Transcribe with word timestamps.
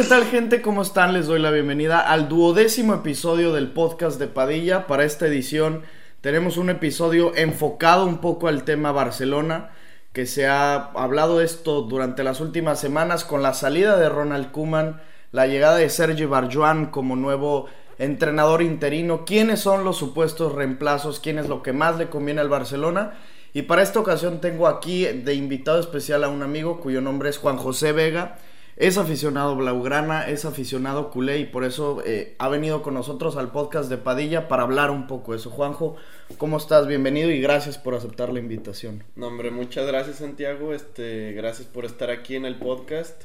¿qué 0.00 0.06
tal 0.06 0.24
gente? 0.24 0.62
¿Cómo 0.62 0.80
están? 0.80 1.12
Les 1.12 1.26
doy 1.26 1.38
la 1.40 1.50
bienvenida 1.50 2.00
al 2.00 2.26
duodécimo 2.26 2.94
episodio 2.94 3.52
del 3.52 3.70
podcast 3.70 4.18
de 4.18 4.28
Padilla. 4.28 4.86
Para 4.86 5.04
esta 5.04 5.26
edición 5.26 5.82
tenemos 6.22 6.56
un 6.56 6.70
episodio 6.70 7.36
enfocado 7.36 8.06
un 8.06 8.16
poco 8.22 8.48
al 8.48 8.64
tema 8.64 8.92
Barcelona, 8.92 9.72
que 10.14 10.24
se 10.24 10.46
ha 10.46 10.74
hablado 10.94 11.42
esto 11.42 11.82
durante 11.82 12.24
las 12.24 12.40
últimas 12.40 12.80
semanas 12.80 13.24
con 13.24 13.42
la 13.42 13.52
salida 13.52 13.98
de 13.98 14.08
Ronald 14.08 14.52
Koeman, 14.52 15.02
la 15.32 15.46
llegada 15.46 15.76
de 15.76 15.90
Sergi 15.90 16.24
Barjuan 16.24 16.86
como 16.86 17.14
nuevo 17.14 17.66
entrenador 17.98 18.62
interino, 18.62 19.26
quiénes 19.26 19.60
son 19.60 19.84
los 19.84 19.98
supuestos 19.98 20.54
reemplazos, 20.54 21.20
quién 21.20 21.38
es 21.38 21.46
lo 21.46 21.62
que 21.62 21.74
más 21.74 21.98
le 21.98 22.08
conviene 22.08 22.40
al 22.40 22.48
Barcelona. 22.48 23.18
Y 23.52 23.62
para 23.62 23.82
esta 23.82 24.00
ocasión 24.00 24.40
tengo 24.40 24.66
aquí 24.66 25.04
de 25.04 25.34
invitado 25.34 25.78
especial 25.78 26.24
a 26.24 26.30
un 26.30 26.42
amigo 26.42 26.80
cuyo 26.80 27.02
nombre 27.02 27.28
es 27.28 27.36
Juan 27.36 27.58
José 27.58 27.92
Vega. 27.92 28.38
Es 28.80 28.96
aficionado 28.96 29.56
blaugrana, 29.56 30.26
es 30.26 30.46
aficionado 30.46 31.10
culé 31.10 31.38
y 31.38 31.44
por 31.44 31.64
eso 31.64 32.02
eh, 32.06 32.34
ha 32.38 32.48
venido 32.48 32.80
con 32.80 32.94
nosotros 32.94 33.36
al 33.36 33.52
podcast 33.52 33.90
de 33.90 33.98
Padilla 33.98 34.48
para 34.48 34.62
hablar 34.62 34.90
un 34.90 35.06
poco 35.06 35.32
de 35.32 35.38
eso. 35.38 35.50
Juanjo, 35.50 35.96
¿cómo 36.38 36.56
estás? 36.56 36.86
Bienvenido 36.86 37.30
y 37.30 37.42
gracias 37.42 37.76
por 37.76 37.94
aceptar 37.94 38.32
la 38.32 38.38
invitación. 38.38 39.04
No, 39.16 39.26
hombre, 39.26 39.50
muchas 39.50 39.86
gracias 39.86 40.16
Santiago, 40.16 40.72
este, 40.72 41.32
gracias 41.32 41.68
por 41.68 41.84
estar 41.84 42.08
aquí 42.08 42.36
en 42.36 42.46
el 42.46 42.58
podcast 42.58 43.24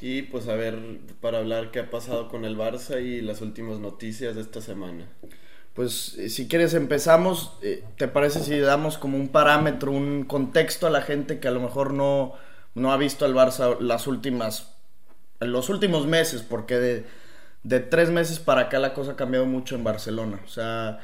y 0.00 0.22
pues 0.22 0.48
a 0.48 0.56
ver, 0.56 0.76
para 1.20 1.38
hablar 1.38 1.70
qué 1.70 1.78
ha 1.78 1.88
pasado 1.88 2.26
con 2.26 2.44
el 2.44 2.58
Barça 2.58 3.00
y 3.00 3.20
las 3.20 3.42
últimas 3.42 3.78
noticias 3.78 4.34
de 4.34 4.40
esta 4.40 4.60
semana. 4.60 5.06
Pues 5.72 6.18
eh, 6.18 6.28
si 6.28 6.48
quieres 6.48 6.74
empezamos, 6.74 7.56
eh, 7.62 7.84
¿te 7.96 8.08
parece 8.08 8.40
si 8.40 8.58
damos 8.58 8.98
como 8.98 9.18
un 9.18 9.28
parámetro, 9.28 9.92
un 9.92 10.24
contexto 10.24 10.88
a 10.88 10.90
la 10.90 11.02
gente 11.02 11.38
que 11.38 11.46
a 11.46 11.52
lo 11.52 11.60
mejor 11.60 11.94
no, 11.94 12.32
no 12.74 12.92
ha 12.92 12.96
visto 12.96 13.24
al 13.24 13.34
Barça 13.34 13.78
las 13.78 14.08
últimas 14.08 14.72
en 15.40 15.52
los 15.52 15.68
últimos 15.68 16.06
meses, 16.06 16.42
porque 16.42 16.76
de, 16.76 17.04
de, 17.62 17.80
tres 17.80 18.10
meses 18.10 18.38
para 18.38 18.62
acá 18.62 18.78
la 18.78 18.94
cosa 18.94 19.12
ha 19.12 19.16
cambiado 19.16 19.46
mucho 19.46 19.74
en 19.74 19.84
Barcelona. 19.84 20.40
O 20.44 20.48
sea, 20.48 21.00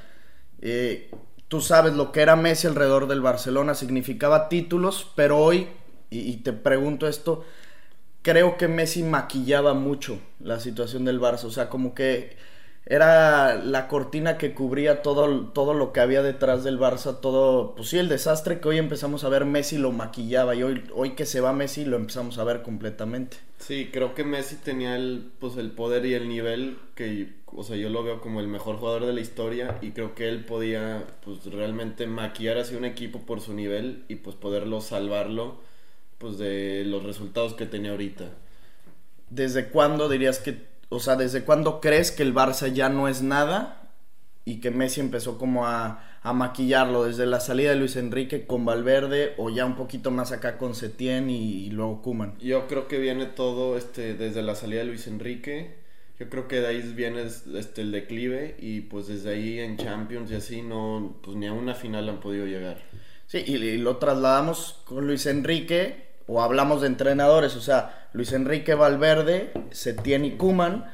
eh, 0.61 1.11
tú 1.49 1.61
sabes 1.61 1.93
lo 1.95 2.13
que 2.13 2.23
era 2.23 2.37
Messi 2.37 2.67
alrededor 2.67 3.09
del 3.09 3.21
Barcelona, 3.21 3.75
significaba 3.75 4.49
títulos, 4.49 5.11
pero 5.15 5.39
hoy, 5.39 5.69
y, 6.09 6.37
te 6.39 6.53
pregunto 6.53 7.09
esto, 7.09 7.45
creo 8.23 8.57
que 8.57 8.69
Messi 8.69 9.03
maquillaba 9.03 9.75
mucho 9.75 10.19
la 10.41 10.61
situación 10.61 11.05
del 11.05 11.21
Barça. 11.21 11.45
O 11.45 11.51
sea, 11.51 11.69
como 11.69 11.95
que 11.95 12.37
era 12.85 13.55
la 13.57 13.87
cortina 13.87 14.39
que 14.39 14.55
cubría 14.55 15.03
todo, 15.03 15.47
todo 15.49 15.73
lo 15.73 15.93
que 15.93 16.01
había 16.01 16.23
detrás 16.23 16.65
del 16.65 16.79
Barça, 16.79 17.21
todo, 17.21 17.75
pues 17.77 17.89
sí, 17.89 17.99
el 17.99 18.09
desastre 18.09 18.61
que 18.61 18.69
hoy 18.69 18.79
empezamos 18.79 19.23
a 19.25 19.29
ver, 19.29 19.45
Messi 19.45 19.79
lo 19.79 19.93
maquillaba 19.93 20.55
y 20.55 20.63
hoy, 20.63 20.83
hoy 20.93 21.11
que 21.11 21.25
se 21.25 21.41
va 21.41 21.53
Messi 21.53 21.85
lo 21.85 21.97
empezamos 21.97 22.39
a 22.39 22.45
ver 22.45 22.63
completamente. 22.63 23.37
Sí, 23.59 23.91
creo 23.93 24.15
que 24.15 24.25
Messi 24.25 24.57
tenía 24.57 24.97
el, 24.97 25.31
pues, 25.39 25.57
el 25.57 25.71
poder 25.71 26.05
y 26.07 26.15
el 26.15 26.29
nivel 26.29 26.79
que, 26.97 27.33
o 27.47 27.63
sea, 27.63 27.77
yo 27.77 27.89
lo 27.89 28.03
veo 28.03 28.21
como 28.21 28.41
el 28.41 28.49
mejor 28.49 28.77
jugador 28.79 29.07
de 29.07 29.13
la 29.13 29.21
historia 29.21 29.79
y 29.81 29.93
creo 29.93 30.17
que 30.17 30.29
él 30.29 30.45
podía, 30.45 31.05
pues, 31.25 31.45
realmente 31.45 32.09
maquillar 32.09 32.59
así 32.59 32.75
un 32.75 32.85
equipo 32.85 33.21
por 33.21 33.41
su 33.41 33.55
nivel 33.55 34.05
y, 34.09 34.17
pues, 34.17 34.35
poderlo 34.35 34.81
salvarlo, 34.81 35.61
pues, 36.19 36.39
de 36.39 36.83
los 36.85 37.05
resultados 37.05 37.55
que 37.55 37.67
tenía 37.67 37.93
ahorita. 37.93 38.31
¿Desde 39.31 39.69
cuándo 39.69 40.09
dirías 40.09 40.41
que 40.41 40.72
o 40.93 41.01
sea, 41.01 41.17
¿desde 41.17 41.43
cuándo 41.43 41.81
crees 41.81 42.13
que 42.13 42.23
el 42.23 42.35
Barça 42.35 42.71
ya 42.71 42.91
no 42.91 43.09
es 43.09 43.23
nada 43.23 43.91
y 44.45 44.61
que 44.61 44.71
Messi 44.71 45.01
empezó 45.01 45.39
como 45.39 45.67
a, 45.67 46.05
maquillarlo? 46.23 47.05
¿Desde 47.05 47.25
la 47.25 47.41
salida 47.41 47.71
de 47.71 47.77
Luis 47.77 47.97
Enrique 47.97 48.47
con 48.47 48.67
Valverde 48.67 49.33
o 49.39 49.49
ya 49.49 49.65
un 49.65 49.75
poquito 49.75 50.11
más 50.11 50.33
acá 50.33 50.59
con 50.59 50.75
Setién 50.75 51.31
y, 51.31 51.71
luego 51.71 52.03
Kuman? 52.03 52.37
Yo 52.41 52.69
creo 52.69 52.89
que 52.89 52.99
viene 52.99 53.25
todo 53.25 53.79
este, 53.79 54.15
desde 54.15 54.43
la 54.43 54.55
salida 54.55 54.81
de 54.81 54.87
Luis 54.87 55.07
Enrique. 55.07 55.81
Yo 56.21 56.29
creo 56.29 56.47
que 56.47 56.61
de 56.61 56.67
ahí 56.67 56.83
viene 56.95 57.23
este, 57.23 57.81
el 57.81 57.91
declive 57.91 58.57
y 58.61 58.83
pues 58.83 59.07
desde 59.07 59.31
ahí 59.31 59.59
en 59.61 59.79
Champions 59.79 60.31
y 60.31 60.35
así 60.35 60.61
no, 60.61 61.17
pues 61.23 61.39
ni 61.39 61.47
a 61.47 61.55
una 61.55 61.75
final 61.75 62.07
han 62.11 62.21
podido 62.21 62.45
llegar. 62.45 62.83
Sí, 63.27 63.39
y 63.47 63.79
lo 63.79 63.97
trasladamos 63.97 64.83
con 64.85 65.07
Luis 65.07 65.25
Enrique 65.25 66.12
o 66.33 66.41
hablamos 66.41 66.81
de 66.81 66.87
entrenadores, 66.87 67.57
o 67.57 67.61
sea, 67.61 68.09
Luis 68.15 68.33
Enrique 68.33 68.75
Valverde, 68.75 69.53
Setién 69.71 70.25
y 70.25 70.39
Kuman, 70.39 70.87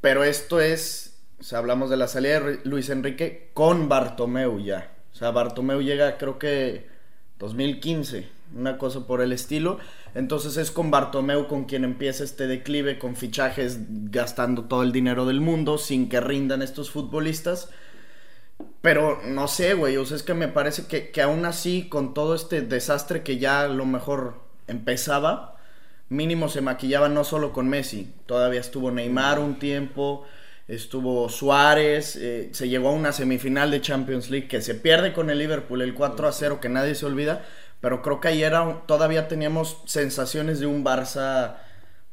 pero 0.00 0.24
esto 0.24 0.60
es, 0.60 1.20
o 1.38 1.44
sea, 1.44 1.58
hablamos 1.58 1.88
de 1.88 1.96
la 1.96 2.08
salida 2.08 2.40
de 2.40 2.60
Luis 2.64 2.90
Enrique 2.90 3.50
con 3.54 3.88
Bartomeu 3.88 4.58
ya. 4.58 4.92
O 5.12 5.14
sea, 5.14 5.30
Bartomeu 5.30 5.80
llega 5.80 6.18
creo 6.18 6.40
que 6.40 6.88
2015, 7.38 8.28
una 8.56 8.76
cosa 8.76 9.06
por 9.06 9.20
el 9.20 9.32
estilo. 9.32 9.78
Entonces 10.16 10.56
es 10.56 10.72
con 10.72 10.90
Bartomeu 10.90 11.46
con 11.46 11.66
quien 11.66 11.84
empieza 11.84 12.24
este 12.24 12.48
declive, 12.48 12.98
con 12.98 13.14
fichajes 13.14 13.78
gastando 14.10 14.64
todo 14.64 14.82
el 14.82 14.90
dinero 14.90 15.26
del 15.26 15.40
mundo, 15.40 15.78
sin 15.78 16.08
que 16.08 16.20
rindan 16.20 16.60
estos 16.60 16.90
futbolistas. 16.90 17.70
Pero 18.80 19.20
no 19.24 19.46
sé, 19.46 19.74
güey, 19.74 19.96
o 19.96 20.04
sea, 20.04 20.16
es 20.16 20.24
que 20.24 20.34
me 20.34 20.48
parece 20.48 20.86
que, 20.86 21.10
que 21.10 21.22
aún 21.22 21.44
así, 21.44 21.88
con 21.88 22.14
todo 22.14 22.34
este 22.34 22.62
desastre 22.62 23.22
que 23.22 23.38
ya 23.38 23.68
lo 23.68 23.86
mejor 23.86 24.45
empezaba, 24.66 25.56
mínimo 26.08 26.48
se 26.48 26.60
maquillaba 26.60 27.08
no 27.08 27.24
solo 27.24 27.52
con 27.52 27.68
Messi, 27.68 28.12
todavía 28.26 28.60
estuvo 28.60 28.90
Neymar 28.90 29.38
un 29.38 29.58
tiempo, 29.58 30.24
estuvo 30.68 31.28
Suárez, 31.28 32.16
eh, 32.16 32.50
se 32.52 32.68
llegó 32.68 32.88
a 32.88 32.92
una 32.92 33.12
semifinal 33.12 33.70
de 33.70 33.80
Champions 33.80 34.30
League 34.30 34.48
que 34.48 34.60
se 34.60 34.74
pierde 34.74 35.12
con 35.12 35.30
el 35.30 35.38
Liverpool, 35.38 35.82
el 35.82 35.94
4 35.94 36.28
a 36.28 36.32
0 36.32 36.60
que 36.60 36.68
nadie 36.68 36.94
se 36.94 37.06
olvida, 37.06 37.44
pero 37.80 38.02
creo 38.02 38.20
que 38.20 38.28
ayer 38.28 38.54
todavía 38.86 39.28
teníamos 39.28 39.82
sensaciones 39.86 40.60
de 40.60 40.66
un 40.66 40.84
Barça, 40.84 41.56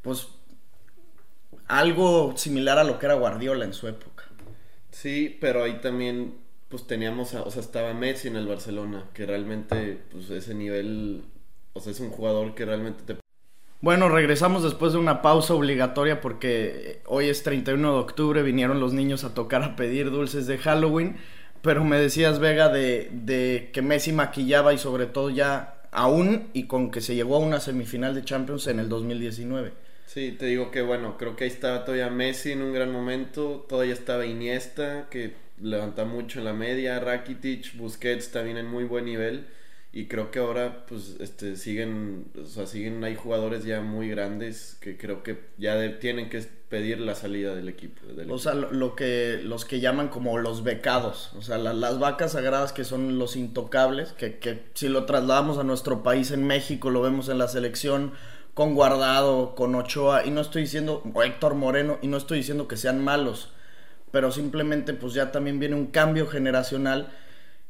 pues 0.02 0.28
algo 1.68 2.34
similar 2.36 2.78
a 2.78 2.84
lo 2.84 3.00
que 3.00 3.06
era 3.06 3.16
Guardiola 3.16 3.66
en 3.66 3.74
su 3.74 3.88
época. 3.88 4.26
Sí, 4.92 5.38
pero 5.42 5.64
ahí 5.64 5.80
también 5.82 6.36
pues 6.70 6.86
teníamos, 6.88 7.34
o 7.34 7.52
sea, 7.52 7.62
estaba 7.62 7.94
Messi 7.94 8.28
en 8.28 8.36
el 8.36 8.48
Barcelona, 8.48 9.06
que 9.14 9.26
realmente 9.26 10.00
pues 10.12 10.30
ese 10.30 10.54
nivel 10.54 11.24
o 11.74 11.80
sea, 11.80 11.92
es 11.92 12.00
un 12.00 12.10
jugador 12.10 12.56
que 12.56 12.66
realmente 12.66 13.04
te... 13.04 13.20
Bueno, 13.82 14.08
regresamos 14.08 14.64
después 14.64 14.94
de 14.94 15.00
una 15.00 15.22
pausa 15.22 15.54
obligatoria 15.54 16.22
porque 16.22 17.02
hoy 17.06 17.28
es 17.28 17.44
31 17.44 17.94
de 17.94 18.00
octubre, 18.00 18.42
vinieron 18.42 18.80
los 18.80 18.94
niños 18.94 19.24
a 19.24 19.34
tocar 19.34 19.64
a 19.64 19.76
pedir 19.76 20.10
dulces 20.10 20.48
de 20.48 20.58
Halloween, 20.58 21.18
pero 21.62 21.84
me 21.84 21.98
decías, 21.98 22.40
Vega, 22.40 22.70
de, 22.70 23.10
de 23.12 23.72
que 23.74 23.82
Messi 23.82 24.14
maquillaba 24.14 24.74
y 24.74 24.78
sobre 24.78 25.06
todo 25.08 25.30
ya 25.30 25.82
aún 25.92 26.48
y 26.54 26.64
con 26.68 26.92
que 26.92 27.02
se 27.02 27.16
llegó 27.16 27.36
a 27.36 27.40
una 27.40 27.60
semifinal 27.60 28.16
de 28.16 28.24
Champions 28.24 28.68
en 28.68 28.80
el 28.80 28.88
2019. 28.88 29.74
Sí, 30.06 30.32
te 30.32 30.46
digo 30.46 30.72
que 30.72 30.82
bueno, 30.82 31.18
creo 31.18 31.36
que 31.36 31.44
ahí 31.46 31.50
estaba 31.50 31.84
todavía 31.84 32.10
Messi 32.10 32.52
en 32.52 32.62
un 32.62 32.74
gran 32.74 32.92
momento, 32.92 33.66
todavía 33.68 33.94
estaba 33.94 34.26
Iniesta, 34.26 35.08
que 35.10 35.34
levanta 35.62 36.06
mucho 36.06 36.40
en 36.40 36.46
la 36.46 36.54
media, 36.54 37.00
Rakitic, 37.00 37.76
Busquets 37.76 38.32
también 38.32 38.58
en 38.58 38.68
muy 38.68 38.86
buen 38.86 39.06
nivel 39.06 39.48
y 39.96 40.08
creo 40.08 40.32
que 40.32 40.40
ahora 40.40 40.86
pues 40.88 41.18
este 41.20 41.56
siguen 41.56 42.26
o 42.42 42.48
sea 42.48 42.66
siguen 42.66 43.04
hay 43.04 43.16
jugadores 43.16 43.64
ya 43.64 43.82
muy 43.82 44.10
grandes 44.10 44.76
que 44.82 44.98
creo 44.98 45.22
que 45.22 45.40
ya 45.60 46.00
tienen 46.00 46.32
que 46.32 46.42
pedir 46.68 47.00
la 47.00 47.14
salida 47.14 47.54
del 47.54 47.70
equipo 47.70 48.02
o 48.28 48.40
sea 48.40 48.56
lo, 48.56 48.96
que 48.96 49.40
los 49.44 49.66
que 49.66 49.80
llaman 49.80 50.08
como 50.08 50.40
los 50.40 50.64
becados 50.64 51.32
o 51.38 51.44
sea 51.44 51.60
las 51.60 52.00
vacas 52.00 52.32
sagradas 52.32 52.74
que 52.74 52.86
son 52.86 53.20
los 53.20 53.36
intocables 53.36 54.14
que, 54.14 54.40
que 54.40 54.64
si 54.74 54.90
lo 54.90 55.06
trasladamos 55.06 55.60
a 55.60 55.64
nuestro 55.64 56.02
país 56.02 56.32
en 56.32 56.44
México 56.48 56.90
lo 56.90 57.04
vemos 57.04 57.30
en 57.30 57.38
la 57.38 57.48
selección 57.48 58.14
con 58.56 58.74
Guardado 58.74 59.54
con 59.54 59.76
Ochoa 59.76 60.26
y 60.26 60.32
no 60.32 60.42
estoy 60.42 60.64
diciendo 60.64 61.04
o 61.14 61.22
Héctor 61.22 61.54
Moreno 61.54 62.00
y 62.02 62.08
no 62.08 62.18
estoy 62.18 62.40
diciendo 62.40 62.68
que 62.68 62.78
sean 62.78 63.04
malos 63.04 63.54
pero 64.10 64.32
simplemente 64.32 64.96
pues 64.96 65.14
ya 65.14 65.32
también 65.32 65.60
viene 65.60 65.76
un 65.76 65.88
cambio 65.88 66.26
generacional 66.26 67.12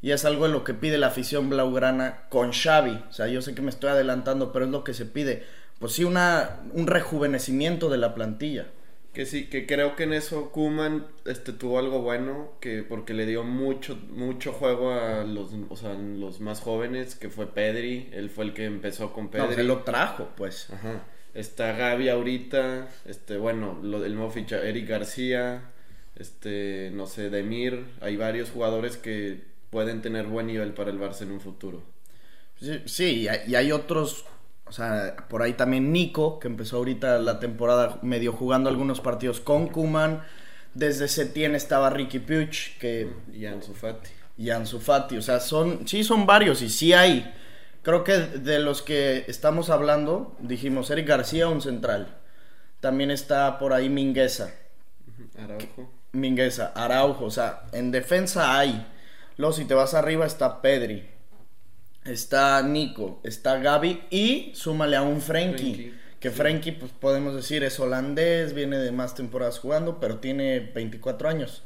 y 0.04 0.12
es 0.12 0.26
algo 0.26 0.46
de 0.46 0.52
lo 0.52 0.64
que 0.64 0.74
pide 0.74 0.98
la 0.98 1.06
afición 1.06 1.48
blaugrana 1.48 2.24
con 2.28 2.52
Xavi. 2.52 3.04
O 3.08 3.12
sea, 3.14 3.26
yo 3.26 3.40
sé 3.40 3.54
que 3.54 3.62
me 3.62 3.70
estoy 3.70 3.88
adelantando, 3.88 4.52
pero 4.52 4.66
es 4.66 4.70
lo 4.70 4.84
que 4.84 4.92
se 4.92 5.06
pide. 5.06 5.44
Pues 5.78 5.94
sí, 5.94 6.04
una, 6.04 6.60
un 6.74 6.86
rejuvenecimiento 6.86 7.88
de 7.88 7.96
la 7.96 8.14
plantilla. 8.14 8.66
Que 9.14 9.24
sí, 9.24 9.46
que 9.46 9.64
creo 9.64 9.96
que 9.96 10.02
en 10.02 10.12
eso 10.12 10.52
Kuman 10.52 11.06
este, 11.24 11.54
tuvo 11.54 11.78
algo 11.78 12.02
bueno, 12.02 12.52
que 12.60 12.82
porque 12.82 13.14
le 13.14 13.24
dio 13.24 13.44
mucho, 13.44 13.96
mucho 14.10 14.52
juego 14.52 14.92
a 14.92 15.24
los, 15.24 15.52
o 15.70 15.76
sea, 15.76 15.94
los 15.94 16.38
más 16.38 16.60
jóvenes, 16.60 17.14
que 17.14 17.30
fue 17.30 17.54
Pedri, 17.54 18.10
él 18.12 18.28
fue 18.28 18.44
el 18.44 18.52
que 18.52 18.66
empezó 18.66 19.10
con 19.10 19.30
Pedri. 19.30 19.46
No, 19.46 19.52
él 19.54 19.66
lo 19.66 19.84
trajo, 19.84 20.28
pues. 20.36 20.68
Ajá. 20.68 21.02
Está 21.32 21.72
Gaby 21.72 22.10
ahorita, 22.10 22.90
este, 23.06 23.38
bueno, 23.38 23.78
lo, 23.82 24.04
el 24.04 24.14
nuevo 24.16 24.30
ficha, 24.30 24.62
Eric 24.62 24.86
García, 24.86 25.62
este, 26.14 26.90
no 26.92 27.06
sé, 27.06 27.30
Demir, 27.30 27.86
hay 28.02 28.18
varios 28.18 28.50
jugadores 28.50 28.98
que 28.98 29.53
pueden 29.74 30.02
tener 30.02 30.28
buen 30.28 30.46
nivel 30.46 30.72
para 30.72 30.90
el 30.90 31.00
Barça 31.00 31.22
en 31.22 31.32
un 31.32 31.40
futuro. 31.40 31.82
Sí, 32.86 33.26
y 33.48 33.54
hay 33.56 33.72
otros, 33.72 34.24
o 34.66 34.70
sea, 34.70 35.16
por 35.28 35.42
ahí 35.42 35.54
también 35.54 35.90
Nico, 35.90 36.38
que 36.38 36.46
empezó 36.46 36.76
ahorita 36.76 37.18
la 37.18 37.40
temporada 37.40 37.98
medio 38.02 38.32
jugando 38.32 38.70
algunos 38.70 39.00
partidos 39.00 39.40
con 39.40 39.66
Kuman. 39.66 40.22
Desde 40.74 41.08
Setién 41.08 41.56
estaba 41.56 41.90
Ricky 41.90 42.20
Puig, 42.20 42.78
que... 42.78 43.10
Y 43.32 43.46
Ansu 43.46 43.74
Fati. 43.74 44.10
Y 44.38 44.50
Ansu 44.50 44.78
Fati, 44.78 45.16
o 45.16 45.22
sea, 45.22 45.40
son, 45.40 45.88
sí 45.88 46.04
son 46.04 46.24
varios 46.24 46.62
y 46.62 46.68
sí 46.68 46.92
hay. 46.92 47.34
Creo 47.82 48.04
que 48.04 48.12
de 48.12 48.60
los 48.60 48.80
que 48.80 49.24
estamos 49.26 49.70
hablando, 49.70 50.36
dijimos 50.38 50.88
Eric 50.90 51.08
García, 51.08 51.48
un 51.48 51.60
central. 51.60 52.16
también 52.78 53.10
está 53.10 53.58
por 53.58 53.72
ahí 53.72 53.88
Mingueza. 53.88 54.54
Araujo. 55.36 55.90
Mingueza, 56.12 56.72
Araujo, 56.76 57.24
o 57.24 57.30
sea, 57.32 57.64
en 57.72 57.90
defensa 57.90 58.56
hay. 58.56 58.86
Luego 59.36 59.52
si 59.52 59.64
te 59.64 59.74
vas 59.74 59.94
arriba 59.94 60.26
está 60.26 60.62
Pedri, 60.62 61.08
está 62.04 62.62
Nico, 62.62 63.20
está 63.24 63.58
Gaby 63.58 64.04
y 64.10 64.52
súmale 64.54 64.96
a 64.96 65.02
un 65.02 65.20
Frenkie. 65.20 65.74
Frenkie, 65.74 65.94
Que 66.20 66.30
sí. 66.30 66.36
Frenkie, 66.36 66.72
pues 66.72 66.92
podemos 66.92 67.34
decir, 67.34 67.64
es 67.64 67.80
holandés, 67.80 68.54
viene 68.54 68.78
de 68.78 68.92
más 68.92 69.14
temporadas 69.14 69.58
jugando, 69.58 69.98
pero 70.00 70.18
tiene 70.18 70.60
24 70.60 71.28
años. 71.28 71.62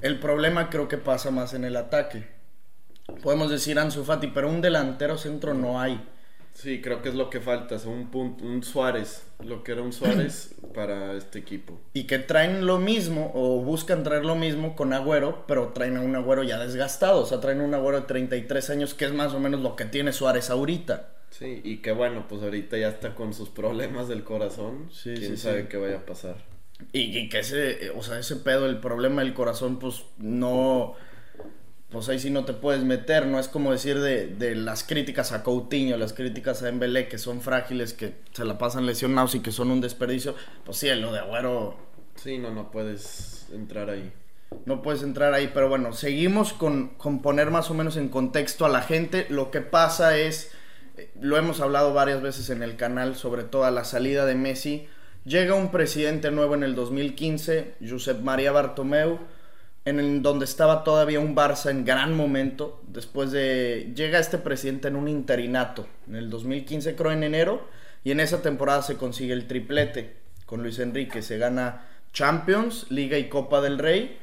El 0.00 0.18
problema 0.20 0.70
creo 0.70 0.88
que 0.88 0.98
pasa 0.98 1.30
más 1.30 1.54
en 1.54 1.64
el 1.64 1.76
ataque. 1.76 2.28
Podemos 3.22 3.50
decir 3.50 3.78
Ansu 3.78 4.04
Fati, 4.04 4.28
pero 4.28 4.48
un 4.48 4.60
delantero 4.60 5.16
centro 5.18 5.54
no 5.54 5.80
hay. 5.80 6.00
Sí, 6.56 6.80
creo 6.80 7.02
que 7.02 7.10
es 7.10 7.14
lo 7.14 7.28
que 7.28 7.40
falta, 7.40 7.74
es 7.74 7.84
un 7.84 8.10
punto, 8.10 8.42
un 8.44 8.62
Suárez, 8.62 9.26
lo 9.44 9.62
que 9.62 9.72
era 9.72 9.82
un 9.82 9.92
Suárez 9.92 10.54
para 10.74 11.12
este 11.14 11.38
equipo. 11.38 11.78
Y 11.92 12.04
que 12.04 12.18
traen 12.18 12.64
lo 12.64 12.78
mismo, 12.78 13.30
o 13.34 13.60
buscan 13.62 14.02
traer 14.02 14.24
lo 14.24 14.36
mismo 14.36 14.74
con 14.74 14.94
Agüero, 14.94 15.44
pero 15.46 15.68
traen 15.74 15.98
a 15.98 16.00
un 16.00 16.16
Agüero 16.16 16.42
ya 16.44 16.58
desgastado. 16.58 17.20
O 17.20 17.26
sea, 17.26 17.40
traen 17.40 17.60
a 17.60 17.64
un 17.64 17.74
Agüero 17.74 18.00
de 18.00 18.06
33 18.06 18.70
años, 18.70 18.94
que 18.94 19.04
es 19.04 19.12
más 19.12 19.34
o 19.34 19.40
menos 19.40 19.60
lo 19.60 19.76
que 19.76 19.84
tiene 19.84 20.12
Suárez 20.12 20.48
ahorita. 20.48 21.12
Sí, 21.30 21.60
y 21.62 21.78
que 21.78 21.92
bueno, 21.92 22.26
pues 22.28 22.42
ahorita 22.42 22.78
ya 22.78 22.88
está 22.88 23.14
con 23.14 23.34
sus 23.34 23.50
problemas 23.50 24.08
del 24.08 24.24
corazón. 24.24 24.88
Sí, 24.90 25.14
Quién 25.14 25.36
sí, 25.36 25.36
sabe 25.36 25.62
sí. 25.62 25.68
qué 25.68 25.76
vaya 25.76 25.98
a 25.98 26.06
pasar. 26.06 26.36
Y, 26.92 27.18
y 27.18 27.28
que 27.28 27.38
ese, 27.40 27.90
o 27.90 28.02
sea, 28.02 28.18
ese 28.18 28.36
pedo, 28.36 28.66
el 28.66 28.80
problema 28.80 29.22
del 29.22 29.34
corazón, 29.34 29.78
pues 29.78 30.04
no. 30.18 30.94
Pues 31.90 32.08
ahí 32.08 32.18
sí 32.18 32.30
no 32.30 32.44
te 32.44 32.52
puedes 32.52 32.82
meter, 32.82 33.26
no 33.26 33.38
es 33.38 33.48
como 33.48 33.70
decir 33.72 34.00
de, 34.00 34.26
de 34.26 34.56
las 34.56 34.82
críticas 34.84 35.32
a 35.32 35.42
Coutinho, 35.44 35.96
las 35.96 36.12
críticas 36.12 36.62
a 36.62 36.68
Embelé, 36.68 37.08
que 37.08 37.18
son 37.18 37.40
frágiles, 37.40 37.92
que 37.94 38.14
se 38.32 38.44
la 38.44 38.58
pasan 38.58 38.86
lesionados 38.86 39.34
y 39.36 39.40
que 39.40 39.52
son 39.52 39.70
un 39.70 39.80
desperdicio. 39.80 40.34
Pues 40.64 40.78
sí, 40.78 40.88
lo 40.94 41.12
de 41.12 41.20
Agüero 41.20 41.76
Sí, 42.16 42.38
no, 42.38 42.50
no 42.50 42.70
puedes 42.70 43.46
entrar 43.52 43.90
ahí. 43.90 44.12
no 44.64 44.82
puedes 44.82 45.02
entrar 45.02 45.34
ahí, 45.34 45.50
pero 45.52 45.68
bueno, 45.68 45.92
seguimos 45.92 46.52
con, 46.52 46.88
con 46.96 47.22
poner 47.22 47.50
más 47.50 47.70
o 47.70 47.74
menos 47.74 47.96
en 47.96 48.08
contexto 48.08 48.64
a 48.64 48.68
la 48.68 48.82
gente. 48.82 49.26
Lo 49.28 49.50
que 49.50 49.60
pasa 49.60 50.16
es, 50.18 50.50
eh, 50.96 51.10
lo 51.20 51.36
hemos 51.36 51.60
hablado 51.60 51.94
varias 51.94 52.22
veces 52.22 52.50
en 52.50 52.62
el 52.62 52.76
canal, 52.76 53.16
sobre 53.16 53.44
todo 53.44 53.64
a 53.64 53.70
la 53.70 53.84
salida 53.84 54.24
de 54.26 54.34
Messi. 54.34 54.88
Llega 55.24 55.54
un 55.54 55.70
presidente 55.70 56.30
nuevo 56.30 56.54
en 56.54 56.62
el 56.62 56.74
2015, 56.74 57.74
Josep 57.86 58.20
María 58.22 58.52
Bartomeu, 58.52 59.18
en 59.86 60.22
donde 60.22 60.44
estaba 60.44 60.82
todavía 60.82 61.20
un 61.20 61.34
Barça 61.34 61.70
en 61.70 61.84
gran 61.84 62.14
momento. 62.14 62.82
Después 62.88 63.30
de. 63.30 63.92
Llega 63.94 64.18
este 64.18 64.36
presidente 64.36 64.88
en 64.88 64.96
un 64.96 65.08
interinato, 65.08 65.86
en 66.08 66.16
el 66.16 66.28
2015, 66.28 66.96
creo 66.96 67.12
en 67.12 67.22
enero, 67.22 67.66
y 68.04 68.10
en 68.10 68.20
esa 68.20 68.42
temporada 68.42 68.82
se 68.82 68.96
consigue 68.96 69.32
el 69.32 69.46
triplete 69.46 70.16
con 70.44 70.62
Luis 70.62 70.80
Enrique. 70.80 71.22
Se 71.22 71.38
gana 71.38 71.86
Champions, 72.12 72.86
Liga 72.90 73.16
y 73.16 73.28
Copa 73.28 73.60
del 73.60 73.78
Rey, 73.78 74.18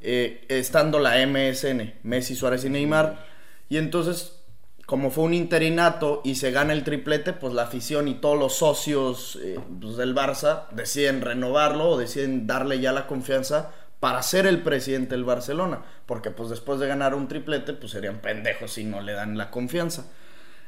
eh, 0.00 0.44
estando 0.48 0.98
la 0.98 1.24
MSN, 1.24 1.94
Messi, 2.02 2.34
Suárez 2.34 2.64
y 2.64 2.70
Neymar. 2.70 3.24
Y 3.68 3.76
entonces, 3.76 4.40
como 4.84 5.12
fue 5.12 5.24
un 5.24 5.34
interinato 5.34 6.22
y 6.24 6.34
se 6.34 6.50
gana 6.50 6.72
el 6.72 6.82
triplete, 6.82 7.32
pues 7.32 7.54
la 7.54 7.62
afición 7.62 8.08
y 8.08 8.14
todos 8.14 8.36
los 8.36 8.56
socios 8.56 9.38
eh, 9.40 9.60
pues, 9.80 9.96
del 9.96 10.12
Barça 10.12 10.68
deciden 10.72 11.20
renovarlo 11.20 11.90
o 11.90 11.98
deciden 11.98 12.48
darle 12.48 12.80
ya 12.80 12.90
la 12.90 13.06
confianza 13.06 13.70
para 14.04 14.22
ser 14.22 14.46
el 14.46 14.60
presidente 14.60 15.14
del 15.14 15.24
Barcelona. 15.24 15.80
Porque 16.04 16.30
pues 16.30 16.50
después 16.50 16.78
de 16.78 16.86
ganar 16.86 17.14
un 17.14 17.26
triplete, 17.26 17.72
pues 17.72 17.92
serían 17.92 18.18
pendejos 18.18 18.74
si 18.74 18.84
no 18.84 19.00
le 19.00 19.14
dan 19.14 19.38
la 19.38 19.50
confianza. 19.50 20.04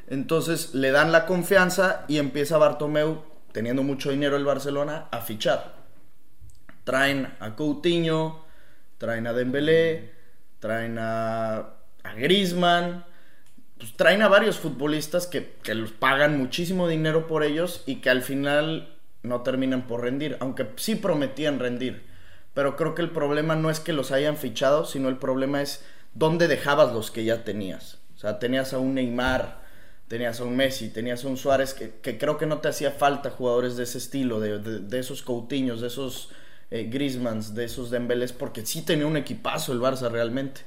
Entonces 0.09 0.75
le 0.75 0.91
dan 0.91 1.13
la 1.13 1.27
confianza 1.27 2.07
y 2.09 2.17
empieza 2.17 2.57
Bartomeu, 2.57 3.25
teniendo 3.53 3.83
mucho 3.83 4.11
dinero 4.11 4.39
el 4.39 4.47
Barcelona, 4.47 5.09
a 5.11 5.21
fichar. 5.21 5.75
Traen 6.85 7.29
a 7.39 7.55
Coutinho, 7.57 8.43
traen 8.97 9.27
a 9.27 9.35
Dembélé, 9.35 10.15
traen 10.59 10.97
a, 10.99 11.57
a 12.05 12.15
Griezmann, 12.17 13.05
pues 13.77 13.93
traen 13.99 14.23
a 14.23 14.29
varios 14.29 14.59
futbolistas 14.59 15.27
que, 15.27 15.57
que 15.63 15.75
los 15.75 15.93
pagan 15.93 16.39
muchísimo 16.39 16.89
dinero 16.89 17.27
por 17.27 17.45
ellos 17.45 17.83
y 17.85 17.97
que 17.97 18.09
al 18.09 18.23
final 18.23 18.97
no 19.23 19.43
terminan 19.43 19.87
por 19.87 20.01
rendir, 20.01 20.39
aunque 20.41 20.69
sí 20.77 20.95
prometían 20.95 21.59
rendir. 21.59 22.16
Pero 22.57 22.77
creo 22.77 22.97
que 22.97 23.03
el 23.03 23.13
problema 23.13 23.57
no 23.57 23.71
es 23.71 23.81
que 23.81 23.95
los 23.95 24.13
hayan 24.13 24.39
fichado, 24.39 24.87
sino 24.87 25.11
el 25.11 25.19
problema 25.19 25.63
es 25.63 25.85
dónde 26.15 26.49
dejabas 26.49 26.93
los 26.95 27.13
que 27.13 27.25
ya 27.25 27.45
tenías. 27.45 28.01
O 28.17 28.19
sea, 28.19 28.41
tenías 28.41 28.75
a 28.75 28.81
un 28.81 28.95
Neymar, 28.97 29.63
tenías 30.09 30.41
a 30.41 30.45
un 30.45 30.57
Messi, 30.57 30.89
tenías 30.91 31.25
a 31.25 31.29
un 31.29 31.39
Suárez, 31.39 31.75
que, 31.75 31.93
que 32.03 32.19
creo 32.19 32.39
que 32.39 32.47
no 32.47 32.61
te 32.61 32.69
hacía 32.69 32.93
falta 32.93 33.31
jugadores 33.31 33.77
de 33.77 33.85
ese 33.85 33.99
estilo, 33.99 34.41
de, 34.41 34.59
de- 34.61 34.99
esos 35.01 35.23
Coutinhos, 35.23 35.83
de 35.83 35.89
esos 35.89 36.31
eh, 36.73 36.89
de 37.55 37.65
esos 37.65 37.91
Dembélés, 37.91 38.33
porque 38.33 38.67
sí 38.67 38.83
tenía 38.83 39.07
un 39.07 39.17
equipazo 39.19 39.73
el 39.73 39.81
Barça 39.81 40.11
realmente. 40.11 40.63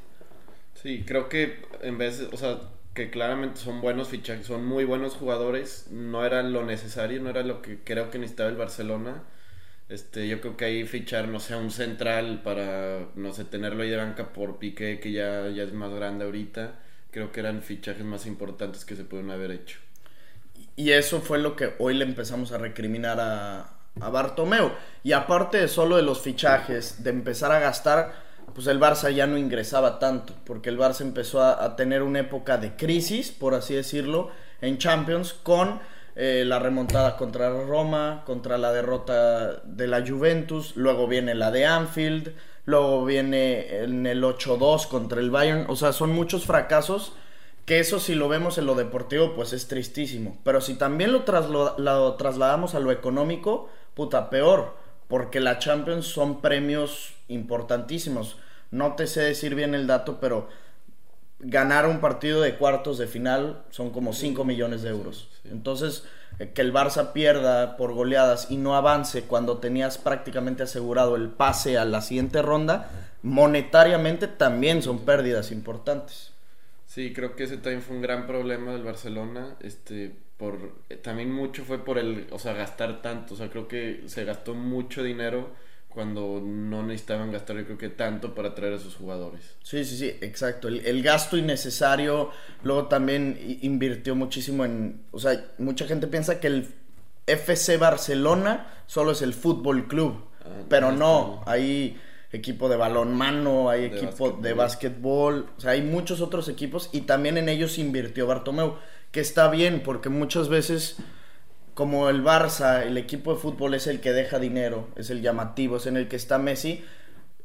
Sí, 0.74 1.04
creo 1.06 1.30
que 1.30 1.62
en 1.82 1.98
vez 1.98 2.22
o 2.32 2.38
sea, 2.38 2.60
que 2.94 3.10
claramente 3.12 3.60
son 3.60 3.82
buenos 3.82 4.10
fichajes, 4.10 4.48
son 4.48 4.66
muy 4.66 4.86
buenos 4.86 5.16
jugadores, 5.16 5.88
no 5.92 6.26
era 6.26 6.42
lo 6.44 6.64
necesario, 6.66 7.22
no 7.22 7.30
era 7.30 7.44
lo 7.44 7.62
que 7.62 7.84
creo 7.84 8.10
que 8.10 8.20
necesitaba 8.20 8.50
el 8.50 8.56
Barcelona. 8.58 9.24
Este, 9.90 10.28
yo 10.28 10.40
creo 10.40 10.56
que 10.56 10.66
ahí 10.66 10.86
fichar, 10.86 11.28
no 11.28 11.40
sé, 11.40 11.56
un 11.56 11.72
central 11.72 12.42
para, 12.44 13.08
no 13.16 13.34
sé, 13.34 13.44
tenerlo 13.44 13.82
ahí 13.82 13.90
de 13.90 13.98
banca 13.98 14.32
por 14.32 14.60
Piqué, 14.60 15.00
que 15.00 15.12
ya, 15.12 15.50
ya 15.50 15.64
es 15.64 15.74
más 15.74 15.92
grande 15.92 16.26
ahorita. 16.26 16.76
Creo 17.10 17.32
que 17.32 17.40
eran 17.40 17.64
fichajes 17.64 18.06
más 18.06 18.28
importantes 18.28 18.86
que 18.86 18.96
se 18.96 19.04
pudieron 19.04 19.32
haber 19.32 19.50
hecho. 19.50 19.80
Y 20.76 20.92
eso 20.92 21.22
fue 21.22 21.40
lo 21.40 21.56
que 21.56 21.74
hoy 21.80 21.96
le 21.96 22.06
empezamos 22.06 22.52
a 22.52 22.60
recriminar 22.60 23.20
a, 23.20 23.80
a 24.00 24.10
Bartomeu. 24.10 24.72
Y 25.04 25.14
aparte 25.14 25.58
de 25.58 25.68
solo 25.68 25.96
de 25.96 26.04
los 26.04 26.22
fichajes, 26.22 27.04
de 27.04 27.10
empezar 27.10 27.52
a 27.52 27.60
gastar, 27.60 28.14
pues 28.54 28.68
el 28.68 28.80
Barça 28.80 29.12
ya 29.12 29.26
no 29.26 29.40
ingresaba 29.40 29.98
tanto, 29.98 30.36
porque 30.46 30.70
el 30.70 30.78
Barça 30.78 31.02
empezó 31.02 31.42
a, 31.42 31.64
a 31.64 31.76
tener 31.76 32.04
una 32.04 32.20
época 32.20 32.60
de 32.60 32.76
crisis, 32.76 33.32
por 33.32 33.56
así 33.56 33.74
decirlo, 33.74 34.30
en 34.62 34.78
Champions, 34.78 35.34
con 35.34 35.80
eh, 36.22 36.44
la 36.46 36.60
remontada 36.60 37.16
contra 37.16 37.50
Roma, 37.50 38.24
contra 38.26 38.58
la 38.58 38.74
derrota 38.74 39.62
de 39.64 39.88
la 39.88 40.06
Juventus, 40.06 40.76
luego 40.76 41.08
viene 41.08 41.34
la 41.34 41.50
de 41.50 41.66
Anfield, 41.66 42.34
luego 42.66 43.06
viene 43.06 43.84
en 43.84 44.06
el 44.06 44.22
8-2 44.22 44.90
contra 44.90 45.22
el 45.22 45.32
Bayern, 45.32 45.66
o 45.70 45.78
sea, 45.78 45.94
son 45.94 46.12
muchos 46.12 46.46
fracasos 46.46 47.14
que 47.66 47.80
eso 47.80 48.02
si 48.02 48.16
lo 48.16 48.28
vemos 48.28 48.58
en 48.58 48.66
lo 48.66 48.76
deportivo, 48.76 49.34
pues 49.34 49.54
es 49.54 49.70
tristísimo. 49.70 50.38
Pero 50.44 50.60
si 50.60 50.74
también 50.74 51.14
lo, 51.14 51.24
lo 51.78 52.14
trasladamos 52.16 52.76
a 52.76 52.82
lo 52.82 52.92
económico, 52.92 53.70
puta, 53.94 54.30
peor. 54.30 54.76
Porque 55.08 55.40
la 55.40 55.58
Champions 55.60 56.08
son 56.08 56.42
premios 56.42 57.14
importantísimos. 57.30 58.38
No 58.72 58.96
te 58.96 59.08
sé 59.08 59.22
decir 59.22 59.56
bien 59.56 59.74
el 59.74 59.88
dato, 59.88 60.20
pero 60.20 60.50
ganar 61.40 61.88
un 61.88 62.00
partido 62.00 62.42
de 62.42 62.56
cuartos 62.56 62.98
de 62.98 63.08
final 63.08 63.64
son 63.70 63.92
como 63.92 64.14
5 64.14 64.44
millones 64.44 64.82
de 64.82 64.90
euros. 64.90 65.30
Sí. 65.44 65.50
Entonces, 65.52 66.04
eh, 66.40 66.52
que 66.54 66.62
el 66.62 66.74
Barça 66.74 67.12
pierda 67.14 67.78
por 67.78 67.94
goleadas 67.94 68.50
y 68.50 68.58
no 68.58 68.76
avance 68.76 69.24
cuando 69.24 69.58
tenías 69.58 69.98
prácticamente 69.98 70.64
asegurado 70.64 71.16
el 71.16 71.30
pase 71.30 71.78
a 71.78 71.86
la 71.86 72.02
siguiente 72.02 72.42
ronda, 72.42 72.90
monetariamente 73.24 74.28
también 74.28 74.82
son 74.82 75.00
pérdidas 75.06 75.52
importantes. 75.52 76.32
Sí, 76.86 77.14
creo 77.14 77.36
que 77.36 77.44
ese 77.44 77.58
también 77.58 77.82
fue 77.82 77.96
un 77.96 78.02
gran 78.02 78.26
problema 78.26 78.72
del 78.72 78.84
Barcelona. 78.84 79.56
Este, 79.60 80.16
por 80.38 80.74
eh, 80.90 80.96
también 80.96 81.32
mucho 81.32 81.64
fue 81.64 81.84
por 81.84 81.98
el, 81.98 82.28
o 82.32 82.40
sea, 82.40 82.54
gastar 82.54 83.02
tanto. 83.02 83.34
O 83.34 83.38
sea, 83.38 83.50
creo 83.50 83.68
que 83.68 84.04
se 84.08 84.26
gastó 84.26 84.56
mucho 84.56 85.04
dinero 85.04 85.50
cuando 86.00 86.42
no 86.42 86.82
necesitaban 86.82 87.30
gastar, 87.30 87.58
yo 87.58 87.66
creo 87.66 87.78
que 87.78 87.90
tanto 87.90 88.34
para 88.34 88.56
traer 88.56 88.76
a 88.76 88.80
sus 88.80 88.96
jugadores. 88.96 89.58
Sí, 89.64 89.84
sí, 89.84 89.98
sí, 89.98 90.06
exacto. 90.22 90.70
El, 90.70 90.86
el 90.86 91.04
gasto 91.04 91.36
innecesario, 91.36 92.32
luego 92.64 92.88
también 92.88 93.38
invirtió 93.64 94.16
muchísimo 94.16 94.64
en, 94.64 95.02
o 95.12 95.20
sea, 95.20 95.48
mucha 95.58 95.86
gente 95.88 96.08
piensa 96.08 96.40
que 96.40 96.48
el 96.48 96.68
FC 97.28 97.76
Barcelona 97.76 98.68
solo 98.88 99.12
es 99.12 99.22
el 99.22 99.34
fútbol 99.34 99.90
club, 99.90 100.24
Ah, 100.40 100.64
pero 100.70 100.94
no 100.94 101.44
hay 101.46 102.00
equipo 102.32 102.70
de 102.70 102.78
balonmano, 102.78 103.70
hay 103.70 103.90
De 103.90 103.98
equipo 103.98 104.32
de 104.32 104.54
básquetbol, 104.54 105.50
o 105.58 105.60
sea, 105.60 105.72
hay 105.72 105.82
muchos 105.82 106.22
otros 106.22 106.48
equipos 106.48 106.90
y 106.94 107.02
también 107.02 107.38
en 107.38 107.50
ellos 107.50 107.78
invirtió 107.78 108.26
Bartomeu, 108.26 108.76
que 109.12 109.20
está 109.20 109.50
bien 109.50 109.84
porque 109.84 110.08
muchas 110.08 110.48
veces 110.48 110.96
como 111.80 112.10
el 112.10 112.22
Barça, 112.26 112.84
el 112.86 112.98
equipo 112.98 113.34
de 113.34 113.40
fútbol 113.40 113.74
es 113.74 113.88
el 113.88 114.02
que 114.02 114.12
deja 114.12 114.38
dinero, 114.38 114.90
es 114.98 115.10
el 115.10 115.22
llamativo, 115.22 115.78
es 115.78 115.86
en 115.86 115.96
el 115.96 116.10
que 116.10 116.18
está 116.18 116.38
Messi, 116.38 116.84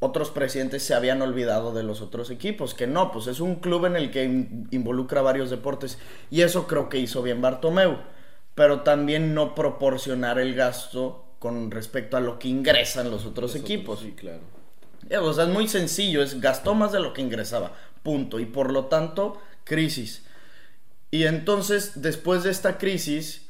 otros 0.01 0.31
presidentes 0.31 0.83
se 0.83 0.93
habían 0.95 1.23
olvidado 1.23 1.73
de 1.73 1.85
los 1.85 2.01
otros 2.01 2.31
equipos, 2.31 2.75
que 2.75 2.89
no, 2.89 3.13
pues 3.13 3.29
es 3.29 3.39
un 3.39 3.55
club 3.57 3.87
en 3.87 3.95
el 3.95 4.11
que 4.11 4.25
in- 4.25 4.67
involucra 4.73 5.23
varios 5.23 5.51
deportes 5.51 5.99
y 6.33 6.43
eso 6.43 6.67
creo 6.67 6.89
que 6.89 6.99
hizo 6.99 7.23
bien 7.23 7.41
Bartomeu, 7.41 7.99
pero 8.57 8.81
también 8.81 9.35
no 9.35 9.55
proporcionar 9.55 10.41
el 10.41 10.55
gasto 10.57 11.37
con 11.39 11.71
respecto 11.71 12.17
a 12.17 12.21
lo 12.21 12.41
que 12.41 12.49
ingresan 12.49 13.13
los 13.13 13.27
otros 13.27 13.55
Los 13.55 13.63
equipos. 13.63 14.01
Sí, 14.01 14.15
claro. 14.17 14.41
Ya, 15.09 15.23
O 15.23 15.33
sea, 15.33 15.45
es 15.45 15.51
muy 15.51 15.69
sencillo, 15.69 16.23
es 16.25 16.41
gastó 16.41 16.75
más 16.75 16.91
de 16.93 17.01
lo 17.01 17.13
que 17.13 17.23
ingresaba, 17.23 17.73
punto. 18.03 18.41
Y 18.41 18.47
por 18.47 18.73
lo 18.73 18.87
tanto, 18.87 19.41
crisis. 19.65 20.25
Y 21.11 21.25
entonces, 21.25 22.03
después 22.03 22.43
de 22.45 22.51
esta 22.51 22.79
crisis, 22.79 23.44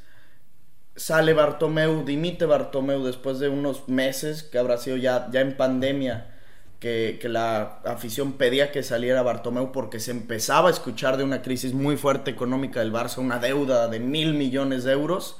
sale 0.96 1.32
Bartomeu, 1.32 2.04
dimite 2.04 2.46
Bartomeu 2.46 3.02
después 3.04 3.38
de 3.38 3.48
unos 3.48 3.88
meses, 3.88 4.42
que 4.42 4.58
habrá 4.58 4.78
sido 4.78 4.96
ya, 4.96 5.28
ya 5.30 5.40
en 5.40 5.56
pandemia, 5.56 6.30
que, 6.78 7.18
que, 7.20 7.28
la 7.28 7.80
afición 7.84 8.34
pedía 8.34 8.70
que 8.70 8.82
saliera 8.82 9.22
Bartomeu 9.22 9.72
porque 9.72 10.00
se 10.00 10.10
empezaba 10.10 10.68
a 10.68 10.72
escuchar 10.72 11.16
de 11.16 11.24
una 11.24 11.42
crisis 11.42 11.72
muy 11.72 11.96
fuerte 11.96 12.30
económica 12.30 12.80
del 12.80 12.92
Barça, 12.92 13.18
una 13.18 13.38
deuda 13.38 13.88
de 13.88 14.00
mil 14.00 14.34
millones 14.34 14.84
de 14.84 14.92
euros. 14.92 15.38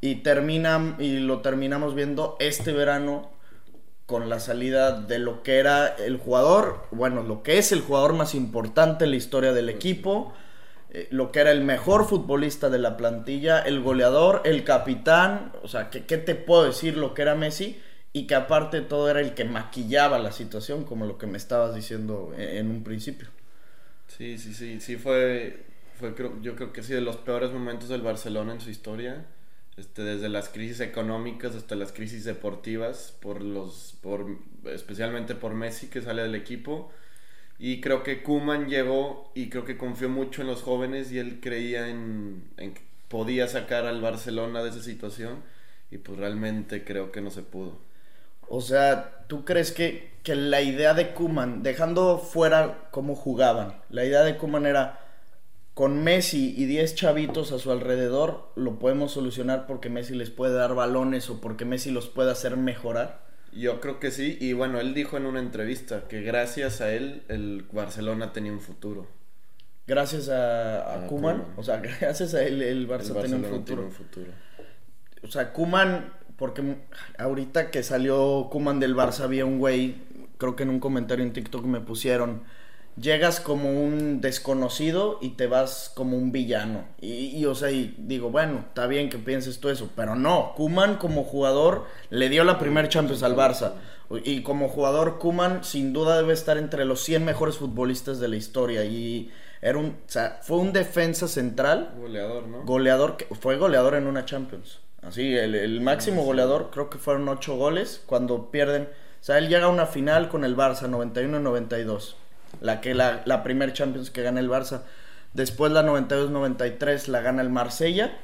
Y, 0.00 0.16
termina, 0.16 0.96
y 0.98 1.18
lo 1.18 1.40
terminamos 1.40 1.94
viendo 1.94 2.36
este 2.38 2.72
verano 2.72 3.34
con 4.06 4.28
la 4.28 4.38
salida 4.38 5.00
de 5.00 5.18
lo 5.18 5.42
que 5.42 5.58
era 5.58 5.86
el 5.86 6.18
jugador, 6.18 6.86
bueno, 6.90 7.22
lo 7.22 7.42
que 7.42 7.58
es 7.58 7.72
el 7.72 7.80
jugador 7.80 8.12
más 8.12 8.34
importante 8.34 9.04
en 9.04 9.12
la 9.12 9.16
historia 9.16 9.52
del 9.52 9.70
equipo, 9.70 10.34
eh, 10.94 11.08
lo 11.10 11.32
que 11.32 11.40
era 11.40 11.50
el 11.50 11.62
mejor 11.62 12.06
futbolista 12.06 12.70
de 12.70 12.78
la 12.78 12.96
plantilla, 12.96 13.60
el 13.60 13.80
goleador, 13.80 14.42
el 14.44 14.62
capitán, 14.62 15.52
o 15.62 15.68
sea, 15.68 15.90
¿qué, 15.90 16.04
¿qué, 16.06 16.18
te 16.18 16.36
puedo 16.36 16.64
decir 16.64 16.96
lo 16.96 17.12
que 17.12 17.22
era 17.22 17.34
Messi? 17.34 17.80
Y 18.12 18.28
que 18.28 18.36
aparte 18.36 18.80
todo 18.80 19.10
era 19.10 19.20
el 19.20 19.34
que 19.34 19.44
maquillaba 19.44 20.20
la 20.20 20.30
situación, 20.30 20.84
como 20.84 21.04
lo 21.04 21.18
que 21.18 21.26
me 21.26 21.36
estabas 21.36 21.74
diciendo 21.74 22.32
en, 22.38 22.70
un 22.70 22.84
principio. 22.84 23.26
Sí, 24.06 24.38
sí, 24.38 24.54
sí, 24.54 24.80
sí 24.80 24.96
fue, 24.96 25.64
creo, 26.14 26.40
yo 26.40 26.54
creo 26.54 26.72
que 26.72 26.84
sí 26.84 26.94
de 26.94 27.00
los 27.00 27.16
peores 27.16 27.50
momentos 27.50 27.88
del 27.88 28.02
Barcelona 28.02 28.52
en 28.52 28.60
su 28.60 28.70
historia 28.70 29.26
este, 29.76 30.02
desde 30.02 30.28
las 30.28 30.48
crisis 30.48 30.80
económicas 30.80 31.56
hasta 31.56 31.74
las 31.74 31.92
crisis 31.92 32.24
deportivas, 32.24 33.16
por 33.20 33.42
los, 33.42 33.98
especialmente 34.66 35.34
por 35.34 35.54
Messi 35.54 35.88
que 35.88 36.00
sale 36.00 36.22
del 36.22 36.36
equipo. 36.36 36.92
Y 37.58 37.80
creo 37.80 38.02
que 38.02 38.22
Kuman 38.22 38.68
llegó 38.68 39.30
y 39.34 39.48
creo 39.48 39.64
que 39.64 39.78
confió 39.78 40.08
mucho 40.08 40.42
en 40.42 40.48
los 40.48 40.62
jóvenes 40.62 41.12
y 41.12 41.18
él 41.18 41.40
creía 41.40 41.88
en, 41.88 42.44
en 42.56 42.74
que 42.74 42.82
podía 43.08 43.46
sacar 43.48 43.86
al 43.86 44.00
Barcelona 44.00 44.62
de 44.62 44.70
esa 44.70 44.82
situación 44.82 45.42
y 45.90 45.98
pues 45.98 46.18
realmente 46.18 46.84
creo 46.84 47.12
que 47.12 47.20
no 47.20 47.30
se 47.30 47.42
pudo. 47.42 47.78
O 48.48 48.60
sea, 48.60 49.24
¿tú 49.28 49.44
crees 49.44 49.72
que, 49.72 50.12
que 50.22 50.34
la 50.34 50.60
idea 50.60 50.94
de 50.94 51.12
Kuman, 51.12 51.62
dejando 51.62 52.18
fuera 52.18 52.88
cómo 52.90 53.14
jugaban, 53.14 53.80
la 53.90 54.04
idea 54.04 54.22
de 54.22 54.36
Kuman 54.36 54.66
era 54.66 55.00
con 55.74 56.04
Messi 56.04 56.54
y 56.56 56.66
10 56.66 56.94
chavitos 56.94 57.50
a 57.50 57.58
su 57.58 57.72
alrededor 57.72 58.48
lo 58.54 58.78
podemos 58.78 59.12
solucionar 59.12 59.66
porque 59.66 59.90
Messi 59.90 60.14
les 60.14 60.30
puede 60.30 60.54
dar 60.54 60.74
balones 60.74 61.28
o 61.30 61.40
porque 61.40 61.64
Messi 61.64 61.90
los 61.90 62.08
puede 62.08 62.30
hacer 62.30 62.56
mejorar? 62.56 63.23
Yo 63.54 63.80
creo 63.80 64.00
que 64.00 64.10
sí, 64.10 64.36
y 64.40 64.52
bueno, 64.52 64.80
él 64.80 64.94
dijo 64.94 65.16
en 65.16 65.26
una 65.26 65.40
entrevista 65.40 66.08
que 66.08 66.22
gracias 66.22 66.80
a 66.80 66.92
él 66.92 67.22
el 67.28 67.66
Barcelona 67.72 68.32
tenía 68.32 68.52
un 68.52 68.60
futuro. 68.60 69.06
Gracias 69.86 70.28
a, 70.28 71.04
a, 71.04 71.06
Koeman, 71.06 71.44
o 71.56 71.62
sea, 71.62 71.76
gracias 72.00 72.34
a 72.34 72.42
él 72.42 72.62
el 72.62 72.88
Barça 72.88 73.14
el 73.16 73.22
tenía 73.22 73.36
un 73.36 73.44
futuro. 73.44 73.64
tiene 73.64 73.82
un 73.82 73.92
futuro. 73.92 74.26
O 75.24 75.30
sea, 75.30 75.52
Kuman, 75.52 76.12
porque 76.36 76.76
ahorita 77.18 77.70
que 77.70 77.82
salió 77.82 78.48
Kuman 78.50 78.78
del 78.78 78.94
Barça 78.94 79.20
había 79.20 79.46
un 79.46 79.58
güey, 79.58 79.96
creo 80.38 80.54
que 80.54 80.64
en 80.64 80.70
un 80.70 80.80
comentario 80.80 81.24
en 81.24 81.32
TikTok 81.32 81.64
me 81.64 81.80
pusieron, 81.80 82.42
llegas 82.96 83.40
como 83.40 83.70
un 83.70 84.20
desconocido 84.20 85.18
y 85.20 85.30
te 85.30 85.46
vas 85.46 85.90
como 85.94 86.16
un 86.16 86.32
villano. 86.32 86.84
Y, 87.00 87.36
y, 87.36 87.46
o 87.46 87.54
sea, 87.54 87.70
y 87.70 87.94
digo, 87.98 88.30
bueno, 88.30 88.64
está 88.68 88.86
bien 88.86 89.10
que 89.10 89.18
pienses 89.18 89.60
tú 89.60 89.68
eso, 89.68 89.90
pero 89.96 90.14
no, 90.14 90.52
Kuman 90.56 90.96
como 90.96 91.24
jugador 91.24 91.86
le 92.10 92.28
dio 92.28 92.44
la 92.44 92.58
primer 92.58 92.88
Champions 92.88 93.22
al 93.22 93.36
Barça. 93.36 93.72
Y 94.24 94.42
como 94.42 94.68
jugador, 94.68 95.18
Kuman 95.18 95.64
sin 95.64 95.92
duda 95.92 96.16
debe 96.16 96.34
estar 96.34 96.58
entre 96.58 96.84
los 96.84 97.00
100 97.02 97.24
mejores 97.24 97.56
futbolistas 97.56 98.20
de 98.20 98.28
la 98.28 98.36
historia. 98.36 98.84
Y 98.84 99.30
era 99.60 99.78
un, 99.78 99.86
o 99.86 99.94
sea, 100.06 100.40
fue 100.42 100.58
un 100.58 100.72
defensa 100.72 101.26
central. 101.26 101.94
Goleador, 101.98 102.46
¿no? 102.46 102.64
Goleador, 102.64 103.16
que 103.16 103.26
fue 103.34 103.56
goleador 103.56 103.94
en 103.94 104.06
una 104.06 104.24
Champions. 104.24 104.80
Así, 105.02 105.34
el, 105.34 105.54
el 105.54 105.80
máximo 105.80 106.22
goleador, 106.22 106.70
creo 106.70 106.90
que 106.90 106.98
fueron 106.98 107.28
8 107.28 107.56
goles 107.56 108.02
cuando 108.06 108.50
pierden. 108.50 108.84
O 108.84 109.24
sea, 109.24 109.38
él 109.38 109.48
llega 109.48 109.66
a 109.66 109.70
una 109.70 109.86
final 109.86 110.28
con 110.28 110.44
el 110.44 110.54
Barça, 110.54 110.88
91-92 110.88 112.14
la 112.60 112.80
que 112.80 112.94
la, 112.94 113.42
primer 113.42 113.72
Champions 113.72 114.10
que 114.10 114.22
gana 114.22 114.40
el 114.40 114.48
Barça. 114.48 114.82
Después 115.32 115.72
la 115.72 115.84
92-93 115.84 117.08
la 117.08 117.20
gana 117.20 117.42
el 117.42 117.50
Marsella. 117.50 118.18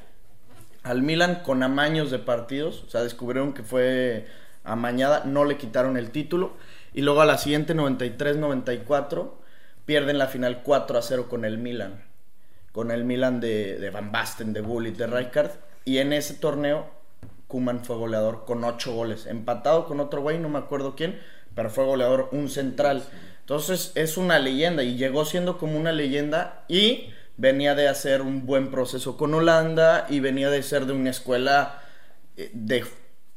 Al 0.83 1.03
Milan 1.03 1.41
con 1.43 1.61
amaños 1.61 2.09
de 2.09 2.17
partidos, 2.17 2.83
o 2.87 2.89
sea, 2.89 3.03
descubrieron 3.03 3.53
que 3.53 3.61
fue 3.61 4.27
amañada, 4.63 5.23
no 5.25 5.45
le 5.45 5.57
quitaron 5.57 5.95
el 5.97 6.09
título. 6.09 6.53
Y 6.93 7.01
luego 7.01 7.21
a 7.21 7.25
la 7.25 7.37
siguiente 7.37 7.75
93-94 7.75 9.31
pierden 9.85 10.17
la 10.17 10.27
final 10.27 10.63
4 10.63 10.97
a 10.97 11.01
0 11.01 11.27
con 11.29 11.45
el 11.45 11.57
Milan. 11.57 12.03
Con 12.71 12.89
el 12.89 13.03
Milan 13.03 13.39
de, 13.39 13.77
de 13.77 13.89
Van 13.89 14.11
Basten, 14.11 14.53
de 14.53 14.61
Gullit, 14.61 14.97
de 14.97 15.07
Rijkaard. 15.07 15.51
Y 15.85 15.97
en 15.99 16.13
ese 16.13 16.35
torneo 16.35 16.89
Kuman 17.51 17.83
fue 17.83 17.97
goleador 17.97 18.45
con 18.45 18.63
8 18.63 18.93
goles. 18.93 19.27
Empatado 19.27 19.85
con 19.85 19.99
otro 19.99 20.21
güey, 20.21 20.39
no 20.39 20.47
me 20.47 20.57
acuerdo 20.57 20.95
quién, 20.95 21.19
pero 21.53 21.69
fue 21.69 21.83
goleador 21.83 22.29
un 22.31 22.47
central. 22.47 23.03
Entonces 23.41 23.91
es 23.95 24.17
una 24.17 24.39
leyenda 24.39 24.83
y 24.83 24.95
llegó 24.95 25.25
siendo 25.25 25.57
como 25.57 25.77
una 25.77 25.91
leyenda 25.91 26.63
y 26.67 27.09
venía 27.37 27.75
de 27.75 27.87
hacer 27.87 28.21
un 28.21 28.45
buen 28.45 28.71
proceso 28.71 29.17
con 29.17 29.33
Holanda 29.33 30.05
y 30.09 30.19
venía 30.19 30.49
de 30.49 30.63
ser 30.63 30.85
de 30.85 30.93
una 30.93 31.09
escuela 31.09 31.81
de, 32.53 32.85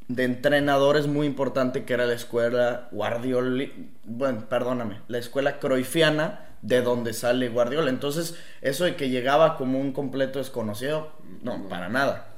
de 0.09 0.25
entrenadores 0.25 1.07
muy 1.07 1.27
importante 1.27 1.85
que 1.85 1.95
era 1.95 2.07
la 2.07 2.15
escuela 2.15 2.89
Guardiola, 2.93 3.67
bueno, 4.05 4.47
perdóname, 4.49 5.01
la 5.09 5.19
escuela 5.19 5.59
Cruyffiana 5.59 6.47
de 6.63 6.83
donde 6.83 7.13
sale 7.13 7.49
Guardiola. 7.49 7.91
Entonces 7.91 8.37
eso 8.61 8.85
de 8.85 8.97
que 8.97 9.11
llegaba 9.11 9.57
como 9.57 9.81
un 9.81 9.93
completo 9.93 10.39
desconocido, 10.39 11.13
no, 11.43 11.69
para 11.69 11.89
nada. 11.89 12.34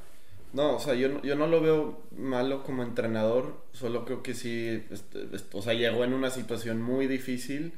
No, 0.56 0.76
o 0.76 0.80
sea, 0.80 0.94
yo, 0.94 1.20
yo 1.22 1.36
no 1.36 1.46
lo 1.46 1.60
veo 1.60 1.98
malo 2.16 2.62
como 2.64 2.82
entrenador, 2.82 3.62
solo 3.72 4.06
creo 4.06 4.22
que 4.22 4.32
sí, 4.32 4.82
este, 4.90 5.28
este, 5.34 5.58
o 5.58 5.60
sea, 5.60 5.74
llegó 5.74 6.02
en 6.02 6.14
una 6.14 6.30
situación 6.30 6.80
muy 6.80 7.06
difícil 7.06 7.74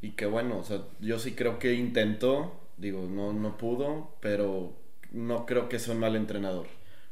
y 0.00 0.12
que 0.12 0.24
bueno, 0.26 0.58
o 0.58 0.62
sea, 0.62 0.82
yo 1.00 1.18
sí 1.18 1.32
creo 1.32 1.58
que 1.58 1.74
intentó, 1.74 2.52
digo, 2.76 3.08
no, 3.10 3.32
no 3.32 3.58
pudo, 3.58 4.12
pero 4.20 4.74
no 5.10 5.44
creo 5.44 5.68
que 5.68 5.80
sea 5.80 5.94
un 5.94 6.00
mal 6.00 6.14
entrenador. 6.14 6.68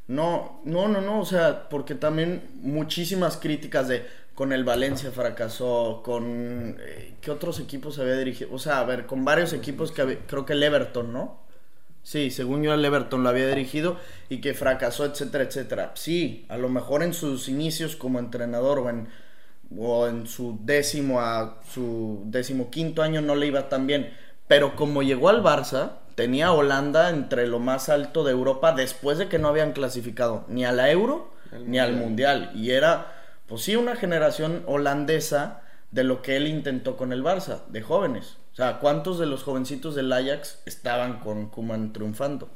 No, 0.06 0.60
no, 0.64 0.86
no, 0.86 1.00
no, 1.00 1.20
o 1.20 1.24
sea, 1.24 1.68
porque 1.68 1.96
también 1.96 2.50
muchísimas 2.60 3.36
críticas 3.36 3.88
de 3.88 4.06
con 4.36 4.52
el 4.52 4.62
Valencia 4.62 5.10
fracasó, 5.10 6.02
con 6.04 6.76
eh, 6.80 7.14
qué 7.20 7.32
otros 7.32 7.58
equipos 7.58 7.98
había 7.98 8.16
dirigido, 8.16 8.54
o 8.54 8.58
sea, 8.60 8.78
a 8.78 8.84
ver, 8.84 9.06
con 9.06 9.24
varios 9.24 9.52
equipos 9.52 9.90
que 9.90 10.02
había, 10.02 10.18
creo 10.28 10.46
que 10.46 10.52
el 10.52 10.62
Everton, 10.62 11.12
¿no? 11.12 11.41
Sí, 12.02 12.30
según 12.30 12.62
yo 12.62 12.74
el 12.74 12.84
Everton 12.84 13.22
lo 13.22 13.28
había 13.28 13.46
dirigido 13.46 13.96
y 14.28 14.40
que 14.40 14.54
fracasó, 14.54 15.04
etcétera, 15.04 15.44
etcétera. 15.44 15.92
Sí, 15.94 16.44
a 16.48 16.56
lo 16.56 16.68
mejor 16.68 17.02
en 17.02 17.14
sus 17.14 17.48
inicios 17.48 17.94
como 17.96 18.18
entrenador 18.18 18.80
o 18.80 18.90
en, 18.90 19.08
o 19.78 20.08
en 20.08 20.26
su 20.26 20.58
décimo 20.62 21.20
a 21.20 21.60
su 21.72 22.22
décimo 22.26 22.70
quinto 22.70 23.02
año 23.02 23.20
no 23.20 23.36
le 23.36 23.46
iba 23.46 23.68
tan 23.68 23.86
bien. 23.86 24.12
Pero 24.48 24.74
como 24.74 25.02
llegó 25.02 25.28
al 25.28 25.42
Barça, 25.42 25.92
tenía 26.16 26.48
a 26.48 26.52
Holanda 26.52 27.08
entre 27.10 27.46
lo 27.46 27.58
más 27.60 27.88
alto 27.88 28.24
de 28.24 28.32
Europa 28.32 28.72
después 28.72 29.18
de 29.18 29.28
que 29.28 29.38
no 29.38 29.48
habían 29.48 29.72
clasificado 29.72 30.44
ni 30.48 30.64
a 30.64 30.72
la 30.72 30.90
Euro 30.90 31.32
El 31.52 31.70
ni 31.70 31.78
al. 31.78 31.94
Mundial. 31.94 32.50
Y 32.54 32.70
era, 32.72 33.12
pues 33.46 33.62
sí, 33.62 33.76
una 33.76 33.96
generación 33.96 34.64
holandesa 34.66 35.61
de 35.92 36.04
lo 36.04 36.22
que 36.22 36.36
él 36.36 36.48
intentó 36.48 36.96
con 36.96 37.12
el 37.12 37.22
Barça, 37.22 37.66
de 37.68 37.82
jóvenes. 37.82 38.38
O 38.52 38.56
sea, 38.56 38.80
¿cuántos 38.80 39.18
de 39.18 39.26
los 39.26 39.44
jovencitos 39.44 39.94
del 39.94 40.12
Ajax 40.12 40.62
estaban 40.66 41.20
con 41.20 41.48
Kuman 41.48 41.92
triunfando? 41.92 42.50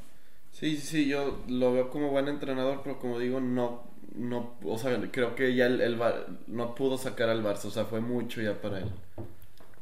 Sí, 0.50 0.76
sí, 0.78 1.06
yo 1.06 1.44
lo 1.48 1.72
veo 1.72 1.90
como 1.90 2.10
buen 2.10 2.28
entrenador, 2.28 2.80
pero 2.82 2.98
como 2.98 3.18
digo, 3.18 3.40
no, 3.40 3.84
no, 4.14 4.54
o 4.64 4.78
sea, 4.78 4.98
creo 5.12 5.34
que 5.34 5.54
ya 5.54 5.66
el, 5.66 5.80
el 5.80 5.96
Bar- 5.96 6.26
no 6.46 6.74
pudo 6.74 6.96
sacar 6.98 7.28
al 7.28 7.44
Barça, 7.44 7.66
o 7.66 7.70
sea, 7.70 7.84
fue 7.84 8.00
mucho 8.00 8.40
ya 8.40 8.60
para 8.60 8.78
él. 8.78 8.90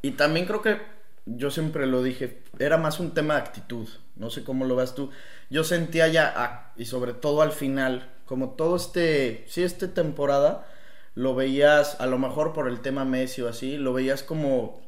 Y 0.03 0.13
también 0.13 0.47
creo 0.47 0.63
que, 0.63 0.79
yo 1.27 1.51
siempre 1.51 1.87
lo 1.87 2.03
dije, 2.03 2.43
era 2.59 2.77
más 2.77 3.01
un 3.01 3.13
tema 3.15 3.35
de 3.35 3.41
actitud. 3.41 3.89
No 4.17 4.31
sé 4.31 4.45
cómo 4.45 4.65
lo 4.67 4.77
ves 4.77 4.95
tú. 4.95 5.11
Yo 5.51 5.65
sentía 5.65 6.09
ya, 6.09 6.33
ah, 6.37 6.73
y 6.77 6.85
sobre 6.87 7.15
todo 7.15 7.43
al 7.43 7.53
final, 7.53 8.11
como 8.27 8.51
todo 8.51 8.77
este, 8.77 9.45
sí, 9.49 9.63
esta 9.63 9.93
temporada, 9.95 10.67
lo 11.15 11.35
veías, 11.35 12.01
a 12.01 12.07
lo 12.07 12.19
mejor 12.19 12.53
por 12.53 12.69
el 12.69 12.81
tema 12.81 13.05
Messi 13.05 13.43
o 13.43 13.49
así, 13.49 13.77
lo 13.77 13.93
veías 13.93 14.23
como, 14.23 14.83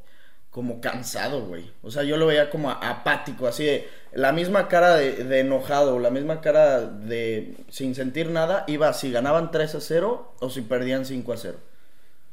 como 0.51 0.81
cansado, 0.81 1.47
güey. 1.47 1.71
O 1.83 1.91
sea, 1.91 2.03
yo 2.03 2.17
lo 2.17 2.27
veía 2.27 2.51
como 2.51 2.71
apático, 2.71 3.47
así 3.47 3.85
la 4.13 4.33
misma 4.33 4.69
cara 4.69 4.97
de, 4.97 5.25
de 5.25 5.41
enojado, 5.41 5.99
la 5.99 6.11
misma 6.11 6.41
cara 6.41 6.81
de, 6.81 7.55
sin 7.69 7.95
sentir 7.95 8.31
nada, 8.31 8.65
iba 8.67 8.93
si 8.95 9.13
ganaban 9.13 9.51
3 9.51 9.75
a 9.75 9.81
0 9.81 10.35
o 10.41 10.51
si 10.51 10.63
perdían 10.63 11.05
5 11.05 11.33
a 11.33 11.37
0. 11.37 11.59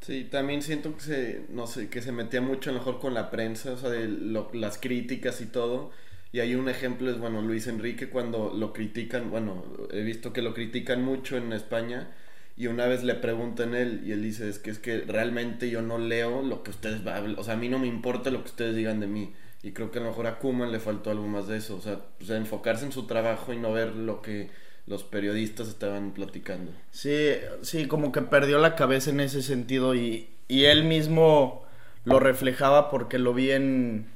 Sí, 0.02 0.26
también 0.26 0.62
siento 0.62 0.96
que 0.96 1.02
se, 1.02 1.46
no 1.50 1.66
sé, 1.66 1.90
que 1.90 2.02
se 2.02 2.12
metía 2.12 2.42
mucho 2.42 2.70
a 2.70 2.74
lo 2.74 2.80
mejor 2.80 3.00
con 3.00 3.14
la 3.14 3.30
prensa, 3.32 3.72
o 3.72 3.78
sea, 3.78 3.90
de 3.90 4.08
las 4.54 4.78
críticas 4.78 5.40
y 5.42 5.46
todo. 5.46 5.92
Y 6.34 6.40
hay 6.42 6.56
un 6.56 6.68
ejemplo, 6.68 7.10
es, 7.10 7.20
bueno, 7.20 7.42
Luis 7.42 7.68
Enrique 7.68 8.10
cuando 8.10 8.52
lo 8.54 8.74
critican, 8.74 9.30
bueno, 9.30 9.64
he 9.92 10.02
visto 10.02 10.34
que 10.34 10.42
lo 10.42 10.54
critican 10.54 11.04
mucho 11.04 11.38
en 11.38 11.54
España. 11.54 12.14
Y 12.56 12.68
una 12.68 12.86
vez 12.86 13.04
le 13.04 13.16
preguntan 13.16 13.74
él 13.74 14.04
y 14.06 14.12
él 14.12 14.22
dice, 14.22 14.48
es 14.48 14.60
que 14.60 14.70
es 14.70 14.80
que 14.80 15.00
realmente 15.02 15.70
yo 15.70 15.82
no 15.82 15.98
leo 15.98 16.44
lo 16.44 16.62
que 16.64 16.70
ustedes 16.72 17.06
hablan, 17.08 17.38
o 17.40 17.44
sea, 17.44 17.56
a 17.56 17.58
mí 17.58 17.68
no 17.68 17.80
me 17.80 17.88
importa 17.88 18.30
lo 18.30 18.44
que 18.44 18.50
ustedes 18.50 18.76
digan 18.76 19.00
de 19.00 19.08
mí. 19.08 19.34
Y 19.64 19.72
creo 19.72 19.92
que 19.92 20.00
a 20.00 20.02
lo 20.02 20.10
mejor 20.10 20.28
a 20.28 20.40
Koeman 20.40 20.72
le 20.74 20.80
faltó 20.80 21.10
algo 21.10 21.26
más 21.28 21.48
de 21.48 21.58
eso, 21.58 21.78
o 21.78 21.82
sea, 21.82 22.00
pues, 22.18 22.30
enfocarse 22.30 22.86
en 22.86 22.92
su 22.92 23.08
trabajo 23.08 23.54
y 23.54 23.58
no 23.58 23.72
ver 23.72 23.96
lo 23.96 24.22
que 24.22 24.52
los 24.86 25.04
periodistas 25.04 25.70
estaban 25.70 26.12
platicando. 26.14 26.72
Sí, 26.92 27.30
sí, 27.62 27.88
como 27.88 28.12
que 28.12 28.22
perdió 28.22 28.60
la 28.60 28.76
cabeza 28.76 29.10
en 29.10 29.22
ese 29.22 29.42
sentido 29.42 29.96
y, 29.96 30.30
y 30.50 30.66
él 30.66 30.84
mismo 30.84 31.66
lo 32.04 32.20
reflejaba 32.20 32.90
porque 32.90 33.18
lo 33.18 33.34
vi 33.34 33.52
en 33.52 34.08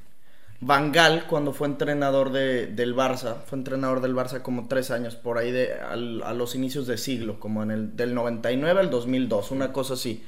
Bangal 0.60 1.26
cuando 1.28 1.52
fue 1.52 1.68
entrenador 1.68 2.32
de, 2.32 2.66
del 2.66 2.94
Barça, 2.94 3.36
fue 3.46 3.58
entrenador 3.58 4.00
del 4.00 4.14
Barça 4.14 4.42
como 4.42 4.66
tres 4.66 4.90
años, 4.90 5.14
por 5.14 5.38
ahí 5.38 5.52
de, 5.52 5.74
a 5.74 5.96
los 6.34 6.54
inicios 6.56 6.86
de 6.86 6.98
siglo, 6.98 7.38
como 7.38 7.62
en 7.62 7.70
el 7.70 7.96
del 7.96 8.14
99 8.14 8.80
al 8.80 8.90
2002, 8.90 9.52
una 9.52 9.72
cosa 9.72 9.94
así. 9.94 10.24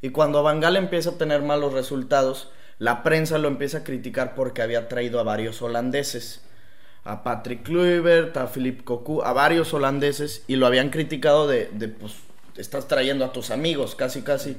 Y 0.00 0.10
cuando 0.10 0.42
Bangal 0.42 0.76
empieza 0.76 1.10
a 1.10 1.18
tener 1.18 1.42
malos 1.42 1.72
resultados, 1.72 2.50
la 2.78 3.02
prensa 3.02 3.38
lo 3.38 3.48
empieza 3.48 3.78
a 3.78 3.84
criticar 3.84 4.34
porque 4.34 4.62
había 4.62 4.88
traído 4.88 5.18
a 5.18 5.24
varios 5.24 5.62
holandeses 5.62 6.42
a 7.04 7.24
Patrick 7.24 7.64
Kluivert, 7.64 8.36
a 8.36 8.46
Philip 8.46 8.84
Cocu, 8.84 9.22
a 9.22 9.32
varios 9.32 9.74
holandeses 9.74 10.44
y 10.46 10.56
lo 10.56 10.66
habían 10.66 10.90
criticado 10.90 11.48
de, 11.48 11.68
de, 11.72 11.88
pues, 11.88 12.14
estás 12.56 12.86
trayendo 12.86 13.24
a 13.24 13.32
tus 13.32 13.50
amigos, 13.50 13.94
casi, 13.94 14.22
casi. 14.22 14.56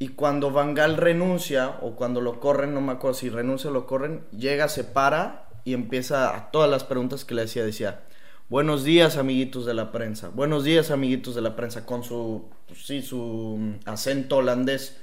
Y 0.00 0.08
cuando 0.08 0.52
Van 0.52 0.74
Gaal 0.74 0.96
renuncia, 0.96 1.78
o 1.82 1.96
cuando 1.96 2.20
lo 2.20 2.38
corren, 2.38 2.72
no 2.72 2.80
me 2.80 2.92
acuerdo 2.92 3.14
si 3.14 3.30
renuncia 3.30 3.70
o 3.70 3.72
lo 3.72 3.86
corren, 3.86 4.24
llega, 4.30 4.68
se 4.68 4.84
para 4.84 5.48
y 5.64 5.74
empieza 5.74 6.36
a 6.36 6.50
todas 6.52 6.70
las 6.70 6.84
preguntas 6.84 7.24
que 7.24 7.34
le 7.34 7.42
decía, 7.42 7.64
decía, 7.64 8.00
buenos 8.48 8.84
días 8.84 9.16
amiguitos 9.16 9.66
de 9.66 9.74
la 9.74 9.90
prensa, 9.90 10.28
buenos 10.28 10.62
días 10.62 10.92
amiguitos 10.92 11.34
de 11.34 11.42
la 11.42 11.56
prensa, 11.56 11.84
con 11.84 12.04
su, 12.04 12.48
pues, 12.68 12.86
sí, 12.86 13.02
su 13.02 13.74
acento 13.86 14.36
holandés. 14.36 14.98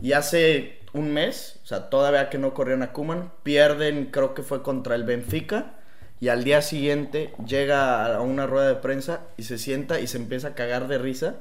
Y 0.00 0.12
hace 0.12 0.80
un 0.92 1.12
mes, 1.12 1.60
o 1.64 1.66
sea, 1.66 1.88
todavía 1.88 2.28
que 2.28 2.38
no 2.38 2.52
corrían 2.52 2.82
a 2.82 2.92
Kuman, 2.92 3.32
pierden, 3.42 4.10
creo 4.10 4.34
que 4.34 4.42
fue 4.42 4.62
contra 4.62 4.94
el 4.94 5.04
Benfica, 5.04 5.74
y 6.20 6.28
al 6.28 6.44
día 6.44 6.62
siguiente 6.62 7.32
llega 7.46 8.14
a 8.14 8.20
una 8.20 8.46
rueda 8.46 8.68
de 8.68 8.74
prensa 8.74 9.22
y 9.36 9.44
se 9.44 9.56
sienta 9.56 10.00
y 10.00 10.06
se 10.06 10.18
empieza 10.18 10.48
a 10.48 10.54
cagar 10.54 10.88
de 10.88 10.98
risa. 10.98 11.36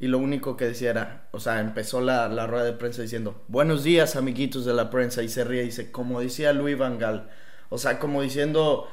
Y 0.00 0.08
lo 0.08 0.18
único 0.18 0.56
que 0.56 0.66
decía 0.66 0.90
era, 0.90 1.28
o 1.30 1.40
sea, 1.40 1.60
empezó 1.60 2.00
la, 2.00 2.28
la 2.28 2.46
rueda 2.46 2.64
de 2.64 2.72
prensa 2.72 3.02
diciendo, 3.02 3.44
buenos 3.48 3.84
días 3.84 4.16
amiguitos 4.16 4.64
de 4.64 4.74
la 4.74 4.90
prensa, 4.90 5.22
y 5.22 5.28
se 5.28 5.44
ríe 5.44 5.62
y 5.62 5.66
dice, 5.66 5.92
como 5.92 6.20
decía 6.20 6.52
Luis 6.52 6.76
Van 6.76 6.98
Gaal, 6.98 7.30
o 7.68 7.78
sea, 7.78 7.98
como 7.98 8.20
diciendo, 8.22 8.88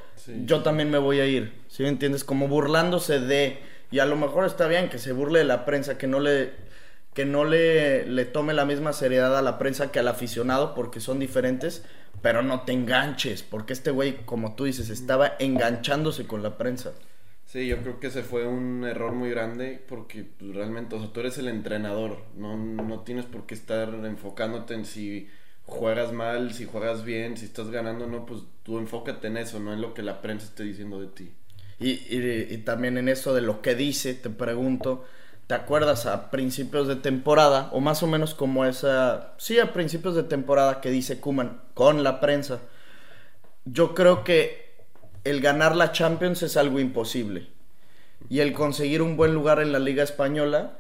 yo 0.45 0.61
también 0.61 0.89
me 0.89 0.97
voy 0.97 1.19
a 1.19 1.25
ir, 1.25 1.63
¿sí 1.67 1.83
me 1.83 1.89
entiendes? 1.89 2.23
Como 2.23 2.47
burlándose 2.47 3.19
de, 3.19 3.59
y 3.89 3.99
a 3.99 4.05
lo 4.05 4.15
mejor 4.15 4.45
está 4.45 4.67
bien 4.67 4.89
que 4.89 4.99
se 4.99 5.11
burle 5.11 5.39
de 5.39 5.45
la 5.45 5.65
prensa, 5.65 5.97
que 5.97 6.07
no 6.07 6.19
le 6.19 6.71
que 7.13 7.25
no 7.25 7.43
le, 7.43 8.05
le 8.05 8.25
tome 8.25 8.53
la 8.53 8.65
misma 8.65 8.93
seriedad 8.93 9.37
a 9.37 9.41
la 9.41 9.57
prensa 9.57 9.91
que 9.91 9.99
al 9.99 10.07
aficionado 10.07 10.73
porque 10.75 10.99
son 10.99 11.19
diferentes, 11.19 11.83
pero 12.21 12.41
no 12.41 12.61
te 12.61 12.71
enganches, 12.71 13.43
porque 13.43 13.73
este 13.73 13.91
güey, 13.91 14.25
como 14.25 14.55
tú 14.55 14.65
dices, 14.65 14.89
estaba 14.89 15.33
enganchándose 15.39 16.25
con 16.25 16.41
la 16.41 16.57
prensa. 16.57 16.93
Sí, 17.51 17.67
yo 17.67 17.81
creo 17.81 17.99
que 17.99 18.07
ese 18.07 18.23
fue 18.23 18.47
un 18.47 18.85
error 18.85 19.11
muy 19.11 19.29
grande 19.29 19.83
porque 19.89 20.23
pues, 20.23 20.55
realmente, 20.55 20.95
o 20.95 20.99
sea, 20.99 21.11
tú 21.11 21.19
eres 21.19 21.37
el 21.37 21.49
entrenador, 21.49 22.19
no, 22.37 22.55
no 22.55 23.01
tienes 23.01 23.25
por 23.25 23.45
qué 23.45 23.55
estar 23.55 23.89
enfocándote 24.05 24.73
en 24.73 24.85
si 24.85 25.27
juegas 25.65 26.13
mal, 26.13 26.53
si 26.53 26.63
juegas 26.63 27.03
bien, 27.03 27.35
si 27.35 27.43
estás 27.43 27.69
ganando, 27.69 28.07
no, 28.07 28.25
pues 28.25 28.43
tú 28.63 28.77
enfócate 28.77 29.27
en 29.27 29.35
eso, 29.35 29.59
no 29.59 29.73
en 29.73 29.81
lo 29.81 29.93
que 29.93 30.01
la 30.01 30.21
prensa 30.21 30.45
esté 30.45 30.63
diciendo 30.63 31.01
de 31.01 31.07
ti. 31.07 31.33
Y, 31.77 31.89
y, 31.89 32.47
y 32.51 32.57
también 32.59 32.97
en 32.97 33.09
eso 33.09 33.33
de 33.33 33.41
lo 33.41 33.61
que 33.61 33.75
dice, 33.75 34.13
te 34.13 34.29
pregunto, 34.29 35.03
¿te 35.47 35.53
acuerdas 35.53 36.05
a 36.05 36.31
principios 36.31 36.87
de 36.87 36.95
temporada? 36.95 37.67
O 37.73 37.81
más 37.81 38.01
o 38.01 38.07
menos 38.07 38.33
como 38.33 38.63
esa, 38.63 39.33
sí, 39.37 39.59
a 39.59 39.73
principios 39.73 40.15
de 40.15 40.23
temporada 40.23 40.79
que 40.79 40.89
dice 40.89 41.19
Kuman 41.19 41.59
con 41.73 42.01
la 42.01 42.21
prensa. 42.21 42.61
Yo 43.65 43.93
creo 43.93 44.23
que 44.23 44.60
el 45.23 45.41
ganar 45.41 45.75
la 45.75 45.91
Champions 45.91 46.43
es 46.43 46.57
algo 46.57 46.79
imposible. 46.79 47.47
Y 48.29 48.39
el 48.39 48.53
conseguir 48.53 49.01
un 49.01 49.17
buen 49.17 49.33
lugar 49.33 49.61
en 49.61 49.71
la 49.71 49.79
Liga 49.79 50.03
Española 50.03 50.79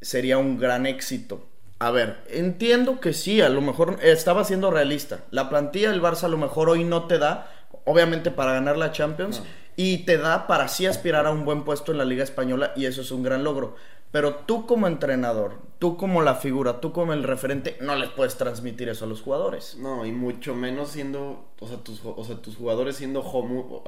sería 0.00 0.38
un 0.38 0.58
gran 0.58 0.86
éxito. 0.86 1.46
A 1.78 1.90
ver, 1.90 2.22
entiendo 2.30 3.00
que 3.00 3.12
sí, 3.12 3.42
a 3.42 3.48
lo 3.48 3.60
mejor 3.60 3.98
estaba 4.02 4.44
siendo 4.44 4.70
realista. 4.70 5.20
La 5.30 5.50
plantilla 5.50 5.90
del 5.90 6.00
Barça 6.00 6.24
a 6.24 6.28
lo 6.28 6.38
mejor 6.38 6.70
hoy 6.70 6.84
no 6.84 7.06
te 7.06 7.18
da, 7.18 7.50
obviamente 7.84 8.30
para 8.30 8.52
ganar 8.52 8.78
la 8.78 8.92
Champions, 8.92 9.40
no. 9.40 9.46
y 9.76 9.98
te 9.98 10.16
da 10.16 10.46
para 10.46 10.68
sí 10.68 10.86
aspirar 10.86 11.26
a 11.26 11.32
un 11.32 11.44
buen 11.44 11.64
puesto 11.64 11.92
en 11.92 11.98
la 11.98 12.06
Liga 12.06 12.24
Española 12.24 12.72
y 12.76 12.86
eso 12.86 13.02
es 13.02 13.10
un 13.10 13.22
gran 13.22 13.44
logro. 13.44 13.76
Pero 14.16 14.34
tú 14.34 14.64
como 14.64 14.86
entrenador, 14.86 15.58
tú 15.78 15.98
como 15.98 16.22
la 16.22 16.36
figura, 16.36 16.80
tú 16.80 16.90
como 16.90 17.12
el 17.12 17.22
referente, 17.22 17.76
no 17.82 17.96
les 17.96 18.08
puedes 18.08 18.38
transmitir 18.38 18.88
eso 18.88 19.04
a 19.04 19.08
los 19.08 19.20
jugadores. 19.20 19.76
No, 19.78 20.06
y 20.06 20.10
mucho 20.10 20.54
menos 20.54 20.88
siendo, 20.88 21.44
o 21.60 21.68
sea, 21.68 21.76
tus, 21.84 22.00
o 22.02 22.24
sea, 22.24 22.36
tus 22.36 22.56
jugadores 22.56 22.96
siendo 22.96 23.22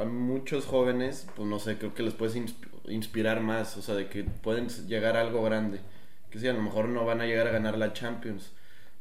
muchos 0.05 0.67
jóvenes, 0.67 1.27
pues 1.35 1.49
no 1.49 1.59
sé, 1.59 1.79
creo 1.79 1.95
que 1.95 2.03
les 2.03 2.13
puedes 2.13 2.37
inspirar 2.89 3.41
más, 3.41 3.79
o 3.79 3.81
sea, 3.81 3.95
de 3.95 4.11
que 4.11 4.23
pueden 4.25 4.69
llegar 4.87 5.17
a 5.17 5.23
algo 5.23 5.43
grande. 5.43 5.81
Que 6.29 6.39
sí, 6.39 6.47
a 6.47 6.53
lo 6.53 6.61
mejor 6.61 6.91
no 6.91 7.07
van 7.07 7.23
a 7.23 7.27
llegar 7.27 7.47
a 7.47 7.53
ganar 7.53 7.79
la 7.79 7.95
Champions, 7.95 8.53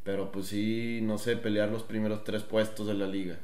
pero 0.05 0.31
pues 0.31 0.45
sí, 0.47 1.01
no 1.03 1.17
sé, 1.17 1.35
pelear 1.35 1.67
los 1.67 1.83
primeros 1.83 2.23
tres 2.23 2.43
puestos 2.43 2.87
de 2.87 2.93
la 2.93 3.07
liga. 3.07 3.37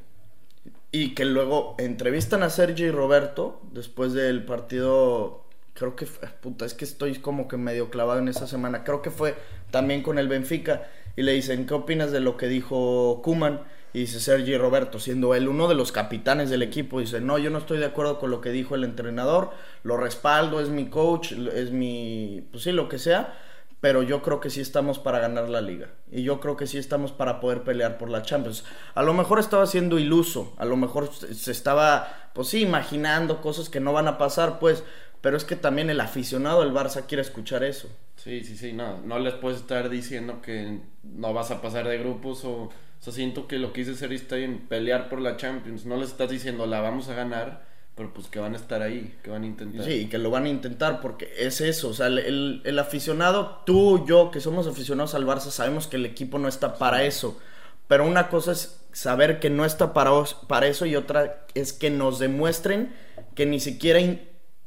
Y 0.90 1.14
que 1.14 1.26
luego 1.26 1.74
entrevistan 1.76 2.44
a 2.44 2.48
Sergio 2.48 2.86
y 2.86 2.92
Roberto 2.92 3.60
después 3.72 4.14
del 4.14 4.42
partido 4.46 5.43
creo 5.74 5.96
que, 5.96 6.06
puta, 6.40 6.64
es 6.64 6.74
que 6.74 6.84
estoy 6.84 7.16
como 7.16 7.48
que 7.48 7.56
medio 7.56 7.90
clavado 7.90 8.20
en 8.20 8.28
esa 8.28 8.46
semana. 8.46 8.84
Creo 8.84 9.02
que 9.02 9.10
fue 9.10 9.34
también 9.70 10.02
con 10.02 10.18
el 10.18 10.28
Benfica. 10.28 10.84
Y 11.16 11.22
le 11.22 11.32
dicen, 11.32 11.66
¿qué 11.66 11.74
opinas 11.74 12.10
de 12.10 12.20
lo 12.20 12.36
que 12.36 12.48
dijo 12.48 13.20
Kuman? 13.22 13.60
Y 13.92 14.00
dice 14.00 14.18
Sergi 14.18 14.56
Roberto, 14.56 14.98
siendo 14.98 15.36
él 15.36 15.46
uno 15.46 15.68
de 15.68 15.76
los 15.76 15.92
capitanes 15.92 16.50
del 16.50 16.62
equipo, 16.62 16.98
dice, 16.98 17.20
no, 17.20 17.38
yo 17.38 17.50
no 17.50 17.58
estoy 17.58 17.78
de 17.78 17.84
acuerdo 17.84 18.18
con 18.18 18.32
lo 18.32 18.40
que 18.40 18.50
dijo 18.50 18.74
el 18.74 18.82
entrenador, 18.82 19.52
lo 19.84 19.96
respaldo, 19.96 20.60
es 20.60 20.68
mi 20.68 20.86
coach, 20.86 21.30
es 21.30 21.70
mi, 21.70 22.44
pues 22.50 22.64
sí, 22.64 22.72
lo 22.72 22.88
que 22.88 22.98
sea, 22.98 23.38
pero 23.80 24.02
yo 24.02 24.20
creo 24.20 24.40
que 24.40 24.50
sí 24.50 24.60
estamos 24.60 24.98
para 24.98 25.20
ganar 25.20 25.48
la 25.48 25.60
liga. 25.60 25.90
Y 26.10 26.24
yo 26.24 26.40
creo 26.40 26.56
que 26.56 26.66
sí 26.66 26.76
estamos 26.76 27.12
para 27.12 27.38
poder 27.38 27.62
pelear 27.62 27.96
por 27.96 28.10
la 28.10 28.22
Champions. 28.22 28.64
A 28.96 29.04
lo 29.04 29.14
mejor 29.14 29.38
estaba 29.38 29.66
siendo 29.66 30.00
iluso, 30.00 30.54
a 30.56 30.64
lo 30.64 30.76
mejor 30.76 31.10
se 31.14 31.52
estaba, 31.52 32.30
pues 32.32 32.48
sí, 32.48 32.62
imaginando 32.62 33.40
cosas 33.40 33.68
que 33.68 33.78
no 33.78 33.92
van 33.92 34.08
a 34.08 34.18
pasar, 34.18 34.58
pues, 34.58 34.82
pero 35.24 35.38
es 35.38 35.46
que 35.46 35.56
también 35.56 35.88
el 35.88 36.02
aficionado 36.02 36.60
del 36.60 36.74
Barça 36.74 37.06
quiere 37.06 37.22
escuchar 37.22 37.64
eso. 37.64 37.88
Sí, 38.16 38.44
sí, 38.44 38.58
sí, 38.58 38.74
no, 38.74 39.00
no 39.00 39.18
les 39.18 39.32
puedes 39.32 39.60
estar 39.60 39.88
diciendo 39.88 40.42
que 40.42 40.80
no 41.02 41.32
vas 41.32 41.50
a 41.50 41.62
pasar 41.62 41.88
de 41.88 41.96
grupos 41.96 42.44
o, 42.44 42.64
o 42.64 42.72
sea, 43.00 43.10
siento 43.10 43.48
que 43.48 43.58
lo 43.58 43.72
que 43.72 43.80
dice 43.80 43.94
Sergi 43.94 44.16
está 44.16 44.36
en 44.36 44.68
pelear 44.68 45.08
por 45.08 45.22
la 45.22 45.38
Champions, 45.38 45.86
no 45.86 45.96
les 45.96 46.10
estás 46.10 46.28
diciendo 46.28 46.66
la 46.66 46.82
vamos 46.82 47.08
a 47.08 47.14
ganar, 47.14 47.64
pero 47.94 48.12
pues 48.12 48.26
que 48.26 48.38
van 48.38 48.52
a 48.52 48.58
estar 48.58 48.82
ahí, 48.82 49.16
que 49.22 49.30
van 49.30 49.44
a 49.44 49.46
intentar. 49.46 49.86
Sí, 49.86 50.10
que 50.10 50.18
lo 50.18 50.28
van 50.28 50.44
a 50.44 50.50
intentar 50.50 51.00
porque 51.00 51.32
es 51.38 51.62
eso, 51.62 51.88
o 51.88 51.94
sea, 51.94 52.08
el, 52.08 52.18
el, 52.18 52.62
el 52.62 52.78
aficionado, 52.78 53.62
tú, 53.64 54.04
yo, 54.06 54.30
que 54.30 54.42
somos 54.42 54.66
aficionados 54.66 55.14
al 55.14 55.24
Barça, 55.24 55.48
sabemos 55.48 55.86
que 55.86 55.96
el 55.96 56.04
equipo 56.04 56.38
no 56.38 56.48
está 56.48 56.76
para 56.76 56.98
sí. 56.98 57.06
eso, 57.06 57.40
pero 57.88 58.06
una 58.06 58.28
cosa 58.28 58.52
es 58.52 58.78
saber 58.92 59.40
que 59.40 59.48
no 59.48 59.64
está 59.64 59.94
para, 59.94 60.10
para 60.48 60.66
eso 60.66 60.84
y 60.84 60.96
otra 60.96 61.46
es 61.54 61.72
que 61.72 61.88
nos 61.88 62.18
demuestren 62.18 62.92
que 63.34 63.46
ni 63.46 63.58
siquiera 63.58 64.00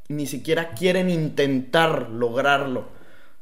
ni 0.07 0.27
siquiera 0.27 0.71
quieren 0.71 1.09
intentar 1.09 2.09
lograrlo. 2.09 2.85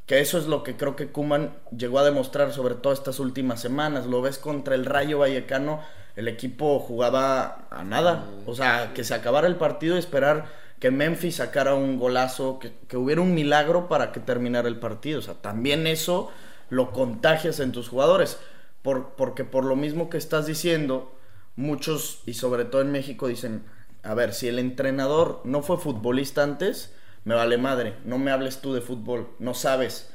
Que 0.06 0.20
eso 0.20 0.38
es 0.38 0.46
lo 0.46 0.64
que 0.64 0.78
creo 0.78 0.96
que 0.96 1.08
Kuman 1.08 1.56
llegó 1.76 2.00
a 2.00 2.04
demostrar 2.04 2.54
sobre 2.54 2.76
todo 2.76 2.94
estas 2.94 3.20
últimas 3.20 3.60
semanas. 3.60 4.06
Lo 4.06 4.22
ves 4.22 4.38
contra 4.38 4.76
el 4.76 4.86
Rayo 4.86 5.20
Vallecano, 5.20 5.82
el 6.16 6.28
equipo 6.28 6.80
jugaba 6.80 7.68
a 7.72 7.84
nada. 7.84 8.26
O 8.46 8.54
sea, 8.54 8.94
que 8.94 9.04
se 9.04 9.16
acabara 9.16 9.48
el 9.48 9.56
partido 9.56 9.96
y 9.96 10.00
esperar 10.00 10.46
que 10.80 10.92
Memphis 10.92 11.38
sacara 11.38 11.74
un 11.74 11.98
golazo, 11.98 12.60
que, 12.60 12.74
que 12.88 12.98
hubiera 12.98 13.22
un 13.22 13.34
milagro 13.34 13.88
para 13.88 14.12
que 14.12 14.20
terminara 14.20 14.68
el 14.68 14.78
partido. 14.78 15.20
O 15.20 15.24
sea, 15.24 15.36
también 15.36 15.88
eso 15.88 16.30
lo 16.70 16.92
contagias 16.92 17.60
en 17.60 17.72
tus 17.72 17.90
jugadores. 17.90 18.40
Por, 18.82 19.16
porque 19.16 19.44
por 19.44 19.66
lo 19.66 19.76
mismo 19.76 20.10
que 20.12 20.18
estás 20.18 20.46
diciendo, 20.46 21.18
muchos, 21.56 22.22
y 22.28 22.36
sobre 22.36 22.66
todo 22.66 22.82
en 22.82 22.92
México, 22.92 23.28
dicen, 23.28 23.64
a 24.06 24.14
ver, 24.14 24.34
si 24.34 24.48
el 24.48 24.60
entrenador 24.60 25.42
no 25.44 25.62
fue 25.62 25.78
futbolista 25.78 26.44
antes, 26.44 26.94
me 27.24 27.36
vale 27.36 27.58
madre, 27.58 27.96
no 28.06 28.18
me 28.20 28.32
hables 28.32 28.60
tú 28.60 28.74
de 28.74 28.82
fútbol, 28.82 29.30
no 29.40 29.54
sabes. 29.54 30.12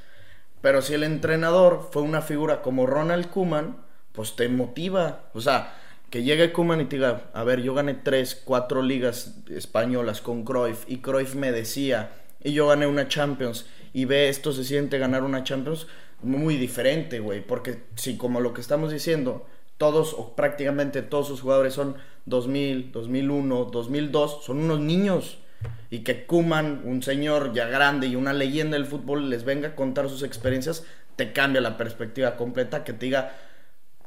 Pero 0.61 0.81
si 0.81 0.95
el 0.95 1.03
entrenador 1.03 1.89
fue 1.91 2.03
una 2.03 2.23
figura 2.23 2.63
como 2.63 2.87
Ronald 2.87 3.29
Kuman, 3.31 3.79
pues 4.13 4.37
te 4.37 4.49
motiva. 4.49 5.31
O 5.35 5.41
sea, 5.41 5.75
que 6.11 6.23
llegue 6.23 6.53
Kuman 6.53 6.81
y 6.81 6.85
te 6.85 6.97
diga, 6.97 7.31
a 7.33 7.45
ver, 7.45 7.63
yo 7.63 7.75
gané 7.75 7.95
tres, 7.95 8.41
cuatro 8.45 8.83
ligas 8.83 9.37
españolas 9.49 10.21
con 10.21 10.45
Cruyff 10.45 10.85
y 10.87 10.99
Cruyff 10.99 11.35
me 11.35 11.51
decía, 11.51 12.13
y 12.43 12.53
yo 12.53 12.69
gané 12.69 12.87
una 12.87 13.09
Champions, 13.09 13.67
y 13.93 14.05
ve 14.05 14.29
esto 14.29 14.53
se 14.53 14.65
siente 14.65 14.99
ganar 14.99 15.25
una 15.25 15.45
Champions, 15.45 15.87
muy 16.23 16.57
diferente, 16.57 17.21
güey. 17.21 17.41
Porque 17.41 17.85
si 17.97 18.17
como 18.17 18.41
lo 18.41 18.53
que 18.55 18.61
estamos 18.61 18.93
diciendo, 18.93 19.47
todos 19.81 20.13
o 20.13 20.37
prácticamente 20.37 21.01
todos 21.01 21.27
sus 21.27 21.41
jugadores 21.41 21.73
son 21.73 21.97
2000, 22.27 22.93
2001, 22.93 23.65
2002, 23.73 24.45
son 24.45 24.59
unos 24.59 24.79
niños. 24.79 25.39
Y 25.89 26.01
que 26.01 26.27
Kuman, 26.27 26.83
un 26.85 27.03
señor 27.03 27.55
ya 27.55 27.67
grande 27.67 28.07
y 28.07 28.15
una 28.15 28.35
leyenda 28.35 28.77
del 28.77 28.85
fútbol, 28.85 29.31
les 29.31 29.45
venga 29.45 29.69
a 29.69 29.75
contar 29.75 30.11
sus 30.11 30.23
experiencias, 30.23 30.85
te 31.17 31.33
cambia 31.33 31.63
la 31.63 31.79
perspectiva 31.79 32.37
completa, 32.37 32.85
que 32.85 32.93
te 32.93 33.07
diga, 33.07 33.33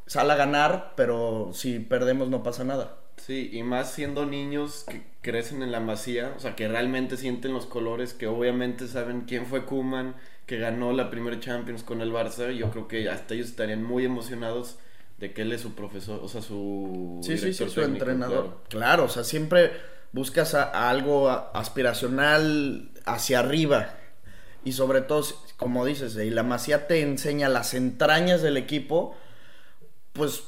sal 0.06 0.30
a 0.30 0.36
ganar, 0.36 0.94
pero 0.96 1.50
si 1.54 1.80
perdemos 1.80 2.30
no 2.30 2.44
pasa 2.44 2.64
nada. 2.64 3.00
Sí, 3.18 3.50
y 3.52 3.64
más 3.64 3.92
siendo 3.92 4.28
niños 4.28 4.86
que 4.88 5.02
crecen 5.22 5.64
en 5.64 5.72
la 5.72 5.80
masía, 5.80 6.34
o 6.38 6.40
sea, 6.40 6.56
que 6.56 6.68
realmente 6.68 7.18
sienten 7.18 7.52
los 7.52 7.66
colores, 7.66 8.14
que 8.14 8.28
obviamente 8.28 8.88
saben 8.88 9.22
quién 9.22 9.48
fue 9.48 9.66
Kuman, 9.66 10.14
que 10.46 10.60
ganó 10.60 10.94
la 10.94 11.10
primera 11.10 11.40
Champions 11.40 11.82
con 11.82 12.02
el 12.02 12.12
Barça, 12.12 12.52
yo 12.52 12.70
creo 12.70 12.88
que 12.88 13.10
hasta 13.10 13.34
ellos 13.34 13.48
estarían 13.48 13.84
muy 13.84 14.06
emocionados 14.06 14.78
de 15.18 15.34
que 15.34 15.44
él 15.44 15.52
es 15.54 15.62
su 15.62 15.74
profesor, 15.76 16.20
o 16.24 16.28
sea, 16.28 16.42
su 16.42 17.20
Sí, 17.24 17.38
sí, 17.38 17.54
sí, 17.54 17.66
su 17.66 17.72
técnico, 17.74 17.92
entrenador. 18.06 18.44
claro. 18.44 18.64
Claro. 18.70 19.04
o 19.06 19.10
sea, 19.10 19.24
siempre 19.24 19.72
buscas 20.12 20.54
a- 20.54 20.64
a 20.70 20.90
algo 20.90 21.30
aspiracional 21.30 22.90
hacia 23.06 23.40
arriba. 23.40 23.96
Y 24.66 24.72
sobre 24.74 25.02
todo, 25.02 25.26
como 25.58 25.86
dices, 25.86 26.16
y 26.16 26.30
la 26.30 26.44
Masía 26.44 26.88
te 26.88 27.02
enseña 27.02 27.50
las 27.50 27.74
entrañas 27.74 28.42
del 28.42 28.58
equipo, 28.58 29.16
pues 30.14 30.44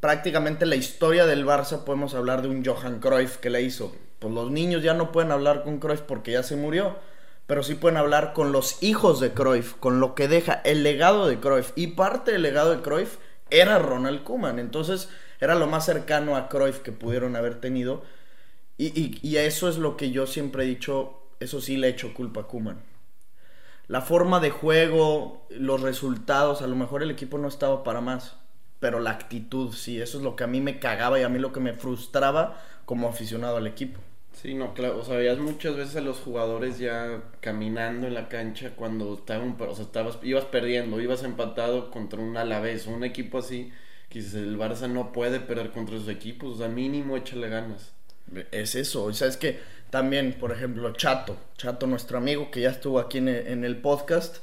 prácticamente 0.00 0.66
la 0.66 0.74
historia 0.76 1.26
del 1.26 1.46
Barça 1.46 1.84
podemos 1.84 2.14
hablar 2.14 2.42
de 2.42 2.48
un 2.48 2.64
Johan 2.64 2.98
Cruyff 2.98 3.36
que 3.36 3.50
le 3.50 3.62
hizo. 3.62 3.94
Pues 4.18 4.34
los 4.34 4.50
niños 4.50 4.82
ya 4.82 4.94
no 4.94 5.12
pueden 5.12 5.30
hablar 5.32 5.62
con 5.62 5.78
Cruyff 5.78 6.00
porque 6.00 6.32
ya 6.32 6.42
se 6.42 6.56
murió, 6.56 6.96
pero 7.46 7.62
sí 7.62 7.74
pueden 7.74 7.96
hablar 7.98 8.32
con 8.32 8.50
los 8.52 8.82
hijos 8.82 9.20
de 9.20 9.30
Cruyff, 9.32 9.74
con 9.74 10.00
lo 10.00 10.14
que 10.14 10.26
deja 10.28 10.54
el 10.64 10.82
legado 10.82 11.26
de 11.28 11.38
Cruyff. 11.38 11.72
Y 11.76 11.88
parte 11.88 12.32
del 12.32 12.42
legado 12.42 12.74
de 12.74 12.82
Cruyff 12.82 13.18
era 13.52 13.78
Ronald 13.78 14.24
Koeman, 14.24 14.58
entonces 14.58 15.08
era 15.40 15.54
lo 15.54 15.66
más 15.66 15.84
cercano 15.84 16.36
a 16.36 16.48
Cruyff 16.48 16.80
que 16.80 16.92
pudieron 16.92 17.36
haber 17.36 17.60
tenido. 17.60 18.02
Y, 18.78 19.36
eso 19.36 19.68
es 19.68 19.78
lo 19.78 19.96
que 19.96 20.10
yo 20.10 20.26
siempre 20.26 20.64
he 20.64 20.66
dicho, 20.66 21.28
eso 21.38 21.60
sí 21.60 21.76
le 21.76 21.88
echo 21.88 22.14
culpa 22.14 22.42
a 22.42 22.46
Koeman. 22.48 22.82
La 23.86 24.00
forma 24.00 24.40
de 24.40 24.50
juego, 24.50 25.46
los 25.50 25.82
resultados, 25.82 26.62
a 26.62 26.66
lo 26.66 26.74
mejor 26.74 27.02
el 27.02 27.10
equipo 27.10 27.38
no 27.38 27.46
estaba 27.46 27.84
para 27.84 28.00
más, 28.00 28.36
pero 28.80 28.98
la 28.98 29.10
actitud, 29.10 29.72
sí, 29.72 30.00
eso 30.00 30.18
es 30.18 30.24
lo 30.24 30.34
que 30.34 30.44
a 30.44 30.48
mí 30.48 30.60
me 30.60 30.80
cagaba 30.80 31.20
y 31.20 31.22
a 31.22 31.28
mí 31.28 31.38
lo 31.38 31.52
que 31.52 31.60
me 31.60 31.74
frustraba 31.74 32.60
como 32.86 33.08
aficionado 33.08 33.58
al 33.58 33.66
equipo. 33.66 34.00
Sí, 34.32 34.54
no, 34.54 34.74
claro, 34.74 34.98
o 34.98 35.04
sea, 35.04 35.16
veías 35.16 35.38
muchas 35.38 35.76
veces 35.76 35.96
a 35.96 36.00
los 36.00 36.18
jugadores 36.18 36.78
ya 36.78 37.22
caminando 37.40 38.06
en 38.06 38.14
la 38.14 38.28
cancha 38.28 38.70
cuando 38.74 39.14
estaban, 39.14 39.56
o 39.58 39.74
sea, 39.74 39.84
estabas, 39.84 40.18
ibas 40.22 40.46
perdiendo, 40.46 41.00
ibas 41.00 41.22
empatado 41.22 41.90
contra 41.90 42.20
un 42.20 42.36
Alavés, 42.36 42.86
un 42.86 43.04
equipo 43.04 43.38
así, 43.38 43.72
que 44.08 44.18
el 44.18 44.58
Barça 44.58 44.88
no 44.88 45.12
puede 45.12 45.38
perder 45.38 45.70
contra 45.70 45.96
sus 45.98 46.08
equipos, 46.08 46.54
o 46.54 46.58
sea, 46.58 46.68
mínimo 46.68 47.16
échale 47.16 47.48
ganas. 47.48 47.92
Es 48.50 48.74
eso, 48.74 49.04
o 49.04 49.12
sea, 49.12 49.28
es 49.28 49.36
que 49.36 49.60
también, 49.90 50.32
por 50.32 50.50
ejemplo, 50.50 50.90
Chato, 50.92 51.36
Chato, 51.56 51.86
nuestro 51.86 52.18
amigo 52.18 52.50
que 52.50 52.62
ya 52.62 52.70
estuvo 52.70 52.98
aquí 52.98 53.18
en 53.18 53.28
el, 53.28 53.46
en 53.46 53.64
el 53.64 53.76
podcast, 53.76 54.38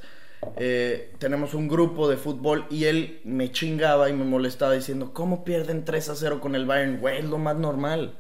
eh, 0.58 1.14
tenemos 1.20 1.54
un 1.54 1.68
grupo 1.68 2.08
de 2.08 2.16
fútbol 2.16 2.66
y 2.70 2.86
él 2.86 3.20
me 3.26 3.52
chingaba 3.52 4.10
y 4.10 4.14
me 4.14 4.24
molestaba 4.24 4.74
diciendo, 4.74 5.14
¿cómo 5.14 5.44
pierden 5.44 5.84
3 5.84 6.10
a 6.10 6.16
0 6.16 6.40
con 6.40 6.56
el 6.56 6.66
Bayern? 6.66 7.00
Güey, 7.00 7.20
es 7.20 7.26
lo 7.26 7.38
más 7.38 7.58
normal. 7.58 8.16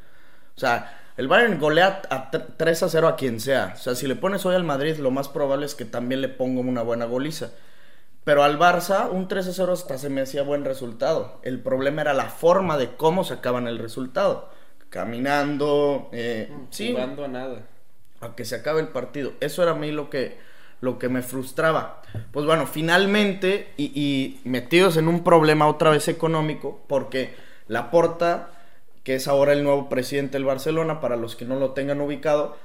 O 0.55 0.59
sea, 0.59 1.08
el 1.19 1.27
Bayern 1.27 1.59
golea 1.59 2.01
a 2.09 2.31
3 2.31 2.83
a 2.83 2.87
0 2.87 3.07
a 3.09 3.15
quien 3.17 3.41
sea. 3.41 3.73
O 3.75 3.77
sea, 3.77 3.93
si 3.93 4.07
le 4.07 4.15
pones 4.15 4.45
hoy 4.45 4.55
al 4.55 4.63
Madrid, 4.63 4.95
lo 4.99 5.11
más 5.11 5.27
probable 5.27 5.65
es 5.65 5.75
que 5.75 5.83
también 5.83 6.21
le 6.21 6.29
ponga 6.29 6.61
una 6.61 6.81
buena 6.81 7.03
goliza. 7.03 7.51
Pero 8.23 8.41
al 8.41 8.57
Barça, 8.57 9.09
un 9.11 9.27
3 9.27 9.49
a 9.49 9.51
0 9.51 9.73
hasta 9.73 9.97
se 9.97 10.07
me 10.07 10.21
hacía 10.21 10.43
buen 10.43 10.63
resultado. 10.63 11.41
El 11.43 11.59
problema 11.59 12.03
era 12.03 12.13
la 12.13 12.29
forma 12.29 12.77
de 12.77 12.95
cómo 12.95 13.25
sacaban 13.25 13.67
el 13.67 13.79
resultado. 13.79 14.49
Caminando, 14.89 16.07
eh, 16.13 16.49
sí, 16.69 16.93
Jugando 16.93 17.25
a 17.25 17.27
nada. 17.27 17.63
a 18.21 18.33
que 18.37 18.45
se 18.45 18.55
acabe 18.55 18.79
el 18.79 18.87
partido. 18.87 19.33
Eso 19.41 19.61
era 19.61 19.73
a 19.73 19.75
mí 19.75 19.91
lo 19.91 20.09
que, 20.09 20.37
lo 20.79 20.99
que 20.99 21.09
me 21.09 21.21
frustraba. 21.21 22.01
Pues 22.31 22.45
bueno, 22.45 22.65
finalmente, 22.65 23.73
y, 23.75 23.91
y 23.93 24.39
metidos 24.47 24.95
en 24.95 25.09
un 25.09 25.25
problema 25.25 25.67
otra 25.67 25.89
vez 25.89 26.07
económico, 26.07 26.81
porque 26.87 27.35
Laporta, 27.67 28.51
que 29.03 29.15
es 29.15 29.27
ahora 29.27 29.53
el 29.53 29.63
nuevo 29.63 29.89
presidente 29.89 30.33
del 30.33 30.45
Barcelona, 30.45 31.01
para 31.01 31.15
los 31.15 31.35
que 31.35 31.45
no 31.45 31.59
lo 31.59 31.71
tengan 31.71 32.01
ubicado, 32.01 32.57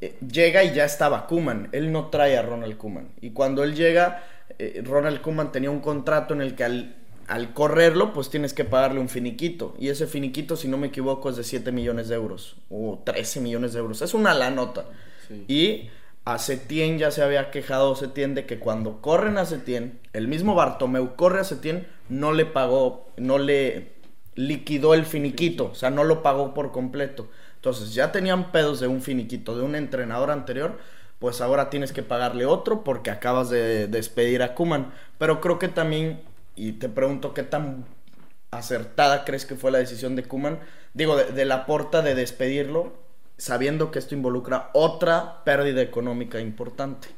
eh, 0.00 0.16
llega 0.20 0.64
y 0.64 0.74
ya 0.74 0.84
estaba 0.84 1.26
Kuman. 1.26 1.68
Él 1.72 1.92
no 1.92 2.08
trae 2.08 2.36
a 2.36 2.42
Ronald 2.42 2.76
Kuman. 2.76 3.08
Y 3.20 3.30
cuando 3.30 3.62
él 3.62 3.74
llega, 3.74 4.24
eh, 4.58 4.82
Ronald 4.84 5.20
Kuman 5.20 5.52
tenía 5.52 5.70
un 5.70 5.80
contrato 5.80 6.34
en 6.34 6.42
el 6.42 6.54
que 6.54 6.64
al, 6.64 6.96
al 7.28 7.54
correrlo, 7.54 8.12
pues 8.12 8.28
tienes 8.28 8.52
que 8.52 8.64
pagarle 8.64 9.00
un 9.00 9.08
finiquito. 9.08 9.74
Y 9.78 9.88
ese 9.88 10.06
finiquito, 10.06 10.56
si 10.56 10.68
no 10.68 10.76
me 10.76 10.88
equivoco, 10.88 11.30
es 11.30 11.36
de 11.36 11.44
7 11.44 11.72
millones 11.72 12.08
de 12.08 12.16
euros. 12.16 12.56
O 12.68 13.00
13 13.04 13.40
millones 13.40 13.72
de 13.72 13.78
euros. 13.78 14.02
Es 14.02 14.12
una 14.12 14.34
la 14.34 14.50
nota. 14.50 14.86
Sí. 15.28 15.44
Y 15.46 15.90
a 16.24 16.38
Setién 16.38 16.98
ya 16.98 17.10
se 17.10 17.22
había 17.22 17.50
quejado 17.50 17.96
Setién 17.96 18.34
de 18.34 18.46
que 18.46 18.58
cuando 18.58 19.00
corren 19.00 19.38
a 19.38 19.44
Setién, 19.44 19.98
el 20.12 20.28
mismo 20.28 20.54
Bartomeu 20.54 21.16
corre 21.16 21.40
a 21.40 21.44
Setién, 21.44 21.86
no 22.08 22.32
le 22.32 22.46
pagó, 22.46 23.08
no 23.16 23.38
le 23.38 23.92
liquidó 24.34 24.94
el 24.94 25.04
finiquito, 25.04 25.70
o 25.72 25.74
sea, 25.74 25.90
no 25.90 26.04
lo 26.04 26.22
pagó 26.22 26.54
por 26.54 26.72
completo. 26.72 27.28
Entonces, 27.56 27.94
ya 27.94 28.12
tenían 28.12 28.50
pedos 28.52 28.80
de 28.80 28.88
un 28.88 29.02
finiquito 29.02 29.56
de 29.56 29.62
un 29.62 29.74
entrenador 29.74 30.30
anterior, 30.30 30.78
pues 31.18 31.40
ahora 31.40 31.70
tienes 31.70 31.92
que 31.92 32.02
pagarle 32.02 32.46
otro 32.46 32.82
porque 32.82 33.10
acabas 33.10 33.50
de 33.50 33.86
despedir 33.86 34.42
a 34.42 34.54
Kuman. 34.54 34.92
Pero 35.18 35.40
creo 35.40 35.58
que 35.58 35.68
también, 35.68 36.20
y 36.56 36.72
te 36.72 36.88
pregunto 36.88 37.34
qué 37.34 37.44
tan 37.44 37.84
acertada 38.50 39.24
crees 39.24 39.46
que 39.46 39.54
fue 39.54 39.70
la 39.70 39.78
decisión 39.78 40.16
de 40.16 40.24
Kuman, 40.24 40.58
digo, 40.94 41.16
de, 41.16 41.32
de 41.32 41.44
la 41.44 41.66
porta 41.66 42.02
de 42.02 42.14
despedirlo, 42.14 42.94
sabiendo 43.38 43.90
que 43.90 43.98
esto 43.98 44.14
involucra 44.14 44.70
otra 44.72 45.44
pérdida 45.44 45.82
económica 45.82 46.40
importante. 46.40 47.08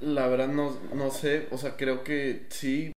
La 0.00 0.26
verdad 0.26 0.48
no, 0.48 0.76
no 0.94 1.10
sé, 1.10 1.46
o 1.52 1.58
sea, 1.58 1.76
creo 1.76 2.02
que 2.02 2.46
sí. 2.50 2.92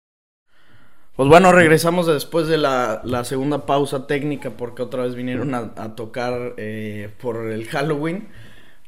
Pues 1.17 1.29
bueno, 1.29 1.53
regresamos 1.53 2.07
después 2.07 2.49
de 2.49 2.57
la, 2.57 3.03
segunda 3.25 3.67
pausa 3.67 4.07
técnica 4.07 4.51
porque 4.51 4.83
otra 4.83 5.03
vez 5.03 5.15
vinieron 5.15 5.55
a, 5.55 5.73
a 5.77 5.95
tocar 5.95 6.55
eh, 6.57 7.11
por 7.21 7.49
el 7.51 7.67
Halloween. 7.69 8.29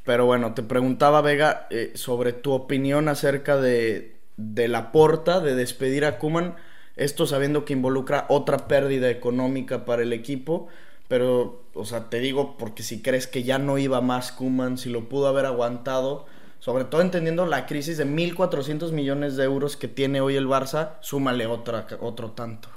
Pero 0.04 0.26
bueno, 0.26 0.54
te 0.54 0.62
preguntaba 0.62 1.20
Vega 1.20 1.66
eh, 1.70 1.92
sobre 1.94 2.32
tu 2.32 2.52
opinión 2.52 3.08
acerca 3.08 3.58
de, 3.58 4.16
de 4.36 4.68
la 4.68 4.90
porta, 4.92 5.40
de 5.40 5.54
despedir 5.54 6.04
a 6.06 6.18
Kuman. 6.18 6.56
Esto 6.96 7.26
sabiendo 7.26 7.64
que 7.64 7.74
involucra 7.74 8.26
otra 8.28 8.68
pérdida 8.68 9.10
económica 9.10 9.84
para 9.84 10.02
el 10.02 10.12
equipo. 10.12 10.68
Pero, 11.08 11.62
o 11.74 11.84
sea, 11.84 12.08
te 12.08 12.20
digo 12.20 12.56
porque 12.56 12.82
si 12.82 13.02
crees 13.02 13.26
que 13.26 13.42
ya 13.42 13.58
no 13.58 13.76
iba 13.76 14.00
más 14.00 14.32
Kuman, 14.32 14.78
si 14.78 14.88
lo 14.88 15.08
pudo 15.10 15.28
haber 15.28 15.44
aguantado, 15.44 16.26
sobre 16.64 16.86
todo 16.86 17.02
entendiendo 17.02 17.44
la 17.44 17.66
crisis 17.66 17.98
de 17.98 18.06
1.400 18.06 18.90
millones 18.90 19.36
de 19.36 19.44
euros 19.44 19.76
que 19.76 19.86
tiene 19.86 20.22
hoy 20.22 20.36
el 20.36 20.46
Barça, 20.46 20.92
súmale 21.02 21.44
otra, 21.44 21.86
otro 22.00 22.30
tanto. 22.30 22.70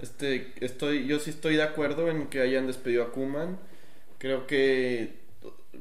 Este, 0.00 0.54
estoy, 0.64 1.06
yo 1.06 1.18
sí 1.18 1.28
estoy 1.28 1.56
de 1.56 1.62
acuerdo 1.62 2.08
en 2.08 2.28
que 2.28 2.40
hayan 2.40 2.66
despedido 2.66 3.02
a 3.02 3.12
Kuman. 3.12 3.58
Creo 4.16 4.46
que, 4.46 5.18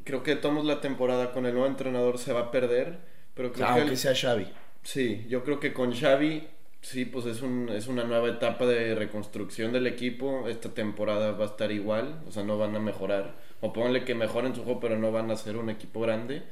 creo 0.03 0.23
que 0.23 0.35
tomamos 0.35 0.65
la 0.65 0.81
temporada 0.81 1.31
con 1.31 1.45
el 1.45 1.53
nuevo 1.53 1.67
entrenador 1.67 2.17
se 2.17 2.33
va 2.33 2.41
a 2.41 2.51
perder, 2.51 2.97
pero 3.33 3.53
creo 3.53 3.65
que 3.65 3.71
Aunque 3.71 3.91
el- 3.91 3.97
sea 3.97 4.13
Xavi. 4.13 4.47
Sí, 4.83 5.25
yo 5.29 5.45
creo 5.45 5.61
que 5.61 5.71
con 5.71 5.93
Xavi, 5.93 6.49
sí, 6.81 7.05
pues 7.05 7.25
es, 7.27 7.41
un, 7.41 7.69
es 7.69 7.87
una 7.87 8.03
nueva 8.03 8.27
etapa 8.27 8.65
de 8.65 8.93
reconstrucción 8.93 9.71
del 9.71 9.87
equipo. 9.87 10.49
Esta 10.49 10.73
temporada 10.73 11.31
va 11.31 11.45
a 11.45 11.47
estar 11.47 11.71
igual, 11.71 12.23
o 12.27 12.31
sea, 12.31 12.43
no 12.43 12.57
van 12.57 12.75
a 12.75 12.79
mejorar. 12.81 13.35
O 13.61 13.71
pónganle 13.71 14.03
que 14.03 14.15
mejoren 14.15 14.53
su 14.53 14.65
juego, 14.65 14.81
pero 14.81 14.97
no 14.99 15.13
van 15.13 15.31
a 15.31 15.37
ser 15.37 15.55
un 15.55 15.69
equipo 15.69 16.01
grande. 16.01 16.43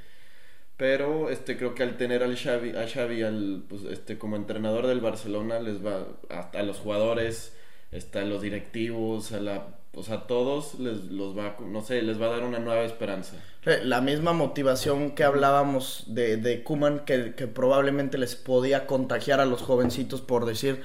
Pero 0.77 1.29
este 1.29 1.57
creo 1.57 1.73
que 1.73 1.83
al 1.83 1.97
tener 1.97 2.21
al 2.21 2.38
Xavi, 2.38 2.75
a 2.75 2.88
Xavi 2.88 3.23
al, 3.23 3.63
pues, 3.69 3.83
este, 3.83 4.17
como 4.17 4.35
entrenador 4.35 4.88
del 4.88 4.99
Barcelona, 4.99 5.59
les 5.59 5.85
va 5.85 6.05
a, 6.29 6.49
a 6.49 6.63
los 6.63 6.79
jugadores, 6.79 7.55
este, 7.91 8.19
a 8.19 8.25
los 8.25 8.41
directivos, 8.41 9.31
a 9.31 9.39
la, 9.39 9.67
o 9.93 10.03
sea, 10.03 10.15
a 10.15 10.27
todos 10.27 10.77
les 10.79 11.05
los 11.05 11.38
va, 11.38 11.55
no 11.65 11.81
sé, 11.81 12.01
les 12.01 12.21
va 12.21 12.25
a 12.25 12.31
dar 12.31 12.43
una 12.43 12.59
nueva 12.59 12.83
esperanza. 12.83 13.38
La 13.83 14.01
misma 14.01 14.33
motivación 14.33 15.11
que 15.15 15.23
hablábamos 15.23 16.03
de, 16.07 16.35
de 16.38 16.63
Kuman, 16.63 17.05
que, 17.05 17.33
que 17.35 17.47
probablemente 17.47 18.17
les 18.17 18.35
podía 18.35 18.85
contagiar 18.85 19.39
a 19.39 19.45
los 19.45 19.61
jovencitos 19.61 20.21
por 20.21 20.45
decir 20.45 20.83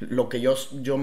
lo 0.00 0.28
que 0.28 0.40
yo, 0.40 0.54
yo, 0.82 0.98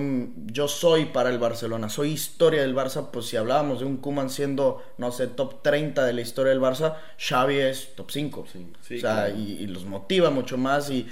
yo 0.47 0.67
soy 0.67 1.05
para 1.05 1.29
el 1.29 1.39
Barcelona, 1.39 1.89
soy 1.89 2.11
historia 2.11 2.61
del 2.61 2.75
Barça, 2.75 3.09
pues 3.11 3.27
si 3.27 3.37
hablábamos 3.37 3.79
de 3.79 3.85
un 3.85 3.97
Kuman 3.97 4.29
siendo, 4.29 4.81
no 4.97 5.11
sé, 5.11 5.27
top 5.27 5.61
30 5.61 6.05
de 6.05 6.13
la 6.13 6.21
historia 6.21 6.51
del 6.51 6.61
Barça, 6.61 6.95
Xavi 7.17 7.57
es 7.59 7.95
top 7.95 8.11
5. 8.11 8.45
Sí, 8.51 8.65
sí, 8.81 8.95
o 8.95 8.99
sea, 8.99 9.29
claro. 9.29 9.35
y, 9.35 9.53
y 9.53 9.67
los 9.67 9.85
motiva 9.85 10.29
mucho 10.31 10.57
más 10.57 10.89
y 10.89 11.07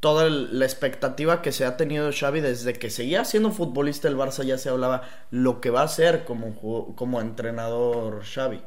toda 0.00 0.26
el- 0.26 0.58
la 0.58 0.64
expectativa 0.64 1.42
que 1.42 1.52
se 1.52 1.64
ha 1.64 1.76
tenido 1.76 2.10
Xavi 2.12 2.40
desde 2.40 2.72
que 2.74 2.90
seguía 2.90 3.24
siendo 3.24 3.50
futbolista 3.52 4.08
del 4.08 4.16
Barça 4.16 4.44
ya 4.44 4.58
se 4.58 4.68
hablaba 4.68 5.02
lo 5.30 5.60
que 5.60 5.70
va 5.70 5.82
a 5.82 5.88
ser 5.88 6.24
como, 6.24 6.54
como 6.96 7.20
entrenador 7.20 8.22
Xavi. 8.24 8.60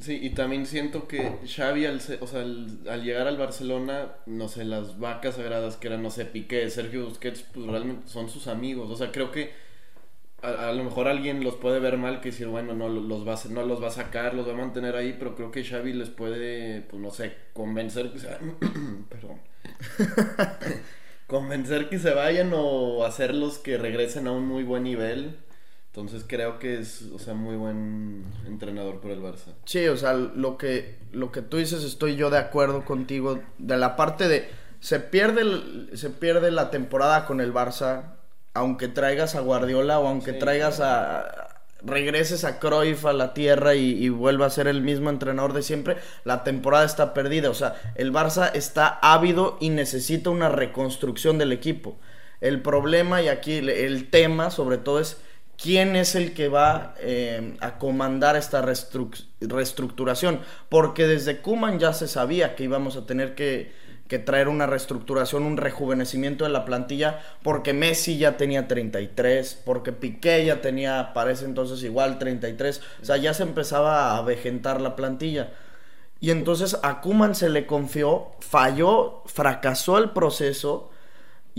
Sí, 0.00 0.18
y 0.22 0.30
también 0.30 0.66
siento 0.66 1.06
que 1.06 1.38
Xavi, 1.46 1.84
al, 1.84 2.00
o 2.20 2.26
sea, 2.26 2.40
al, 2.40 3.02
llegar 3.02 3.26
al 3.26 3.36
Barcelona, 3.36 4.12
no 4.26 4.48
sé, 4.48 4.64
las 4.64 4.98
vacas 4.98 5.36
sagradas 5.36 5.76
que 5.76 5.88
eran, 5.88 6.02
no 6.02 6.10
sé, 6.10 6.24
Piqué, 6.24 6.70
Sergio 6.70 7.04
Busquets, 7.04 7.42
pues 7.42 7.66
realmente 7.66 8.08
son 8.08 8.30
sus 8.30 8.46
amigos. 8.46 8.90
O 8.90 8.96
sea, 8.96 9.12
creo 9.12 9.30
que 9.30 9.52
a, 10.42 10.72
lo 10.72 10.84
mejor 10.84 11.06
alguien 11.06 11.44
los 11.44 11.56
puede 11.56 11.80
ver 11.80 11.98
mal, 11.98 12.20
que 12.20 12.30
decir, 12.30 12.46
bueno, 12.46 12.74
no 12.74 12.88
los, 12.88 13.28
va 13.28 13.34
a, 13.34 13.48
no 13.50 13.62
los 13.64 13.82
va 13.82 13.88
a 13.88 13.90
sacar, 13.90 14.34
los 14.34 14.48
va 14.48 14.52
a 14.52 14.56
mantener 14.56 14.96
ahí, 14.96 15.16
pero 15.18 15.34
creo 15.34 15.50
que 15.50 15.64
Xavi 15.64 15.92
les 15.92 16.08
puede, 16.08 16.80
pues 16.82 17.02
no 17.02 17.10
sé, 17.10 17.34
convencer 17.52 18.12
que 18.12 18.20
se... 18.20 18.28
Convencer 21.26 21.88
que 21.88 21.98
se 21.98 22.12
vayan 22.12 22.52
o 22.54 23.04
hacerlos 23.04 23.58
que 23.58 23.78
regresen 23.78 24.26
a 24.26 24.32
un 24.32 24.46
muy 24.46 24.64
buen 24.64 24.82
nivel. 24.82 25.36
Entonces 25.92 26.24
creo 26.24 26.60
que 26.60 26.78
es, 26.78 27.02
o 27.12 27.18
sea, 27.18 27.34
muy 27.34 27.56
buen 27.56 28.24
entrenador 28.46 29.00
por 29.00 29.10
el 29.10 29.20
Barça. 29.20 29.54
Sí, 29.64 29.88
o 29.88 29.96
sea, 29.96 30.12
lo 30.14 30.56
que, 30.56 30.98
lo 31.10 31.32
que 31.32 31.42
tú 31.42 31.56
dices 31.56 31.82
estoy 31.82 32.14
yo 32.14 32.30
de 32.30 32.38
acuerdo 32.38 32.84
contigo. 32.84 33.40
De 33.58 33.76
la 33.76 33.96
parte 33.96 34.28
de, 34.28 34.48
se 34.78 35.00
pierde, 35.00 35.96
se 35.96 36.10
pierde 36.10 36.52
la 36.52 36.70
temporada 36.70 37.26
con 37.26 37.40
el 37.40 37.52
Barça, 37.52 38.14
aunque 38.54 38.86
traigas 38.86 39.34
a 39.34 39.40
Guardiola 39.40 39.98
o 39.98 40.06
aunque 40.06 40.32
traigas 40.32 40.78
a, 40.78 41.58
regreses 41.82 42.44
a 42.44 42.60
Cruyff 42.60 43.04
a 43.04 43.12
la 43.12 43.34
tierra 43.34 43.74
y, 43.74 43.90
y, 43.90 44.10
vuelva 44.10 44.46
a 44.46 44.50
ser 44.50 44.68
el 44.68 44.82
mismo 44.82 45.10
entrenador 45.10 45.54
de 45.54 45.62
siempre, 45.62 45.96
la 46.22 46.44
temporada 46.44 46.84
está 46.84 47.14
perdida. 47.14 47.50
O 47.50 47.54
sea, 47.54 47.74
el 47.96 48.12
Barça 48.12 48.52
está 48.54 48.86
ávido 49.02 49.58
y 49.60 49.70
necesita 49.70 50.30
una 50.30 50.50
reconstrucción 50.50 51.36
del 51.36 51.50
equipo. 51.50 51.98
El 52.40 52.62
problema 52.62 53.22
y 53.22 53.28
aquí 53.28 53.56
el 53.56 54.08
tema 54.08 54.52
sobre 54.52 54.78
todo 54.78 55.00
es 55.00 55.20
quién 55.60 55.96
es 55.96 56.14
el 56.14 56.32
que 56.32 56.48
va 56.48 56.94
eh, 56.98 57.56
a 57.60 57.78
comandar 57.78 58.36
esta 58.36 58.62
reestructuración. 58.62 60.40
Porque 60.68 61.06
desde 61.06 61.40
Kuman 61.40 61.78
ya 61.78 61.92
se 61.92 62.08
sabía 62.08 62.54
que 62.56 62.64
íbamos 62.64 62.96
a 62.96 63.06
tener 63.06 63.34
que, 63.34 63.78
traer 64.24 64.48
una 64.48 64.66
reestructuración, 64.66 65.44
un 65.44 65.56
rejuvenecimiento 65.56 66.44
de 66.44 66.50
la 66.50 66.64
plantilla, 66.64 67.20
porque 67.44 67.72
Messi 67.72 68.18
ya 68.18 68.36
tenía 68.36 68.66
33, 68.66 69.62
porque 69.64 69.92
Piqué 69.92 70.44
ya 70.44 70.60
tenía, 70.60 71.12
parece 71.14 71.44
entonces 71.44 71.84
igual 71.84 72.18
33, 72.18 72.80
o 73.02 73.04
sea, 73.04 73.18
ya 73.18 73.34
se 73.34 73.44
empezaba 73.44 74.16
a 74.16 74.22
vegetar 74.22 74.80
la 74.80 74.96
plantilla. 74.96 75.52
Y 76.18 76.32
entonces 76.32 76.76
a 76.82 77.00
Kuman 77.00 77.36
se 77.36 77.50
le 77.50 77.66
confió, 77.66 78.32
falló, 78.40 79.22
fracasó 79.26 79.96
el 79.98 80.10
proceso 80.10 80.90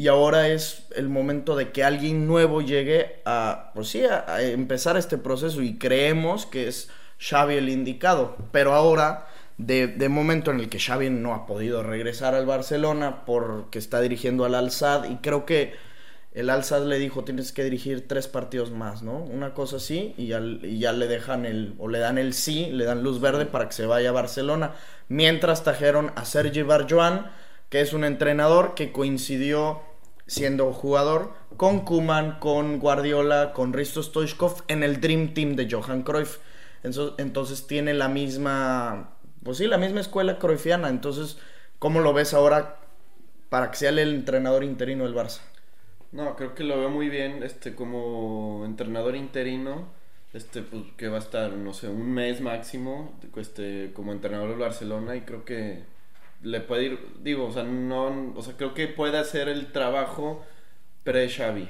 y 0.02 0.08
ahora 0.08 0.48
es 0.48 0.88
el 0.96 1.10
momento 1.10 1.56
de 1.56 1.72
que 1.72 1.84
alguien 1.84 2.26
nuevo 2.26 2.64
llegue 2.64 3.22
a, 3.24 3.70
pues 3.76 3.90
sí, 3.90 4.04
a, 4.04 4.42
empezar 4.42 4.98
este 4.98 5.20
proceso 5.20 5.62
y 5.62 5.78
creemos 5.78 6.48
que 6.48 6.68
es 6.68 6.90
Xavi 7.20 7.54
el 7.54 7.70
indicado, 7.70 8.36
pero 8.52 8.74
ahora 8.74 9.28
de, 9.60 10.10
momento 10.10 10.50
en 10.50 10.60
el 10.60 10.70
que 10.70 10.80
Xavi 10.80 11.12
no 11.12 11.36
ha 11.36 11.46
podido 11.46 11.84
regresar 11.84 12.34
al 12.34 12.48
Barcelona 12.48 13.26
porque 13.28 13.78
está 13.78 14.02
dirigiendo 14.02 14.44
al 14.44 14.56
Al-Sad 14.56 15.08
y 15.08 15.18
creo 15.18 15.46
que 15.46 15.76
el 16.34 16.50
Al-Sad 16.50 16.88
le 16.88 16.98
dijo 16.98 17.24
tienes 17.24 17.52
que 17.52 17.64
dirigir 17.64 18.08
tres 18.08 18.28
partidos 18.28 18.72
más, 18.72 19.04
¿no? 19.04 19.20
Una 19.20 19.54
cosa 19.54 19.76
así 19.76 20.16
y 20.18 20.26
ya, 20.30 20.40
y 20.40 20.80
ya, 20.80 20.94
le 20.94 21.06
dejan 21.06 21.46
el, 21.46 21.76
o 21.78 21.88
le 21.88 22.00
dan 22.00 22.18
el 22.18 22.34
sí, 22.34 22.72
le 22.72 22.86
dan 22.86 23.04
luz 23.04 23.22
verde 23.22 23.46
para 23.46 23.68
que 23.68 23.74
se 23.74 23.86
vaya 23.86 24.10
a 24.10 24.14
Barcelona. 24.14 24.72
Mientras 25.10 25.64
trajeron 25.64 26.12
a 26.16 26.26
Sergi 26.26 26.64
Barjoan 26.64 27.30
que 27.72 27.80
es 27.80 27.94
un 27.94 28.04
entrenador 28.04 28.76
que 28.76 28.92
coincidió 28.92 29.82
siendo 30.32 30.72
jugador 30.72 31.34
con 31.58 31.82
Kuman, 31.82 32.40
con 32.40 32.80
Guardiola, 32.80 33.52
con 33.52 33.74
Risto 33.74 34.02
Stoichkov 34.02 34.64
en 34.70 34.82
el 34.82 35.02
Dream 35.02 35.34
Team 35.34 35.58
de 35.58 35.68
Johan 35.70 36.04
Cruyff. 36.04 36.38
Entonces, 36.84 37.68
tiene 37.68 37.94
la 37.94 38.08
misma, 38.08 39.10
pues 39.44 39.58
sí, 39.58 39.68
la 39.68 39.78
misma 39.78 40.00
escuela 40.00 40.40
cruyffiana. 40.40 40.88
Entonces, 40.88 41.38
¿cómo 41.80 42.00
lo 42.00 42.14
ves 42.14 42.34
ahora 42.34 42.78
para 43.50 43.72
que 43.72 43.78
sea 43.78 43.90
el 43.90 44.00
entrenador 44.00 44.64
interino 44.64 45.04
del 45.04 45.14
Barça? 45.14 45.42
No, 46.14 46.38
creo 46.38 46.56
que 46.56 46.64
lo 46.64 46.80
veo 46.80 46.90
muy 46.90 47.10
bien, 47.10 47.44
este, 47.44 47.76
como 47.76 48.64
entrenador 48.66 49.18
interino, 49.18 49.90
este, 50.32 50.62
pues, 50.62 50.84
que 50.96 51.10
va 51.10 51.18
a 51.18 51.20
estar, 51.20 51.52
no 51.52 51.74
sé, 51.74 51.90
un 51.90 52.10
mes 52.10 52.40
máximo, 52.40 53.20
este, 53.36 53.92
como 53.94 54.14
entrenador 54.14 54.52
del 54.52 54.60
Barcelona 54.60 55.18
y 55.18 55.22
creo 55.22 55.44
que 55.44 55.84
le 56.44 56.62
puede 56.62 56.84
ir, 56.86 57.00
digo, 57.22 57.48
o 57.48 57.52
sea, 57.52 57.64
no, 57.64 58.34
o 58.36 58.42
sea, 58.42 58.56
creo 58.58 58.74
que 58.74 58.88
puede 58.88 59.18
hacer 59.18 59.48
el 59.48 59.72
trabajo 59.72 60.44
pre-Xavi 61.04 61.68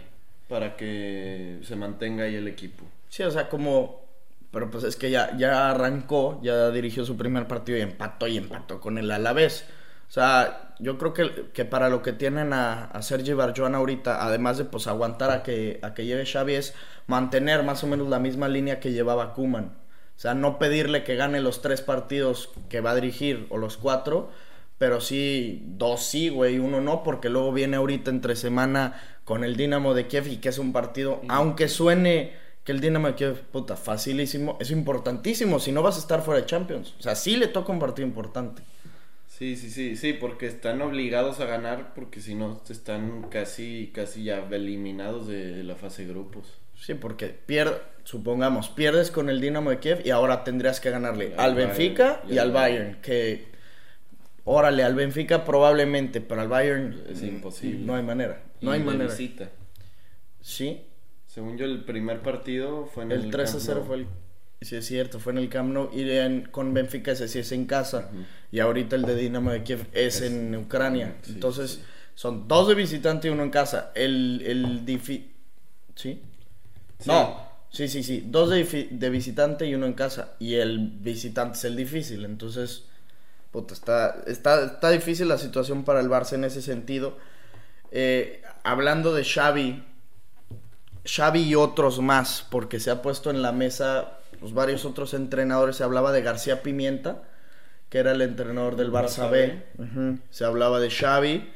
para 0.48 0.76
que 0.76 1.60
se 1.64 1.76
mantenga 1.76 2.26
ahí 2.26 2.36
el 2.36 2.48
equipo. 2.48 2.86
Sí, 3.10 3.24
o 3.24 3.32
sea, 3.32 3.50
como, 3.50 4.06
pero 4.52 4.70
pues 4.70 4.84
es 4.84 4.96
que 4.96 5.12
ya, 5.12 5.36
ya 5.38 5.70
arrancó, 5.70 6.40
ya 6.44 6.70
dirigió 6.72 7.06
su 7.06 7.18
primer 7.18 7.48
partido 7.48 7.78
y 7.78 7.82
empató 7.82 8.28
y 8.28 8.38
empató 8.38 8.80
con 8.80 8.98
el 8.98 9.12
Alavés. 9.12 9.66
O 10.10 10.14
sea, 10.14 10.76
yo 10.80 10.98
creo 10.98 11.14
que, 11.14 11.52
que 11.54 11.64
para 11.64 11.88
lo 11.90 12.02
que 12.02 12.12
tienen 12.12 12.52
a, 12.52 12.84
a 12.86 13.02
Sergi 13.02 13.34
Barjoan 13.34 13.76
ahorita, 13.76 14.26
además 14.26 14.58
de 14.58 14.66
pues 14.66 14.88
aguantar 14.88 15.32
a 15.32 15.42
que, 15.44 15.80
a 15.84 15.94
que 15.94 16.06
lleve 16.06 16.26
Xavi, 16.26 16.56
es 16.56 16.74
mantener 17.08 17.64
más 17.64 17.84
o 17.84 17.88
menos 17.88 18.10
la 18.10 18.20
misma 18.20 18.50
línea 18.50 18.82
que 18.82 18.92
llevaba 18.92 19.34
Kuman. 19.34 19.78
O 20.18 20.20
sea, 20.22 20.34
no 20.34 20.60
pedirle 20.60 21.04
que 21.04 21.16
gane 21.16 21.40
los 21.40 21.62
tres 21.62 21.82
partidos 21.82 22.50
que 22.70 22.82
va 22.82 22.92
a 22.92 22.96
dirigir 22.96 23.48
o 23.50 23.58
los 23.58 23.78
cuatro, 23.78 24.30
pero 24.82 25.00
sí, 25.00 25.62
dos 25.64 26.04
sí, 26.04 26.30
güey, 26.30 26.58
uno 26.58 26.82
no, 26.82 27.04
porque 27.04 27.30
luego 27.30 27.54
viene 27.54 27.78
ahorita 27.78 28.10
entre 28.10 28.36
semana 28.36 29.00
con 29.26 29.44
el 29.44 29.56
Dinamo 29.56 29.94
de 29.94 30.08
Kiev 30.08 30.26
y 30.28 30.38
que 30.38 30.50
es 30.50 30.58
un 30.58 30.74
partido, 30.74 31.22
aunque 31.28 31.68
suene 31.68 32.32
que 32.64 32.72
el 32.72 32.82
Dinamo 32.82 33.10
de 33.10 33.14
Kiev, 33.14 33.42
puta, 33.52 33.76
facilísimo, 33.76 34.58
es 34.60 34.72
importantísimo, 34.72 35.60
si 35.60 35.72
no 35.72 35.84
vas 35.84 35.98
a 35.98 36.00
estar 36.00 36.24
fuera 36.24 36.42
de 36.42 36.48
Champions. 36.48 36.96
O 36.98 37.04
sea, 37.04 37.14
sí 37.14 37.38
le 37.38 37.46
toca 37.46 37.72
un 37.72 37.78
partido 37.78 38.08
importante. 38.08 38.64
Sí, 39.28 39.56
sí, 39.56 39.70
sí, 39.70 39.96
sí, 39.96 40.14
porque 40.14 40.48
están 40.48 40.82
obligados 40.82 41.40
a 41.42 41.46
ganar, 41.46 41.94
porque 41.94 42.20
si 42.20 42.34
no 42.34 42.60
están 42.68 43.28
casi, 43.30 43.92
casi 43.94 44.24
ya 44.24 44.48
eliminados 44.50 45.28
de 45.28 45.64
la 45.64 45.76
fase 45.76 46.08
de 46.08 46.12
grupos. 46.12 46.58
Sí, 46.74 46.96
porque 46.96 47.28
pierde, 47.28 47.78
supongamos, 48.04 48.70
pierdes 48.70 49.12
con 49.12 49.30
el 49.30 49.42
Dinamo 49.42 49.70
de 49.70 49.78
Kiev 49.78 50.02
y 50.04 50.10
ahora 50.10 50.44
tendrías 50.44 50.80
que 50.80 50.90
ganarle 50.90 51.36
al, 51.38 51.54
Benfica 51.54 52.24
y, 52.28 52.40
al 52.40 52.52
Bayern, 52.52 53.00
que 53.04 53.51
Órale, 54.44 54.84
al 54.84 54.96
Benfica 54.96 55.46
probablemente, 55.46 56.20
pero 56.22 56.42
al 56.42 56.48
Bayern 56.48 57.04
es 57.08 57.22
imposible. 57.22 57.86
No 57.86 57.96
hay 57.96 58.04
manera. 58.04 58.44
No 58.62 58.72
hay 58.72 58.82
manera. 58.82 59.12
Visita. 59.12 59.50
Sí. 60.42 60.82
Según 61.28 61.58
yo, 61.58 61.66
el 61.66 61.84
primer 61.86 62.22
partido 62.22 62.86
fue 62.86 63.04
en 63.04 63.12
el, 63.12 63.26
el 63.26 63.32
3 63.32 63.56
a 63.56 63.60
0 63.60 63.84
fue 63.86 63.96
el. 63.98 64.08
Sí, 64.62 64.76
es 64.76 64.86
cierto, 64.86 65.20
fue 65.20 65.32
en 65.34 65.40
el 65.40 65.50
Camp 65.50 65.74
Nou. 65.74 65.90
Y 65.94 66.44
con 66.52 66.74
Benfica 66.74 67.12
ese 67.12 67.28
sí 67.28 67.40
es 67.40 67.52
en 67.52 67.66
casa. 67.66 68.12
Y 68.52 68.60
ahorita 68.60 68.96
el 68.96 69.04
de 69.04 69.16
Dinamo 69.16 69.52
de 69.52 69.64
Kiev 69.64 69.88
es, 69.92 70.22
en 70.22 70.56
Ucrania. 70.56 71.16
Entonces, 71.28 71.82
son 72.14 72.48
dos 72.48 72.68
de 72.68 72.76
visitante 72.76 73.28
y 73.28 73.32
uno 73.32 73.44
en 73.44 73.50
casa. 73.50 73.92
El, 73.96 74.44
el 74.46 74.86
¿Sí? 74.86 75.24
¿Sí? 75.96 76.22
No, 77.06 77.44
sí, 77.72 77.88
sí, 77.88 78.04
sí. 78.04 78.24
Dos 78.28 78.50
de, 78.50 78.90
de 78.92 79.10
visitante 79.10 79.66
y 79.66 79.74
uno 79.74 79.88
en 79.88 79.94
casa. 79.94 80.36
Y 80.40 80.56
el 80.56 80.78
visitante 81.00 81.58
es 81.58 81.66
el 81.66 81.76
difícil. 81.76 82.26
Entonces 82.26 82.86
puta, 83.52 83.74
está, 83.74 84.24
está, 84.28 84.66
está 84.66 84.90
difícil 84.90 85.28
la 85.28 85.38
situación 85.38 85.84
para 85.84 86.00
el 86.00 86.10
Barça 86.10 86.34
en 86.34 86.46
ese 86.46 86.62
sentido. 86.62 87.18
Eh, 87.92 88.42
hablando 88.64 89.14
de 89.14 89.24
Xavi, 89.24 89.84
Xavi 91.06 91.42
y 91.42 91.56
otros 91.56 92.00
más, 92.00 92.48
porque 92.50 92.80
se 92.80 92.92
ha 92.92 93.02
puesto 93.02 93.30
en 93.30 93.42
la 93.42 93.52
mesa 93.52 94.20
pues, 94.40 94.54
varios 94.54 94.86
otros 94.86 95.14
entrenadores. 95.14 95.76
Se 95.76 95.84
hablaba 95.84 96.12
de 96.12 96.22
García 96.22 96.64
Pimienta, 96.64 97.24
que 97.90 98.00
era 98.00 98.12
el 98.12 98.22
entrenador 98.22 98.78
del 98.78 98.92
Barça, 98.92 99.30
B. 99.30 99.62
Se 100.30 100.46
hablaba 100.46 100.80
de 100.80 100.90
Xavi, 100.90 101.52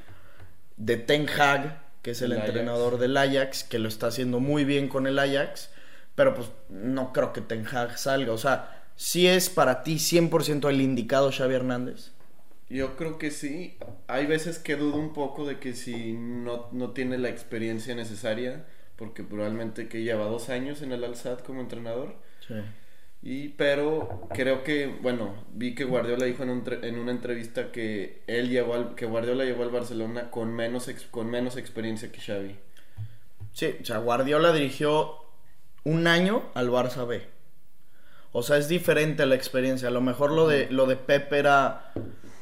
de 0.76 0.98
Ten 0.98 1.28
Hag, 1.30 1.82
que 2.02 2.12
es 2.12 2.22
el, 2.22 2.34
entrenador 2.34 3.00
del 3.00 3.16
Ajax, 3.16 3.64
que 3.64 3.80
lo 3.80 3.88
está 3.88 4.08
haciendo 4.08 4.40
muy 4.40 4.66
bien 4.66 4.90
con 4.90 5.08
el 5.08 5.18
Ajax. 5.18 5.70
Pero 6.16 6.36
pues 6.36 6.50
no 6.70 7.14
creo 7.14 7.32
que 7.34 7.42
Ten 7.42 7.66
Hag 7.66 7.98
salga. 7.98 8.34
O 8.34 8.38
sea, 8.38 8.75
si 8.96 9.28
es 9.28 9.50
para 9.50 9.84
ti 9.84 9.96
100% 9.96 10.70
el 10.70 10.82
indicado 10.82 11.32
Xavi 11.32 11.56
Hernández? 11.56 12.12
Yo 12.70 12.96
creo 12.96 13.18
que 13.18 13.32
sí. 13.32 13.78
Hay 14.08 14.26
veces 14.26 14.60
que 14.60 14.76
dudo 14.76 14.98
un 14.98 15.14
poco 15.14 15.46
de 15.46 15.60
que 15.60 15.74
si 15.74 16.14
no, 16.14 16.68
no 16.72 16.92
tiene 16.92 17.18
la 17.18 17.30
experiencia 17.30 17.94
necesaria, 17.96 18.66
porque 18.96 19.24
probablemente 19.24 19.88
que 19.88 20.04
lleva 20.04 20.26
dos 20.26 20.50
años 20.50 20.82
en 20.82 20.92
el 20.92 21.04
Alsat 21.04 21.44
como 21.46 21.62
entrenador. 21.62 22.16
Sí. 22.48 22.56
Y, 23.22 23.50
pero 23.50 24.28
creo 24.34 24.64
que, 24.64 24.86
bueno, 25.02 25.46
vi 25.52 25.74
que 25.74 25.84
Guardiola 25.84 26.26
dijo 26.26 26.44
en, 26.44 26.64
en 26.84 27.00
una 27.00 27.12
entrevista 27.12 27.72
que 27.72 28.22
él 28.28 28.50
llegó 28.50 28.76
al, 28.76 28.96
que 28.96 29.08
Guardiola 29.08 29.46
llegó 29.46 29.64
al 29.64 29.72
Barcelona 29.72 30.30
con 30.30 30.54
menos, 30.54 30.90
con 31.10 31.30
menos 31.30 31.58
experiencia 31.58 32.12
que 32.12 32.22
Xavi. 32.22 32.56
Sí, 33.52 33.78
o 33.82 33.86
sea, 33.86 33.98
Guardiola 33.98 34.54
dirigió 34.54 35.16
un 35.84 36.08
año 36.08 36.44
al 36.54 36.70
Barça 36.70 37.08
B. 37.08 37.35
O 38.38 38.44
sea, 38.44 38.58
es 38.58 38.68
diferente 38.68 39.26
la 39.26 39.36
experiencia. 39.36 39.88
A 39.88 39.92
lo 39.92 40.02
mejor 40.02 40.30
lo 40.30 40.46
de, 40.46 40.68
lo 40.70 40.88
de 40.88 40.98
Pep 40.98 41.32
era 41.32 41.94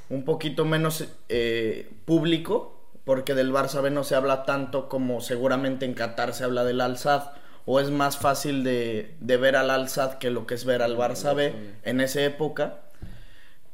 un 0.10 0.26
poquito 0.26 0.66
menos 0.66 1.06
eh, 1.30 1.88
público, 2.06 2.90
porque 3.06 3.36
del 3.36 3.54
Barça 3.54 3.80
B 3.80 3.92
no 3.92 4.04
se 4.04 4.16
habla 4.16 4.44
tanto 4.44 4.90
como 4.90 5.22
seguramente 5.22 5.86
en 5.86 5.94
Qatar 5.94 6.34
se 6.34 6.46
habla 6.46 6.64
del 6.64 6.82
Al-Sad. 6.82 7.34
O 7.68 7.80
es 7.80 7.92
más 7.92 8.18
fácil 8.18 8.64
de, 8.64 9.16
de 9.20 9.38
ver 9.38 9.56
al 9.56 9.70
Al-Sad 9.70 10.16
que 10.16 10.32
lo 10.32 10.48
que 10.48 10.56
es 10.56 10.66
ver 10.66 10.82
al 10.82 10.98
Barça 10.98 11.36
B 11.36 11.54
en 11.84 12.02
esa 12.02 12.24
época. 12.24 12.83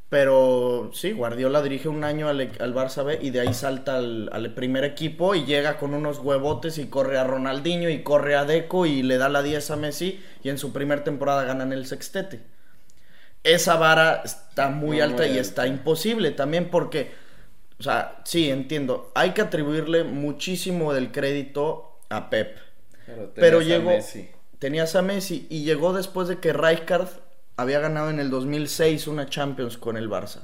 Pero 0.09 0.89
sí, 0.91 1.11
Guardiola 1.11 1.61
dirige 1.61 1.87
un 1.87 2.03
año 2.03 2.29
al, 2.29 2.51
al 2.59 2.73
Barça 2.73 3.05
B 3.05 3.19
y 3.21 3.29
de 3.29 3.41
ahí 3.41 3.53
salta 3.53 3.97
al, 3.97 4.53
primer 4.55 4.83
equipo 4.83 5.35
y 5.35 5.45
llega 5.45 5.77
con 5.77 5.93
unos 5.93 6.17
huevotes 6.17 6.79
y 6.79 6.87
corre 6.87 7.19
a 7.19 7.23
Ronaldinho 7.23 7.89
y 7.89 8.01
corre 8.01 8.35
a 8.35 8.43
Deco 8.43 8.87
y 8.87 9.03
le 9.03 9.17
da 9.17 9.29
la 9.29 9.43
10 9.43 9.69
a 9.69 9.75
Messi 9.75 10.19
y 10.43 10.49
en 10.49 10.57
su 10.57 10.73
primera 10.73 11.03
temporada 11.03 11.43
ganan 11.43 11.73
el 11.73 11.85
sextete. 11.85 12.41
Esa 13.43 13.75
vara 13.75 14.23
está 14.25 14.69
muy 14.69 14.99
alta 14.99 15.27
y 15.27 15.37
está 15.37 15.67
imposible 15.67 16.31
también 16.31 16.71
porque, 16.71 17.11
o 17.79 17.83
sea, 17.83 18.21
sí, 18.25 18.49
entiendo, 18.49 19.11
hay 19.13 19.31
que 19.31 19.41
atribuirle 19.41 20.03
muchísimo 20.03 20.91
del 20.91 21.11
crédito 21.11 21.99
a 22.09 22.31
Pep. 22.31 22.57
Pero, 23.35 23.61
llegó... 23.61 23.91
tenías 24.57 24.95
a 24.95 25.03
Messi 25.03 25.45
y 25.51 25.63
llegó 25.63 25.93
después 25.93 26.27
de 26.27 26.39
que 26.39 26.51
Rijkaard 26.51 27.09
había 27.59 27.79
ganado 27.79 28.09
en 28.09 28.19
el 28.19 28.29
2006 28.29 29.07
una 29.07 29.29
Champions 29.29 29.77
con 29.77 29.97
el 29.97 30.09
Barça. 30.09 30.43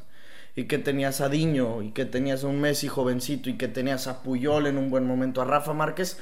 Y 0.56 0.66
que 0.66 0.78
tenías 0.78 1.22
a 1.22 1.30
Diño, 1.30 1.82
y 1.82 1.92
que 1.92 2.06
tenías 2.06 2.44
a 2.44 2.48
un 2.48 2.60
Messi 2.60 2.88
jovencito, 2.88 3.50
y 3.50 3.58
que 3.58 3.68
tenías 3.68 4.08
a 4.08 4.22
Puyol 4.22 4.68
en 4.68 4.78
un 4.78 4.90
buen 4.90 5.06
momento, 5.06 5.42
a 5.42 5.46
Rafa 5.46 5.74
Márquez. 5.74 6.18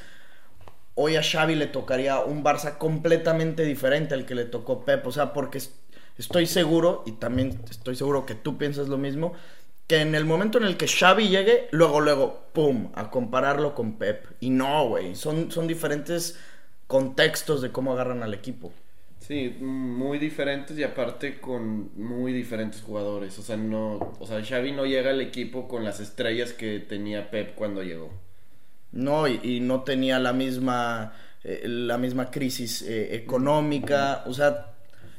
Hoy 0.96 1.16
a 1.16 1.24
Xavi 1.24 1.56
le 1.56 1.68
tocaría 1.68 2.20
un 2.20 2.44
Barça 2.44 2.78
completamente 2.78 3.64
diferente 3.64 4.14
al 4.14 4.26
que 4.26 4.36
le 4.36 4.46
tocó 4.46 4.86
Pep. 4.86 5.06
O 5.08 5.12
sea, 5.12 5.34
porque 5.34 5.62
estoy 6.18 6.46
seguro, 6.46 7.04
y 7.06 7.14
también 7.14 7.60
estoy 7.70 7.96
seguro 7.96 8.26
que 8.26 8.36
tú 8.36 8.58
piensas 8.58 8.88
lo 8.88 8.98
mismo, 8.98 9.34
que 9.88 10.02
en 10.02 10.14
el 10.16 10.26
momento 10.26 10.58
en 10.60 10.64
el 10.66 10.78
que 10.78 10.88
Xavi 10.88 11.28
llegue, 11.28 11.68
luego, 11.72 12.02
luego, 12.02 12.46
¡pum!, 12.54 12.92
a 12.96 13.10
compararlo 13.10 13.76
con 13.76 13.94
Pep. 13.98 14.26
Y 14.40 14.52
no, 14.52 14.88
güey, 14.90 15.16
son, 15.16 15.52
son 15.52 15.68
diferentes 15.68 16.40
contextos 16.88 17.62
de 17.62 17.72
cómo 17.72 17.94
agarran 17.94 18.24
al 18.24 18.34
equipo. 18.34 18.72
Sí, 19.26 19.56
muy 19.62 20.20
diferentes 20.20 20.78
y 20.78 20.84
aparte 20.84 21.40
con 21.40 21.92
muy 21.96 22.34
diferentes 22.34 22.82
jugadores. 22.82 23.40
O 23.40 23.42
sea, 23.42 23.56
no, 23.56 24.16
o 24.20 24.28
sea, 24.28 24.44
Xavi 24.44 24.74
no 24.74 24.86
llega 24.86 25.12
al 25.12 25.22
equipo 25.22 25.70
con 25.70 25.86
las 25.86 26.02
estrellas 26.02 26.52
que 26.52 26.80
tenía 26.80 27.32
Pep 27.32 27.56
cuando 27.56 27.84
llegó. 27.84 28.12
No, 28.92 29.30
y, 29.30 29.62
no 29.62 29.84
tenía 29.84 30.20
la 30.20 30.34
misma, 30.34 31.14
eh, 31.46 31.62
la 31.66 31.98
misma 31.98 32.32
crisis 32.32 32.82
eh, 32.82 33.16
económica. 33.16 34.24
O 34.28 34.34
sea, 34.34 34.74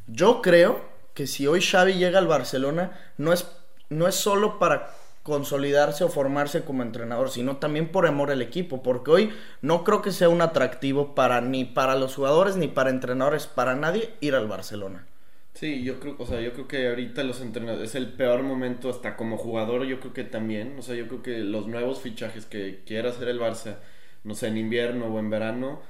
yo 0.07 0.43
creo 0.43 0.87
que 1.15 1.27
si 1.27 1.47
hoy 1.47 1.63
Xavi 1.63 1.95
llega 1.95 2.19
al 2.19 2.27
Barcelona, 2.27 2.93
no 3.17 3.33
es, 3.33 3.49
no 3.89 4.07
es 4.07 4.17
solo 4.17 4.59
para 4.59 4.95
consolidarse 5.25 6.05
o 6.05 6.09
formarse 6.09 6.63
como 6.65 6.85
entrenador, 6.85 7.31
sino 7.31 7.57
también 7.57 7.89
por 7.91 8.07
amor 8.07 8.31
al 8.31 8.43
equipo, 8.43 8.83
porque 8.85 9.11
hoy 9.11 9.31
no 9.63 9.83
creo 9.85 10.03
que 10.03 10.13
sea 10.13 10.29
un 10.29 10.43
atractivo 10.43 11.15
para 11.17 11.41
ni 11.41 11.65
para 11.65 11.97
los 11.97 12.15
jugadores 12.15 12.57
ni 12.57 12.69
para 12.69 12.91
entrenadores, 12.91 13.49
para 13.49 13.75
nadie 13.75 14.15
ir 14.21 14.37
al 14.37 14.47
Barcelona. 14.47 15.07
Sí, 15.55 15.85
yo 15.85 16.01
creo, 16.01 16.17
o 16.19 16.27
sea, 16.27 16.41
yo 16.41 16.53
creo 16.53 16.67
que 16.67 16.89
ahorita 16.89 17.23
los 17.23 17.41
entrenadores 17.41 17.91
es 17.91 17.95
el 17.95 18.13
peor 18.13 18.43
momento 18.43 18.91
hasta 18.91 19.17
como 19.17 19.37
jugador, 19.39 19.85
yo 19.85 20.01
creo 20.01 20.13
que 20.13 20.25
también, 20.25 20.77
o 20.79 20.83
sea, 20.83 20.97
yo 20.97 21.07
creo 21.07 21.23
que 21.23 21.39
los 21.39 21.69
nuevos 21.69 22.01
fichajes 22.01 22.45
que 22.45 22.83
quiera 22.85 23.11
hacer 23.11 23.29
el 23.29 23.39
Barça, 23.41 23.79
no 24.25 24.35
sé, 24.35 24.49
en 24.49 24.57
invierno 24.57 25.07
o 25.07 25.19
en 25.21 25.31
verano, 25.31 25.81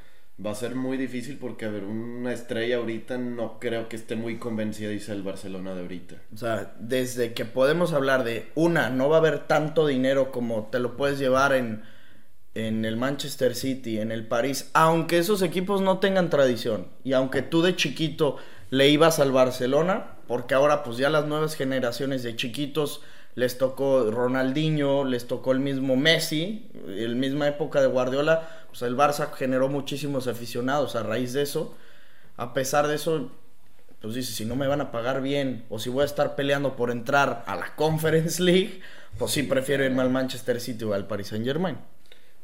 va 0.45 0.51
a 0.51 0.55
ser 0.55 0.75
muy 0.75 0.97
difícil 0.97 1.39
porque, 1.39 1.65
a 1.65 1.71
ver, 1.71 1.85
una 1.85 2.33
estrella 2.33 2.77
ahorita 2.77 3.19
no 3.19 3.59
creo 3.61 3.89
que 3.89 3.97
esté 3.97 4.17
muy 4.17 4.39
convencida 4.39 4.91
dice 4.91 5.13
el 5.13 5.23
Barcelona 5.23 5.75
de 5.75 5.83
ahorita. 5.83 6.17
O 6.33 6.37
sea, 6.37 6.75
desde 6.81 7.35
que 7.35 7.45
podemos 7.45 7.93
hablar 7.93 8.25
de 8.25 8.51
una, 8.55 8.91
no 8.91 9.09
va 9.09 9.17
a 9.17 9.21
haber 9.21 9.47
tanto 9.47 9.87
dinero 9.87 10.33
como 10.33 10.69
te 10.71 10.81
lo 10.81 10.97
puedes 10.97 11.19
llevar 11.19 11.53
en, 11.53 11.83
en 12.55 12.85
el 12.85 12.97
Manchester 12.97 13.55
City, 13.55 14.01
en 14.01 14.11
el 14.11 14.27
París, 14.27 14.71
aunque 14.75 15.19
esos 15.19 15.43
equipos 15.43 15.81
no 15.81 15.99
tengan 15.99 16.31
tradición 16.31 16.89
y 17.05 17.13
aunque 17.13 17.43
tú 17.43 17.63
de 17.63 17.77
chiquito 17.77 18.37
le 18.71 18.89
ibas 18.89 19.21
al 19.21 19.31
Barcelona, 19.31 20.17
porque 20.27 20.55
ahora 20.55 20.83
pues 20.83 20.97
ya 20.97 21.11
las 21.11 21.27
nuevas 21.27 21.55
generaciones 21.55 22.25
de 22.25 22.35
chiquitos 22.35 23.03
les 23.35 23.59
tocó 23.59 24.11
Ronaldinho, 24.11 25.05
les 25.05 25.27
tocó 25.27 25.53
el 25.53 25.61
mismo 25.61 25.97
Messi, 25.97 26.71
el 26.87 27.17
misma 27.17 27.49
época 27.49 27.81
de 27.81 27.89
Guardiola, 27.89 28.49
pues 28.69 28.83
el 28.83 28.97
Barça 28.97 29.33
generó 29.33 29.69
muchísimos 29.69 30.29
aficionados 30.29 30.97
a 30.97 31.03
raíz 31.03 31.33
de 31.33 31.43
eso. 31.43 31.75
A 32.37 32.55
pesar 32.55 32.87
de 32.87 32.95
eso, 32.97 33.31
pues 34.01 34.15
dice, 34.15 34.33
si 34.33 34.45
no 34.45 34.57
me 34.57 34.67
van 34.67 34.81
a 34.81 34.91
pagar 34.93 35.23
bien 35.23 35.65
o 35.69 35.79
si 35.79 35.91
voy 35.91 36.03
a 36.03 36.07
estar 36.07 36.37
peleando 36.37 36.77
por 36.77 36.91
entrar 36.91 37.45
a 37.47 37.57
la 37.57 37.75
Conference 37.75 38.43
League, 38.43 38.81
pues 39.19 39.33
sí 39.33 39.43
prefiero 39.45 39.85
irme 39.85 40.03
al 40.03 40.11
Manchester 40.11 40.61
City 40.61 40.85
o 40.85 40.95
al 40.95 41.07
Paris 41.07 41.29
Saint 41.29 41.45
Germain. 41.45 41.79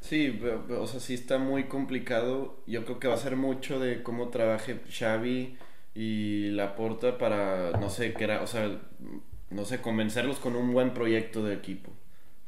Sí, 0.00 0.40
o 0.70 0.86
sea, 0.86 0.98
sí 0.98 1.14
está 1.14 1.38
muy 1.38 1.64
complicado. 1.64 2.56
Yo 2.66 2.84
creo 2.84 2.98
que 2.98 3.08
va 3.08 3.14
a 3.14 3.18
ser 3.18 3.36
mucho 3.36 3.78
de 3.78 4.02
cómo 4.02 4.28
trabaje 4.28 4.80
Xavi 4.90 5.58
y 5.94 6.50
Laporta 6.50 7.18
para, 7.18 7.72
no 7.72 7.90
sé, 7.90 8.14
que 8.14 8.24
era, 8.24 8.42
o 8.42 8.46
sea, 8.46 8.80
no 9.50 9.64
sé, 9.64 9.80
convencerlos 9.80 10.38
con 10.38 10.56
un 10.56 10.72
buen 10.72 10.94
proyecto 10.94 11.44
de 11.44 11.54
equipo. 11.54 11.90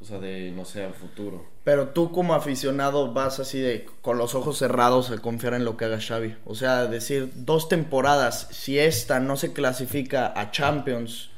O 0.00 0.04
sea, 0.04 0.18
de, 0.18 0.50
no 0.50 0.64
sé, 0.64 0.82
al 0.82 0.94
futuro. 0.94 1.46
Pero 1.62 1.90
tú 1.90 2.10
como 2.10 2.34
aficionado 2.34 3.12
vas 3.12 3.38
así 3.38 3.60
de, 3.60 3.86
con 4.00 4.18
los 4.18 4.34
ojos 4.34 4.58
cerrados 4.58 5.10
a 5.12 5.18
confiar 5.18 5.54
en 5.54 5.64
lo 5.64 5.76
que 5.76 5.84
haga 5.84 6.00
Xavi. 6.00 6.34
O 6.44 6.56
sea, 6.56 6.86
decir, 6.86 7.30
dos 7.36 7.68
temporadas, 7.68 8.48
si 8.50 8.80
esta 8.80 9.20
no 9.20 9.36
se 9.36 9.52
clasifica 9.52 10.32
a 10.34 10.50
Champions 10.50 11.30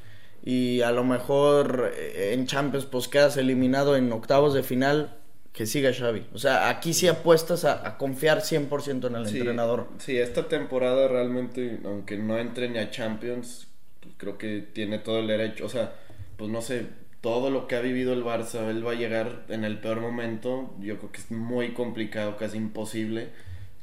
y 0.43 0.81
a 0.81 0.93
lo 0.93 1.05
mejor 1.05 1.93
eh, 1.95 2.33
en 2.33 2.47
Champions 2.47 2.87
pues 2.87 3.09
quedas 3.09 3.37
eliminado 3.37 3.97
en 3.97 4.11
octavos 4.13 4.55
de 4.55 4.63
final, 4.63 5.19
que 5.53 5.67
siga 5.67 5.93
Xavi. 5.93 6.27
O 6.35 6.39
sea, 6.39 6.69
aquí 6.69 6.95
sí 6.95 7.07
apuestas 7.07 7.65
a, 7.65 7.97
confiar 7.97 8.41
100% 8.41 9.07
en 9.07 9.15
el 9.15 9.27
entrenador. 9.27 9.89
Sí, 9.99 10.19
esta 10.19 10.49
temporada 10.49 11.07
realmente, 11.07 11.81
aunque 11.85 12.17
no 12.17 12.39
entre 12.39 12.69
ni 12.69 12.79
a 12.79 12.91
Champions, 12.91 13.69
creo 14.17 14.39
que 14.39 14.61
tiene 14.61 14.99
todo 14.99 15.21
el 15.21 15.27
derecho, 15.27 15.67
o 15.67 15.69
sea, 15.69 15.95
pues 16.37 16.51
no 16.51 16.63
sé, 16.63 16.87
todo 17.21 17.49
lo 17.51 17.67
que 17.67 17.77
ha 17.77 17.81
vivido 17.81 18.13
el 18.13 18.23
Barça, 18.23 18.69
él 18.69 18.87
va 18.87 18.93
a 18.93 18.97
llegar 18.97 19.47
en 19.49 19.65
el 19.65 19.79
peor 19.79 20.01
momento, 20.01 20.75
yo 20.81 20.99
creo 20.99 21.11
que 21.11 21.21
es 21.21 21.31
muy 21.31 21.73
complicado, 21.73 22.37
casi 22.37 22.59
imposible 22.59 23.29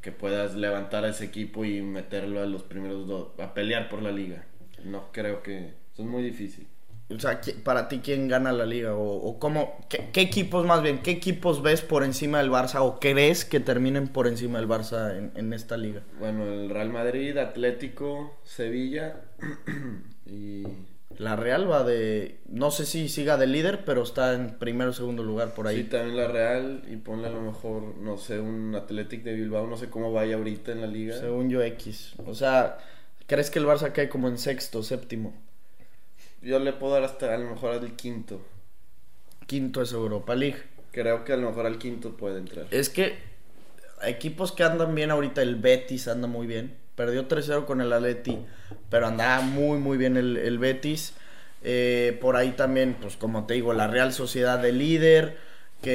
que 0.02 0.12
puedas 0.12 0.56
levantar 0.56 1.06
a 1.06 1.10
ese 1.10 1.26
equipo 1.26 1.66
y 1.66 1.82
meterlo 1.82 2.42
a 2.42 2.46
los 2.46 2.64
primeros 2.64 3.08
dos, 3.08 3.30
a 3.40 3.54
pelear 3.54 3.90
por 3.90 4.02
la 4.02 4.12
liga. 4.12 4.46
No 4.84 5.12
creo 5.12 5.42
que, 5.44 5.74
eso 5.94 6.04
es 6.04 6.06
muy 6.06 6.24
difícil. 6.24 6.68
O 7.10 7.20
sea, 7.20 7.42
para 7.64 7.88
ti, 7.88 8.00
¿quién 8.04 8.28
gana 8.28 8.54
la 8.54 8.66
liga? 8.66 8.94
¿O, 8.96 9.38
cómo, 9.40 9.86
qué, 9.90 10.22
equipos 10.22 10.66
más 10.66 10.82
bien, 10.82 11.02
qué 11.02 11.12
equipos 11.12 11.62
ves 11.62 11.82
por 11.82 12.04
encima 12.04 12.38
del 12.38 12.50
Barça 12.50 12.82
o 12.82 13.00
crees 13.00 13.44
que 13.44 13.60
terminen 13.60 14.08
por 14.08 14.28
encima 14.28 14.60
del 14.60 14.68
Barça 14.68 15.18
en, 15.18 15.32
en 15.36 15.52
esta 15.54 15.78
liga? 15.78 16.04
Bueno, 16.20 16.46
el 16.46 16.70
Real 16.70 16.90
Madrid, 16.90 17.38
Atlético, 17.38 18.40
Sevilla. 18.44 19.22
La 21.22 21.36
Real 21.36 21.70
va 21.70 21.84
de. 21.84 22.40
No 22.50 22.72
sé 22.72 22.88
si 22.88 23.08
siga 23.08 23.38
de 23.38 23.46
líder, 23.46 23.86
pero 23.86 24.02
está 24.02 24.34
en 24.34 24.58
primero 24.58 24.90
o 24.90 24.94
segundo 24.94 25.22
lugar 25.22 25.54
por 25.54 25.68
ahí. 25.68 25.78
Sí, 25.78 25.84
también 25.84 26.18
la 26.18 26.28
Real. 26.28 26.82
Y 26.92 26.96
ponle 26.96 27.28
a 27.28 27.32
lo 27.32 27.42
mejor, 27.42 27.96
no 27.98 28.18
sé, 28.18 28.40
un 28.40 28.74
Athletic 28.74 29.22
de 29.22 29.36
Bilbao. 29.36 29.68
No 29.68 29.78
sé 29.78 29.92
cómo 29.92 30.12
vaya 30.12 30.38
ahorita 30.38 30.72
en 30.72 30.82
la 30.82 30.88
liga. 30.88 31.16
Según 31.16 31.52
yo, 31.52 31.62
X. 31.62 32.14
O 32.26 32.34
sea, 32.34 32.80
¿crees 33.28 33.52
que 33.52 33.60
el 33.60 33.68
Barça 33.68 33.92
cae 33.92 34.10
como 34.10 34.30
en 34.30 34.40
sexto, 34.40 34.82
séptimo? 34.82 35.36
Yo 36.42 36.58
le 36.58 36.74
puedo 36.74 36.94
dar 36.94 37.04
hasta 37.04 37.32
a 37.36 37.38
lo 37.38 37.52
mejor 37.52 37.74
al 37.74 37.96
quinto. 37.96 38.42
Quinto 39.46 39.84
es 39.84 39.94
Europa 39.94 40.34
League. 40.34 40.64
Creo 40.92 41.24
que 41.24 41.34
a 41.34 41.38
lo 41.38 41.50
mejor 41.50 41.68
al 41.68 41.78
quinto 41.78 42.18
puede 42.18 42.40
entrar. 42.40 42.66
Es 42.72 42.90
que 42.90 43.20
equipos 44.02 44.54
que 44.54 44.64
andan 44.64 44.96
bien 44.96 45.12
ahorita, 45.12 45.44
el 45.44 45.58
Betis 45.58 46.08
anda 46.08 46.28
muy 46.28 46.48
bien. 46.48 46.81
Perdió 47.02 47.28
3-0 47.28 47.66
con 47.66 47.82
el 47.82 47.92
Atleti, 47.94 48.38
pero 48.92 49.08
andaba 49.08 49.42
muy, 49.42 49.80
muy 49.80 49.98
bien 49.98 50.18
el, 50.18 50.60
Betis. 50.60 51.16
Eh, 51.64 52.16
por 52.22 52.36
ahí 52.36 52.52
también, 52.52 52.96
pues 53.02 53.18
como 53.18 53.48
te 53.48 53.56
digo, 53.56 53.74
la 53.74 53.88
Real 53.88 54.14
Sociedad 54.14 54.60
de 54.60 54.72
líder, 54.72 55.36
que 55.82 55.90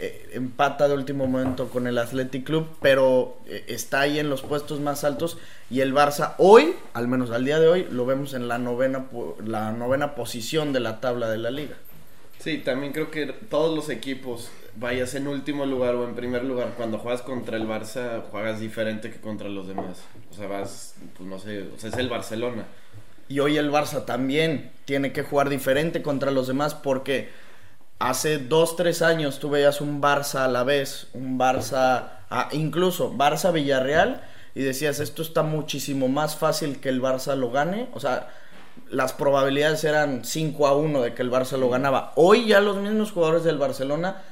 eh, 0.00 0.28
empata 0.34 0.86
de 0.86 0.94
último 0.94 1.26
momento 1.26 1.68
con 1.68 1.88
el 1.88 1.98
Athletic 1.98 2.44
Club, 2.44 2.68
pero 2.80 3.38
eh, 3.48 3.64
está 3.66 4.02
ahí 4.02 4.20
en 4.20 4.30
los 4.30 4.42
puestos 4.42 4.78
más 4.78 5.02
altos. 5.02 5.36
Y 5.68 5.80
el 5.80 5.92
Barça 5.92 6.34
hoy, 6.38 6.76
al 6.94 7.08
menos 7.08 7.32
al 7.32 7.44
día 7.44 7.58
de 7.58 7.66
hoy, 7.66 7.88
lo 7.90 8.06
vemos 8.06 8.32
en 8.32 8.46
la 8.46 8.58
novena, 8.58 9.06
la 9.44 9.72
novena 9.72 10.14
posición 10.14 10.72
de 10.72 10.78
la 10.78 11.00
tabla 11.00 11.28
de 11.28 11.38
la 11.38 11.50
liga. 11.50 11.74
Sí, 12.42 12.58
también 12.58 12.92
creo 12.92 13.08
que 13.08 13.26
todos 13.26 13.72
los 13.72 13.88
equipos 13.88 14.50
vayas 14.74 15.14
en 15.14 15.28
último 15.28 15.64
lugar 15.64 15.94
o 15.94 16.08
en 16.08 16.16
primer 16.16 16.42
lugar, 16.42 16.74
cuando 16.76 16.98
juegas 16.98 17.22
contra 17.22 17.56
el 17.56 17.68
Barça, 17.68 18.22
juegas 18.32 18.58
diferente 18.58 19.10
que 19.12 19.20
contra 19.20 19.48
los 19.48 19.68
demás. 19.68 20.02
O 20.28 20.34
sea, 20.34 20.48
vas, 20.48 20.96
pues 21.16 21.28
no 21.28 21.38
sé, 21.38 21.62
o 21.62 21.78
sea, 21.78 21.90
es 21.90 21.96
el 21.98 22.08
Barcelona. 22.08 22.64
Y 23.28 23.38
hoy 23.38 23.58
el 23.58 23.70
Barça 23.70 24.04
también 24.04 24.72
tiene 24.86 25.12
que 25.12 25.22
jugar 25.22 25.50
diferente 25.50 26.02
contra 26.02 26.32
los 26.32 26.48
demás 26.48 26.74
porque 26.74 27.30
hace 28.00 28.38
dos, 28.38 28.74
tres 28.74 29.02
años 29.02 29.38
tú 29.38 29.48
veías 29.48 29.80
un 29.80 30.02
Barça 30.02 30.44
a 30.44 30.48
la 30.48 30.64
vez, 30.64 31.06
un 31.12 31.38
Barça, 31.38 32.08
incluso 32.50 33.12
Barça 33.12 33.52
Villarreal, 33.52 34.20
y 34.56 34.62
decías, 34.62 34.98
esto 34.98 35.22
está 35.22 35.44
muchísimo 35.44 36.08
más 36.08 36.34
fácil 36.34 36.80
que 36.80 36.88
el 36.88 37.00
Barça 37.00 37.36
lo 37.36 37.52
gane. 37.52 37.88
O 37.94 38.00
sea, 38.00 38.30
las 38.90 39.12
probabilidades 39.12 39.84
eran 39.84 40.24
5 40.24 40.66
a 40.66 40.76
1 40.76 41.02
de 41.02 41.14
que 41.14 41.22
el 41.22 41.30
Barça 41.30 41.56
lo 41.56 41.70
ganaba. 41.70 42.12
Hoy 42.16 42.46
ya 42.46 42.60
los 42.60 42.76
mismos 42.76 43.12
jugadores 43.12 43.44
del 43.44 43.58
Barcelona 43.58 44.22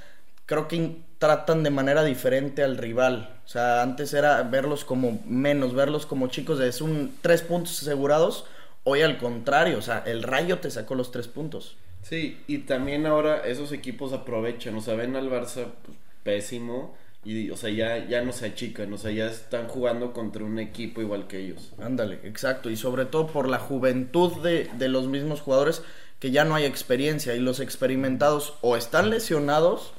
creo 0.47 0.69
que 0.69 0.97
tratan 1.19 1.63
de 1.63 1.71
manera 1.71 2.03
diferente 2.03 2.63
al 2.63 2.77
rival. 2.77 3.41
O 3.45 3.49
sea, 3.49 3.83
antes 3.83 4.15
era 4.15 4.43
verlos 4.43 4.85
como 4.85 5.21
menos, 5.27 5.75
verlos 5.75 6.07
como 6.07 6.29
chicos, 6.29 6.61
es 6.61 6.81
un 6.81 7.15
tres 7.21 7.43
puntos 7.43 7.83
asegurados. 7.83 8.47
Hoy 8.85 9.03
al 9.03 9.19
contrario, 9.19 9.79
o 9.79 9.83
sea, 9.83 10.03
el 10.07 10.23
Rayo 10.23 10.59
te 10.59 10.71
sacó 10.71 10.95
los 10.95 11.13
tres 11.13 11.29
puntos. 11.29 11.77
Sí, 12.03 12.41
y 12.47 12.59
también 12.59 13.07
ahora 13.07 13.47
esos 13.47 13.73
equipos 13.73 14.13
aprovechan, 14.13 14.75
o 14.75 14.81
sea, 14.81 14.95
ven 14.95 15.17
al 15.17 15.31
Barça 15.31 15.67
pues, 15.85 15.99
pésimo 16.23 16.95
y, 17.25 17.51
o 17.51 17.57
sea, 17.57 17.71
ya, 17.71 18.07
ya 18.09 18.23
no 18.23 18.33
se 18.33 18.47
achican, 18.47 18.93
o 18.93 18.99
sea, 18.99 19.11
ya 19.11 19.27
están 19.27 19.69
jugando 19.69 20.13
contra 20.13 20.45
un 20.45 20.59
equipo 20.59 21.03
igual 21.03 21.27
que 21.27 21.39
ellos. 21.39 21.73
Ándale, 21.79 22.21
exacto, 22.25 22.71
y 22.71 22.77
sobre 22.77 23.05
todo 23.05 23.27
por 23.27 23.49
la 23.49 23.59
juventud 23.59 24.43
de, 24.43 24.71
de 24.79 24.89
los 24.89 25.07
mismos 25.07 25.41
jugadores 25.41 25.83
que 26.19 26.31
ya 26.31 26.45
no 26.45 26.55
hay 26.55 26.65
experiencia 26.65 27.35
y 27.35 27.41
los 27.41 27.61
experimentados 27.61 28.55
o 28.61 28.77
están 28.77 29.11
lesionados 29.11 29.93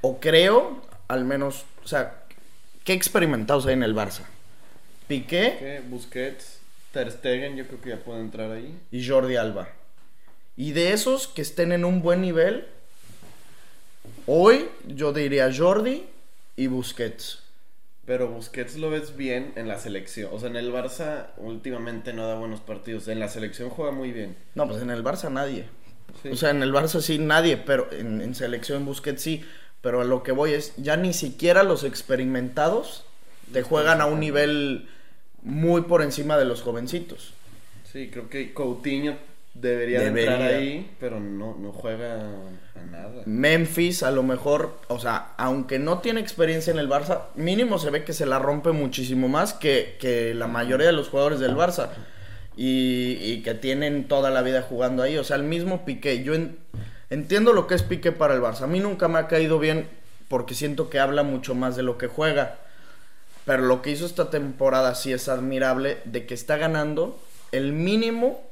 o 0.00 0.20
creo, 0.20 0.82
al 1.08 1.24
menos, 1.24 1.64
o 1.82 1.88
sea, 1.88 2.24
¿qué 2.84 2.92
experimentados 2.92 3.66
hay 3.66 3.74
en 3.74 3.82
el 3.82 3.94
Barça? 3.94 4.22
Piqué. 5.08 5.82
Busquets, 5.88 6.58
Ter 6.92 7.10
Stegen, 7.10 7.56
yo 7.56 7.66
creo 7.66 7.80
que 7.80 7.88
ya 7.90 7.98
puede 7.98 8.20
entrar 8.20 8.50
ahí. 8.50 8.78
Y 8.90 9.06
Jordi 9.06 9.36
Alba. 9.36 9.68
Y 10.56 10.72
de 10.72 10.92
esos 10.92 11.26
que 11.26 11.42
estén 11.42 11.72
en 11.72 11.84
un 11.84 12.02
buen 12.02 12.20
nivel, 12.20 12.66
hoy 14.26 14.68
yo 14.86 15.12
diría 15.12 15.50
Jordi 15.54 16.04
y 16.56 16.66
Busquets. 16.66 17.40
Pero 18.06 18.28
Busquets 18.28 18.76
lo 18.76 18.90
ves 18.90 19.16
bien 19.16 19.52
en 19.56 19.66
la 19.66 19.78
selección. 19.78 20.30
O 20.32 20.38
sea, 20.38 20.50
en 20.50 20.56
el 20.56 20.72
Barça 20.72 21.28
últimamente 21.38 22.12
no 22.12 22.26
da 22.26 22.34
buenos 22.34 22.60
partidos. 22.60 23.08
En 23.08 23.18
la 23.18 23.28
selección 23.28 23.70
juega 23.70 23.92
muy 23.92 24.12
bien. 24.12 24.36
No, 24.54 24.68
pues 24.68 24.82
en 24.82 24.90
el 24.90 25.02
Barça 25.02 25.30
nadie. 25.30 25.64
O 26.30 26.36
sea, 26.36 26.50
en 26.50 26.62
el 26.62 26.72
Barça 26.72 27.00
sí 27.00 27.18
nadie, 27.18 27.56
pero 27.56 27.90
en, 27.92 28.20
en, 28.20 28.34
selección 28.34 28.84
Busquets 28.84 29.22
sí. 29.22 29.44
Pero 29.80 30.02
a 30.02 30.04
lo 30.04 30.22
que 30.22 30.32
voy 30.32 30.52
es, 30.52 30.74
ya 30.76 30.96
ni 30.96 31.12
siquiera 31.12 31.62
los 31.62 31.84
experimentados 31.84 33.04
te 33.52 33.62
juegan 33.62 34.00
a 34.00 34.06
un 34.06 34.20
nivel 34.20 34.88
muy 35.42 35.82
por 35.82 36.02
encima 36.02 36.36
de 36.36 36.44
los 36.44 36.62
jovencitos. 36.62 37.34
Sí, 37.90 38.10
creo 38.10 38.28
que 38.28 38.52
Coutinho 38.52 39.16
debería, 39.54 40.04
entrar 40.04 40.42
ahí, 40.42 40.94
pero 41.00 41.20
no, 41.20 41.56
no 41.58 41.72
juega 41.72 42.16
a 42.74 42.84
nada. 42.90 43.22
Memphis, 43.24 44.02
a 44.02 44.10
lo 44.10 44.22
mejor, 44.22 44.78
o 44.88 44.98
sea, 44.98 45.32
aunque 45.36 45.78
no 45.78 46.00
tiene 46.00 46.20
experiencia 46.20 46.72
en 46.72 46.78
el 46.78 46.88
Barça, 46.88 47.22
mínimo 47.34 47.78
se 47.78 47.90
ve 47.90 48.04
que 48.04 48.12
se 48.12 48.26
la 48.26 48.38
rompe 48.38 48.72
muchísimo 48.72 49.28
más 49.28 49.54
que, 49.54 49.96
que 50.00 50.34
la 50.34 50.46
mayoría 50.46 50.88
de 50.88 50.92
los 50.92 51.08
jugadores 51.08 51.40
del 51.40 51.56
Barça. 51.56 51.90
Y, 52.56 53.18
y, 53.20 53.42
que 53.42 53.54
tienen 53.54 54.06
toda 54.06 54.30
la 54.30 54.40
vida 54.40 54.62
jugando 54.62 55.02
ahí. 55.02 55.16
O 55.16 55.24
sea, 55.24 55.34
el 55.34 55.42
mismo 55.42 55.84
Piqué. 55.84 56.22
Yo 56.22 56.34
entiendo 57.10 57.52
lo 57.52 57.66
que 57.66 57.74
es 57.74 57.82
Piqué 57.82 58.12
para 58.12 58.34
el 58.34 58.40
Barça. 58.40 58.62
A 58.62 58.66
mí 58.68 58.78
nunca 58.78 59.08
me 59.08 59.18
ha 59.18 59.26
caído 59.26 59.58
bien 59.58 59.88
porque 60.28 60.54
siento 60.54 60.88
que 60.88 61.00
habla 61.00 61.22
mucho 61.22 61.54
más 61.54 61.76
de 61.76 61.82
lo 61.82 61.98
que 61.98 62.06
juega. 62.06 62.58
Pero 63.44 63.62
lo 63.62 63.82
que 63.82 63.90
hizo 63.90 64.06
esta 64.06 64.30
temporada 64.30 64.94
sí 64.94 65.12
es 65.12 65.28
admirable 65.28 65.98
de 66.04 66.26
que 66.26 66.34
está 66.34 66.56
ganando 66.56 67.18
el 67.52 67.72
mínimo, 67.72 68.42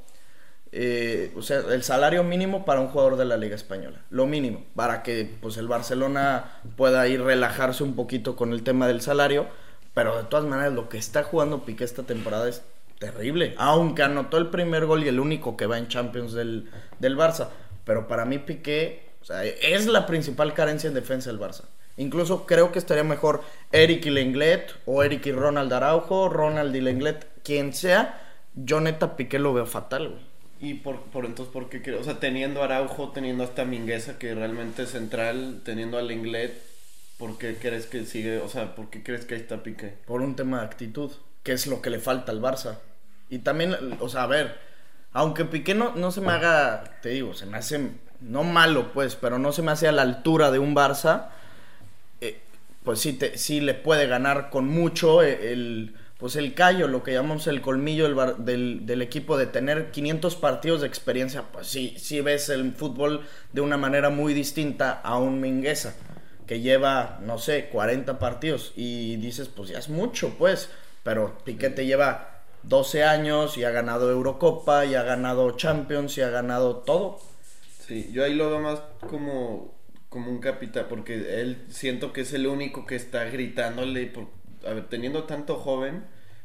eh, 0.73 1.33
o 1.37 1.43
sea, 1.43 1.59
el 1.71 1.83
salario 1.83 2.25
mínimo 2.25 2.65
para 2.65 2.81
un 2.81 2.89
jugador 2.89 3.17
de 3.17 3.27
la 3.27 3.37
Liga 3.37 3.55
Española. 3.55 4.01
Lo 4.11 4.27
mínimo, 4.27 4.65
para 4.75 5.03
que 5.03 5.31
pues 5.41 5.59
el 5.59 5.69
Barcelona 5.69 6.61
pueda 6.77 7.07
ir 7.09 7.23
relajarse 7.23 7.85
un 7.85 7.95
poquito 7.95 8.37
con 8.37 8.53
el 8.53 8.63
tema 8.63 8.89
del 8.89 9.03
salario. 9.03 9.47
Pero 9.95 10.17
de 10.17 10.25
todas 10.25 10.47
maneras, 10.47 10.73
lo 10.73 10.89
que 10.89 10.97
está 10.97 11.23
jugando 11.23 11.65
Piqué 11.65 11.85
esta 11.85 12.05
temporada 12.05 12.49
es 12.49 12.63
terrible. 12.99 13.55
Aunque 13.59 14.03
anotó 14.03 14.39
el 14.39 14.49
primer 14.49 14.87
gol 14.87 15.05
y 15.05 15.09
el 15.09 15.21
único 15.21 15.57
que 15.57 15.67
va 15.67 15.77
en 15.77 15.89
Champions 15.89 16.33
del, 16.33 16.71
del 16.99 17.19
Barça. 17.19 17.49
Pero 17.85 18.09
para 18.09 18.25
mí 18.25 18.39
Piqué 18.39 19.13
o 19.21 19.25
sea, 19.25 19.45
es 19.45 19.87
la 19.87 20.07
principal 20.07 20.55
carencia 20.55 20.89
en 20.89 20.95
defensa 20.95 21.31
del 21.31 21.39
Barça. 21.39 21.65
Incluso 21.99 22.47
creo 22.47 22.73
que 22.73 22.79
estaría 22.79 23.05
mejor 23.05 23.43
Eric 23.71 24.07
y 24.07 24.11
Lenglet 24.11 24.75
o 24.87 25.03
Eric 25.03 25.27
y 25.27 25.33
Ronald 25.33 25.73
Araujo, 25.73 26.31
Ronald 26.31 26.75
y 26.75 26.81
Lenglet, 26.81 27.27
quien 27.45 27.75
sea. 27.75 28.19
Yo 28.55 28.81
neta 28.81 29.15
Piqué 29.15 29.39
lo 29.39 29.53
veo 29.53 29.67
fatal, 29.67 30.09
güey. 30.09 30.32
Y 30.63 30.75
por, 30.75 31.03
por 31.03 31.27
entonces, 31.27 31.53
¿por 31.53 31.69
qué? 31.69 31.93
O 31.93 32.05
sea, 32.05 32.21
teniendo 32.21 32.63
Araujo, 32.63 33.11
teniendo 33.11 33.45
hasta 33.45 33.67
Mingueza, 33.67 34.19
que 34.19 34.35
realmente 34.35 34.85
es 34.85 34.91
central, 34.91 35.61
teniendo 35.65 35.99
a 35.99 36.03
Lenglet, 36.03 36.55
¿por 37.19 37.37
qué 37.37 37.57
crees 37.57 37.87
que 37.87 38.07
sigue? 38.07 38.39
O 38.39 38.49
sea, 38.49 38.75
¿por 38.75 38.89
qué 38.89 39.03
crees 39.03 39.27
que 39.27 39.35
ahí 39.35 39.41
está 39.41 39.63
Piqué? 39.63 39.93
Por 40.07 40.23
un 40.23 40.37
tema 40.37 40.61
de 40.61 40.67
actitud, 40.67 41.11
que 41.43 41.53
es 41.53 41.67
lo 41.67 41.83
que 41.83 41.91
le 41.91 41.99
falta 41.99 42.33
al 42.33 42.41
Barça. 42.41 42.79
Y 43.29 43.41
también, 43.41 43.77
o 44.01 44.09
sea, 44.09 44.23
a 44.23 44.27
ver, 44.29 44.57
aunque 45.13 45.45
Piqué 45.45 45.75
no, 45.75 45.95
no 45.97 46.13
se 46.13 46.21
me 46.21 46.31
haga, 46.31 46.85
te 47.03 47.11
digo, 47.11 47.35
se 47.35 47.45
me 47.45 47.59
hace, 47.59 47.91
no 48.21 48.45
malo 48.45 48.93
pues, 48.93 49.17
pero 49.17 49.39
no 49.39 49.53
se 49.53 49.63
me 49.63 49.73
hace 49.73 49.89
a 49.89 49.93
la 49.93 50.03
altura 50.03 50.51
de 50.51 50.61
un 50.61 50.75
Barça 50.75 51.31
pues 52.85 53.01
sí, 53.01 53.13
te, 53.13 53.39
sí 53.39 53.61
le 53.61 53.75
puede 53.75 54.07
ganar 54.07 54.51
con 54.51 54.67
mucho 54.67 55.23
eh, 55.23 55.53
el, 55.53 55.95
pues 56.23 56.37
el 56.37 56.55
callo, 56.55 56.87
lo 56.87 57.03
que 57.03 57.13
llamamos 57.13 57.49
el 57.49 57.61
colmillo 57.61 58.35
del, 58.37 58.87
del, 58.87 59.03
equipo 59.03 59.37
de 59.37 59.47
tener 59.47 59.91
500 59.91 60.37
partidos 60.37 60.81
de 60.83 60.87
experiencia, 60.87 61.43
pues 61.51 61.67
sí, 61.67 61.97
sí 61.99 62.21
ves 62.21 62.49
el 62.49 62.75
fútbol 62.75 63.27
de 63.53 63.61
una 63.61 63.77
manera 63.77 64.09
muy 64.09 64.33
distinta 64.33 64.93
a 64.93 65.19
un 65.19 65.41
Mingueza 65.41 65.97
que 66.47 66.61
lleva, 66.61 67.19
no 67.25 67.39
sé, 67.39 67.71
40 67.71 68.21
partidos 68.21 68.73
y 68.77 69.17
dices, 69.17 69.49
pues 69.49 69.71
ya 69.71 69.81
es 69.81 69.89
mucho, 69.89 70.37
pues, 70.39 70.71
pero 71.03 71.39
Piquete 71.45 71.87
lleva 71.87 72.45
12 72.63 73.03
años 73.03 73.59
y 73.59 73.65
ha 73.65 73.71
ganado 73.71 74.09
Eurocopa 74.09 74.85
y 74.85 74.95
ha 74.95 75.03
ganado 75.03 75.51
Champions 75.57 76.17
y 76.19 76.21
ha 76.21 76.31
ganado 76.31 76.77
todo. 76.77 77.19
Sí, 77.85 78.11
yo 78.13 78.23
ahí 78.23 78.35
lo 78.35 78.49
veo 78.49 78.61
más 78.61 78.81
como 79.11 79.75
como 80.09 80.31
un 80.31 80.41
capitán, 80.41 80.87
porque 80.91 81.41
él 81.41 81.65
siento 81.71 82.13
que 82.13 82.21
es 82.21 82.35
el 82.35 82.47
único 82.47 82.85
que 82.85 82.97
está 82.97 83.25
gritándole, 83.25 84.07
por, 84.07 84.29
a 84.67 84.73
ver, 84.73 84.89
teniendo 84.89 85.25
tanto 85.25 85.57
joven, 85.57 86.05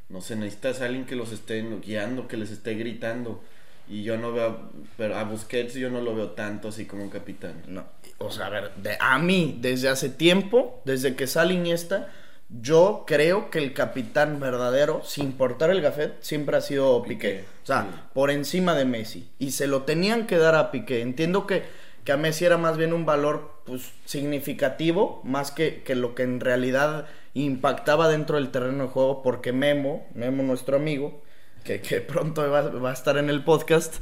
no 0.09 0.21
sé, 0.21 0.35
necesitas 0.35 0.81
a 0.81 0.85
alguien 0.85 1.05
que 1.05 1.15
los 1.15 1.31
esté 1.31 1.63
guiando, 1.81 2.27
que 2.27 2.37
les 2.37 2.51
esté 2.51 2.75
gritando. 2.75 3.43
Y 3.89 4.03
yo 4.03 4.17
no 4.17 4.33
veo, 4.33 4.69
pero 4.97 5.17
a 5.17 5.23
Busquets 5.23 5.73
yo 5.75 5.89
no 5.89 6.01
lo 6.01 6.13
veo 6.13 6.31
tanto 6.31 6.67
así 6.69 6.85
como 6.85 7.03
un 7.03 7.09
capitán. 7.09 7.63
No, 7.67 7.85
o 8.17 8.31
sea, 8.31 8.47
a 8.47 8.49
ver, 8.49 8.73
de, 8.75 8.97
a 8.99 9.17
mí, 9.17 9.57
desde 9.61 9.87
hace 9.87 10.09
tiempo, 10.09 10.81
desde 10.83 11.15
que 11.15 11.25
sale 11.25 11.53
Iniesta, 11.53 12.09
yo 12.49 13.03
creo 13.05 13.49
que 13.49 13.59
el 13.59 13.73
capitán 13.73 14.39
verdadero, 14.39 15.01
sin 15.03 15.25
importar 15.25 15.69
el 15.69 15.81
gafet, 15.81 16.21
siempre 16.21 16.57
ha 16.57 16.61
sido 16.61 17.03
Piqué. 17.03 17.43
O 17.63 17.65
sea, 17.65 18.09
por 18.13 18.31
encima 18.31 18.73
de 18.73 18.85
Messi. 18.85 19.29
Y 19.37 19.51
se 19.51 19.67
lo 19.67 19.83
tenían 19.83 20.27
que 20.27 20.37
dar 20.37 20.55
a 20.55 20.71
Piqué. 20.71 21.01
Entiendo 21.01 21.45
que 21.45 21.63
que 22.07 22.13
a 22.13 22.17
Messi 22.17 22.45
era 22.45 22.57
más 22.57 22.77
bien 22.77 22.93
un 22.93 23.05
valor 23.05 23.51
pues, 23.65 23.91
significativo, 24.05 25.19
más 25.25 25.51
que, 25.51 25.83
que 25.83 25.93
lo 25.93 26.15
que 26.15 26.23
en 26.23 26.39
realidad 26.39 27.05
impactaba 27.33 28.07
dentro 28.07 28.37
del 28.37 28.49
terreno 28.49 28.85
de 28.85 28.89
juego, 28.89 29.21
porque 29.21 29.51
Memo, 29.51 30.07
Memo 30.13 30.41
nuestro 30.41 30.77
amigo, 30.77 31.21
que, 31.65 31.81
que 31.81 31.99
pronto 32.13 32.49
va, 32.49 32.61
va, 32.61 32.91
a 32.91 32.93
estar 32.93 33.17
en 33.17 33.29
el 33.29 33.43
podcast, 33.43 33.95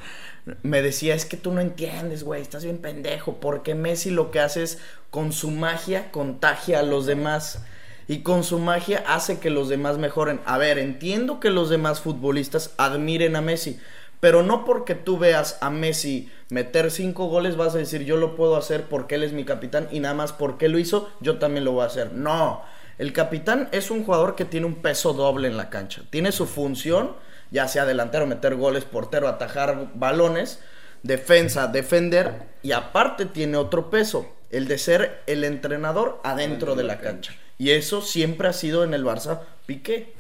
me 0.62 0.84
decía, 0.84 1.16
es 1.16 1.26
que 1.26 1.36
tú 1.36 1.52
no 1.52 1.62
entiendes, 1.62 2.24
güey, 2.24 2.44
estás 2.44 2.64
bien 2.64 2.78
pendejo, 2.78 3.40
porque 3.40 3.74
Messi 3.74 4.12
lo 4.12 4.30
que 4.30 4.40
hace 4.40 4.62
es, 4.62 4.78
con 5.10 5.34
su 5.34 5.50
magia, 5.50 6.12
contagia 6.12 6.82
a 6.82 6.84
los 6.84 7.08
demás. 7.08 7.66
Y 8.08 8.20
con 8.20 8.44
su 8.44 8.60
magia 8.60 9.04
hace 9.08 9.40
que 9.40 9.50
los 9.50 9.68
demás 9.68 9.98
mejoren. 9.98 10.42
A 10.46 10.60
ver, 10.60 10.78
entiendo 10.78 11.40
que 11.40 11.50
los 11.50 11.72
demás 11.72 12.02
futbolistas 12.02 12.76
admiren 12.78 13.36
a 13.36 13.42
Messi, 13.42 13.80
pero 14.20 14.44
no 14.44 14.66
porque 14.66 14.96
tú 14.96 15.18
veas 15.18 15.58
a 15.62 15.70
Messi 15.70 16.32
meter 16.50 16.92
cinco 16.92 17.28
goles 17.28 17.58
vas 17.58 17.76
a 17.76 17.80
decir 17.80 18.06
yo 18.06 18.18
lo 18.18 18.36
puedo 18.36 18.56
hacer 18.56 18.84
porque 18.84 19.16
él 19.16 19.24
es 19.24 19.34
mi 19.34 19.46
capitán 19.46 19.88
y 19.92 20.00
nada 20.00 20.14
más 20.14 20.32
porque 20.32 20.70
lo 20.70 20.80
hizo 20.80 21.10
yo 21.20 21.38
también 21.40 21.66
lo 21.66 21.74
voy 21.74 21.84
a 21.84 21.88
hacer. 21.88 22.14
No, 22.14 22.62
el 22.98 23.12
capitán 23.14 23.68
es 23.72 23.92
un 23.92 24.06
jugador 24.06 24.36
que 24.36 24.46
tiene 24.46 24.66
un 24.66 24.76
peso 24.76 25.14
doble 25.14 25.48
en 25.48 25.58
la 25.58 25.70
cancha. 25.70 26.04
Tiene 26.10 26.32
su 26.32 26.46
función, 26.46 27.16
ya 27.52 27.68
sea 27.68 27.86
delantero, 27.86 28.26
meter 28.26 28.56
goles, 28.56 28.86
portero, 28.86 29.28
atajar 29.28 29.90
balones, 29.96 30.60
defensa, 31.04 31.68
defender 31.68 32.34
y 32.64 32.72
aparte 32.72 33.26
tiene 33.26 33.58
otro 33.58 33.90
peso, 33.90 34.34
el 34.50 34.68
de 34.68 34.78
ser 34.78 35.24
el 35.28 35.44
entrenador 35.44 36.22
adentro 36.24 36.76
de 36.76 36.84
la 36.84 37.00
cancha. 37.00 37.34
Y 37.58 37.72
eso 37.72 38.02
siempre 38.02 38.48
ha 38.48 38.54
sido 38.54 38.84
en 38.84 38.94
el 38.94 39.04
Barça 39.06 39.42
Piqué. 39.66 40.14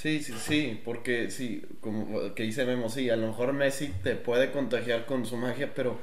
Sí, 0.00 0.22
sí, 0.22 0.32
sí, 0.38 0.80
porque 0.84 1.28
sí, 1.28 1.66
como 1.80 2.32
que 2.34 2.44
dice 2.44 2.64
Memo, 2.64 2.88
sí, 2.88 3.10
a 3.10 3.16
lo 3.16 3.26
mejor 3.26 3.52
Messi 3.52 3.88
te 3.88 4.14
puede 4.14 4.52
contagiar 4.52 5.06
con 5.06 5.26
su 5.26 5.36
magia, 5.36 5.72
pero 5.74 5.98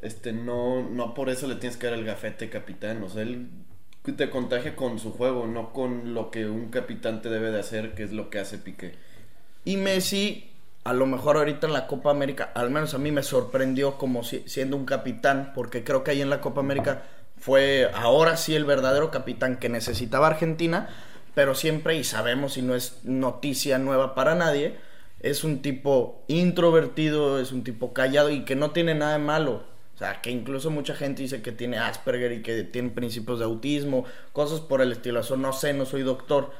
este 0.00 0.32
no, 0.32 0.88
no 0.88 1.12
por 1.12 1.28
eso 1.28 1.46
le 1.46 1.56
tienes 1.56 1.76
que 1.76 1.86
dar 1.86 1.98
el 1.98 2.06
gafete 2.06 2.48
capitán, 2.48 3.02
o 3.02 3.10
sea, 3.10 3.20
él 3.20 3.48
te 4.16 4.30
contagia 4.30 4.74
con 4.74 4.98
su 4.98 5.12
juego, 5.12 5.46
no 5.46 5.74
con 5.74 6.14
lo 6.14 6.30
que 6.30 6.46
un 6.46 6.70
capitán 6.70 7.20
te 7.20 7.28
debe 7.28 7.50
de 7.50 7.60
hacer, 7.60 7.94
que 7.94 8.04
es 8.04 8.12
lo 8.12 8.30
que 8.30 8.38
hace 8.38 8.56
Piqué. 8.56 8.94
Y 9.66 9.76
Messi, 9.76 10.50
a 10.84 10.94
lo 10.94 11.04
mejor 11.04 11.36
ahorita 11.36 11.66
en 11.66 11.74
la 11.74 11.86
Copa 11.88 12.10
América, 12.12 12.52
al 12.54 12.70
menos 12.70 12.94
a 12.94 12.98
mí 12.98 13.12
me 13.12 13.22
sorprendió 13.22 13.98
como 13.98 14.22
si, 14.22 14.44
siendo 14.46 14.78
un 14.78 14.86
capitán, 14.86 15.52
porque 15.54 15.84
creo 15.84 16.04
que 16.04 16.12
ahí 16.12 16.22
en 16.22 16.30
la 16.30 16.40
Copa 16.40 16.60
América 16.60 17.02
fue 17.36 17.90
ahora 17.92 18.38
sí 18.38 18.54
el 18.54 18.64
verdadero 18.64 19.10
capitán 19.10 19.58
que 19.58 19.68
necesitaba 19.68 20.28
Argentina 20.28 20.88
pero 21.36 21.54
siempre, 21.54 21.96
y 21.96 22.02
sabemos 22.02 22.56
y 22.56 22.62
no 22.62 22.74
es 22.74 23.00
noticia 23.04 23.76
nueva 23.76 24.14
para 24.14 24.34
nadie, 24.34 24.78
es 25.20 25.44
un 25.44 25.60
tipo 25.60 26.24
introvertido, 26.28 27.38
es 27.38 27.52
un 27.52 27.62
tipo 27.62 27.92
callado 27.92 28.30
y 28.30 28.46
que 28.46 28.56
no 28.56 28.70
tiene 28.70 28.94
nada 28.94 29.12
de 29.12 29.18
malo. 29.18 29.62
O 29.94 29.98
sea, 29.98 30.22
que 30.22 30.30
incluso 30.30 30.70
mucha 30.70 30.94
gente 30.94 31.20
dice 31.20 31.42
que 31.42 31.52
tiene 31.52 31.76
Asperger 31.76 32.32
y 32.32 32.40
que 32.40 32.62
tiene 32.62 32.88
principios 32.88 33.38
de 33.38 33.44
autismo, 33.44 34.06
cosas 34.32 34.60
por 34.60 34.80
el 34.80 34.92
estilo. 34.92 35.20
Eso 35.20 35.36
no 35.36 35.52
sé, 35.52 35.74
no 35.74 35.84
soy 35.84 36.04
doctor, 36.04 36.52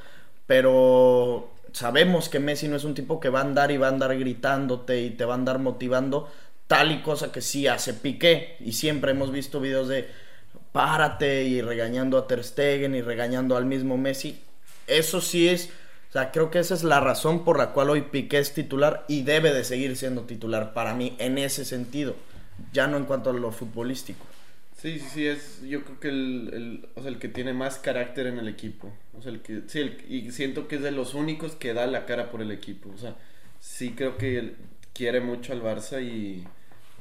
pero 0.47 1.55
sabemos 1.73 2.29
que 2.29 2.39
Messi 2.39 2.69
no 2.69 2.77
es 2.77 2.85
un 2.85 2.93
tipo 2.93 3.19
que 3.19 3.31
va 3.31 3.39
a 3.39 3.45
andar 3.45 3.71
y 3.71 3.79
va 3.79 3.87
a 3.87 3.91
andar 3.93 4.15
gritándote 4.19 5.01
y 5.01 5.09
te 5.09 5.25
va 5.25 5.33
a 5.33 5.39
andar 5.39 5.59
motivando 5.59 6.29
tal 6.67 6.93
y 6.93 7.01
cosa 7.01 7.33
que 7.33 7.41
sí 7.41 7.67
hace 7.67 7.95
Piqué. 7.95 8.59
Y 8.61 8.73
siempre 8.73 9.13
hemos 9.13 9.33
visto 9.33 9.59
videos 9.59 9.89
de 9.89 10.07
párate 10.73 11.45
y 11.45 11.63
regañando 11.63 12.19
a 12.19 12.27
Ter 12.27 12.45
Stegen 12.45 12.95
y 12.95 13.01
regañando 13.01 13.57
al 13.57 13.65
mismo 13.65 13.97
Messi 13.97 14.43
eso 14.87 15.21
sí 15.21 15.49
es, 15.49 15.71
o 16.11 16.13
sea, 16.13 16.31
creo 16.33 16.51
que 16.51 16.59
esa 16.59 16.75
es 16.75 16.85
la 16.85 17.01
razón 17.01 17.45
por 17.45 17.59
la 17.59 17.73
cual 17.73 17.91
hoy 17.91 18.03
Piqué 18.03 18.39
es 18.39 18.55
titular 18.55 19.05
y 19.09 19.23
debe 19.23 19.53
de 19.53 19.65
seguir 19.65 19.97
siendo 19.97 20.23
titular 20.23 20.73
para 20.73 20.95
mí 20.95 21.15
en 21.19 21.39
ese 21.39 21.65
sentido, 21.65 22.17
ya 22.73 22.87
no 22.87 22.97
en 22.97 23.05
cuanto 23.05 23.31
a 23.31 23.33
lo 23.33 23.53
futbolístico. 23.53 24.25
Sí, 24.81 24.99
sí, 24.99 25.07
sí, 25.13 25.27
es 25.27 25.63
yo 25.63 25.83
creo 25.85 26.01
que 26.01 26.09
el, 26.09 26.51
el, 26.53 26.89
o 26.95 27.01
sea, 27.01 27.11
el 27.11 27.19
que 27.19 27.29
tiene 27.29 27.53
más 27.55 27.79
carácter 27.79 28.27
en 28.27 28.39
el 28.39 28.47
equipo. 28.49 28.93
O 29.19 29.23
sea, 29.23 29.33
el 29.33 29.41
que, 29.41 29.63
sí, 29.67 29.81
el- 29.81 30.05
y 30.09 30.31
siento 30.33 30.69
que 30.69 30.77
es 30.77 30.83
de 30.83 30.91
los 30.91 31.15
únicos 31.15 31.53
que 31.57 31.73
da 31.73 31.87
la 31.87 32.05
cara 32.05 32.31
por 32.31 32.43
el 32.43 32.51
equipo. 32.51 32.91
O 32.95 32.99
sea, 32.99 33.17
sí 33.59 33.93
creo 33.97 34.19
que 34.19 34.39
él 34.39 34.57
quiere 34.93 35.21
mucho 35.21 35.53
al 35.55 35.63
Barça 35.63 36.03
y 36.03 36.47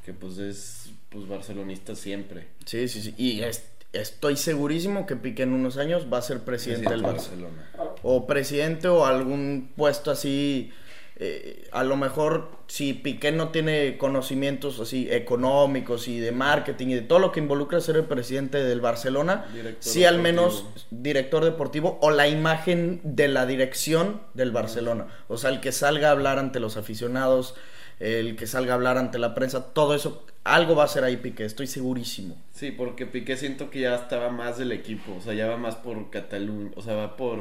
que 0.06 0.14
pues 0.14 0.38
es 0.38 0.92
pues 1.10 1.28
barcelonista 1.28 1.96
siempre. 1.96 2.48
Sí, 2.66 2.88
sí, 2.88 3.02
sí. 3.02 3.14
Y 3.18 3.42
es- 3.42 3.64
estoy 3.96 4.38
segurísimo 4.38 5.06
que 5.06 5.16
Piqué 5.16 5.43
en 5.43 5.54
unos 5.54 5.78
años 5.78 6.08
va 6.12 6.20
a 6.20 6.22
ser 6.22 6.41
presidente 6.41 6.89
del. 6.89 7.02
Barcelona. 7.02 7.70
O 8.04 8.28
presidente 8.28 8.88
o 8.88 9.06
algún 9.06 9.72
puesto 9.76 10.12
así. 10.12 10.72
eh, 11.18 11.68
a 11.72 11.84
lo 11.84 11.96
mejor 11.96 12.50
si 12.68 12.93
Piqué 12.93 13.32
no 13.32 13.50
tiene 13.50 13.98
conocimientos 13.98 14.80
así 14.80 15.08
económicos 15.10 16.08
y 16.08 16.20
de 16.20 16.32
marketing 16.32 16.88
y 16.88 16.96
de 16.96 17.02
todo 17.02 17.20
lo 17.20 17.32
que 17.32 17.39
involucra 17.39 17.80
ser 17.80 17.96
el 17.96 18.04
presidente 18.04 18.64
del 18.64 18.82
Barcelona, 18.82 19.46
Director 19.54 19.93
sí 19.93 20.04
al 20.04 20.20
menos 20.20 20.66
director 20.91 21.46
deportivo 21.46 22.00
o 22.02 22.12
la 22.12 22.28
imagen 22.28 23.00
de 23.04 23.30
la 23.30 23.46
dirección 23.46 24.22
del 24.34 24.52
Barcelona. 24.52 25.08
O 25.28 25.38
sea, 25.38 25.52
el 25.52 25.62
que 25.62 25.72
salga 25.72 26.10
a 26.10 26.12
hablar 26.12 26.38
ante 26.38 26.60
los 26.60 26.76
aficionados, 26.76 27.56
el 28.00 28.36
que 28.36 28.48
salga 28.48 28.74
a 28.74 28.76
hablar 28.76 28.98
ante 28.98 29.20
la 29.20 29.34
prensa, 29.34 29.74
todo 29.74 29.96
eso, 29.96 30.26
algo 30.43 30.76
va 30.76 30.84
a 30.84 30.88
ser 30.88 31.04
ahí 31.04 31.18
Piqué, 31.18 31.46
estoy 31.46 31.68
segurísimo. 31.68 32.38
Sí, 32.54 32.72
porque 32.72 33.06
Piqué 33.06 33.38
siento 33.38 33.70
que 33.70 33.82
ya 33.82 33.96
estaba 33.96 34.30
más 34.30 34.58
del 34.58 34.72
equipo, 34.72 35.16
o 35.18 35.22
sea, 35.22 35.34
ya 35.34 35.48
va 35.48 35.58
más 35.58 35.76
por 35.76 36.10
Cataluña, 36.10 36.72
o 36.76 36.82
sea, 36.82 36.96
va 36.96 37.16
por, 37.16 37.39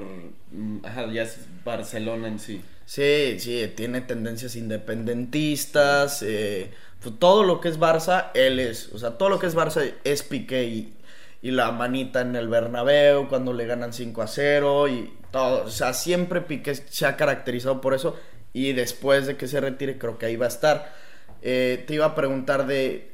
mm, 0.53 0.79
ajá, 0.85 1.11
ya 1.13 1.23
es 1.23 1.41
Barcelona 1.65 2.29
en 2.29 2.39
sí. 2.39 2.63
Sí, 2.87 3.41
sí, 3.41 3.73
tiene 3.75 4.03
tendencias 4.03 4.57
independentistas, 4.57 6.23
eh, 6.23 6.71
pues, 7.03 7.19
todo 7.19 7.43
lo 7.43 7.61
que 7.61 7.69
es 7.69 7.81
Barça, 7.81 8.31
él 8.35 8.61
es, 8.61 8.93
o 8.93 8.99
sea, 8.99 9.19
todo 9.19 9.29
lo 9.31 9.39
que 9.39 9.47
es 9.47 9.57
Barça 9.57 9.93
es 10.05 10.23
Piqué 10.23 10.65
y, 10.65 10.95
y 11.43 11.51
la 11.51 11.73
manita 11.73 12.21
en 12.21 12.37
el 12.37 12.49
Bernabéu 12.49 13.29
cuando 13.29 13.53
le 13.53 13.67
ganan 13.67 13.93
5 13.93 14.23
a 14.23 14.27
0 14.27 14.89
y 14.89 15.13
todo, 15.31 15.65
o 15.65 15.71
sea, 15.71 15.93
siempre 15.93 16.41
Piqué 16.43 16.75
se 16.75 17.07
ha 17.07 17.17
caracterizado 17.17 17.81
por 17.81 17.93
eso 17.95 18.17
y 18.55 18.73
después 18.73 19.27
de 19.27 19.37
que 19.37 19.49
se 19.49 19.61
retire 19.61 19.99
creo 19.99 20.17
que 20.17 20.25
ahí 20.25 20.37
va 20.37 20.47
a 20.47 20.49
estar. 20.49 20.95
Eh, 21.43 21.85
te 21.87 21.93
iba 21.93 22.07
a 22.07 22.15
preguntar 22.15 22.67
de, 22.67 23.13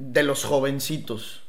de 0.00 0.24
los 0.24 0.42
jovencitos, 0.42 1.42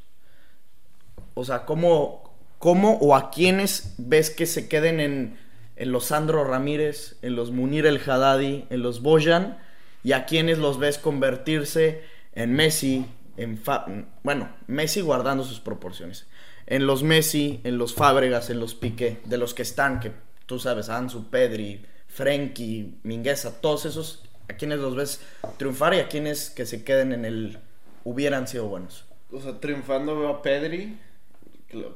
o 1.34 1.44
sea, 1.44 1.66
¿cómo, 1.66 2.36
cómo 2.60 2.98
o 3.00 3.16
a 3.16 3.32
quiénes 3.32 3.96
ves 3.98 4.30
que 4.30 4.46
se 4.46 4.68
queden 4.68 5.00
en, 5.00 5.38
en 5.78 5.92
los 5.92 6.06
Sandro 6.06 6.44
Ramírez, 6.44 7.18
en 7.24 7.36
los 7.36 7.50
Munir 7.52 7.88
El 7.88 7.98
Haddadi, 7.98 8.66
en 8.70 8.84
los 8.84 9.02
Boyan, 9.02 9.58
y 10.04 10.12
a 10.12 10.26
quiénes 10.26 10.58
los 10.60 10.78
ves 10.78 10.98
convertirse 10.98 12.04
en 12.34 12.54
Messi, 12.54 13.06
en 13.38 13.58
Fa- 13.58 13.86
bueno, 14.24 14.50
Messi 14.68 15.02
guardando 15.02 15.44
sus 15.44 15.60
proporciones, 15.60 16.28
en 16.68 16.86
los 16.86 17.02
Messi, 17.02 17.62
en 17.64 17.78
los 17.78 17.96
Fábregas, 17.96 18.50
en 18.50 18.60
los 18.60 18.76
Piqué, 18.76 19.22
de 19.26 19.38
los 19.38 19.54
que 19.54 19.62
están, 19.64 20.00
que 20.00 20.12
tú 20.46 20.60
sabes, 20.60 20.90
Ansu, 20.90 21.30
Pedri, 21.30 21.86
Frenkie, 22.14 22.96
Mingueza, 23.04 23.62
todos 23.62 23.86
esos, 23.86 24.24
a 24.50 24.54
quienes 24.54 24.80
los 24.80 24.96
ves 24.96 25.22
triunfar 25.58 25.94
y 25.94 26.00
a 26.00 26.08
quienes 26.10 26.50
que 26.50 26.66
se 26.66 26.84
queden 26.84 27.14
en 27.14 27.26
el 27.26 27.58
hubieran 28.04 28.48
sido 28.48 28.68
buenos. 28.68 29.06
O 29.32 29.40
sea, 29.40 29.60
triunfando 29.60 30.20
veo 30.20 30.30
a 30.30 30.42
Pedri, 30.42 30.98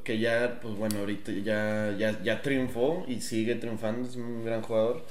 que- 0.04 0.18
ya, 0.18 0.58
pues 0.62 0.74
bueno, 0.74 1.00
ahorita 1.00 1.32
ya, 1.32 1.94
ya, 1.98 2.22
ya 2.22 2.40
triunfó 2.40 3.04
y 3.06 3.20
sigue 3.20 3.56
triunfando, 3.56 4.08
es 4.08 4.16
un 4.16 4.44
gran 4.44 4.62
jugador. 4.62 5.04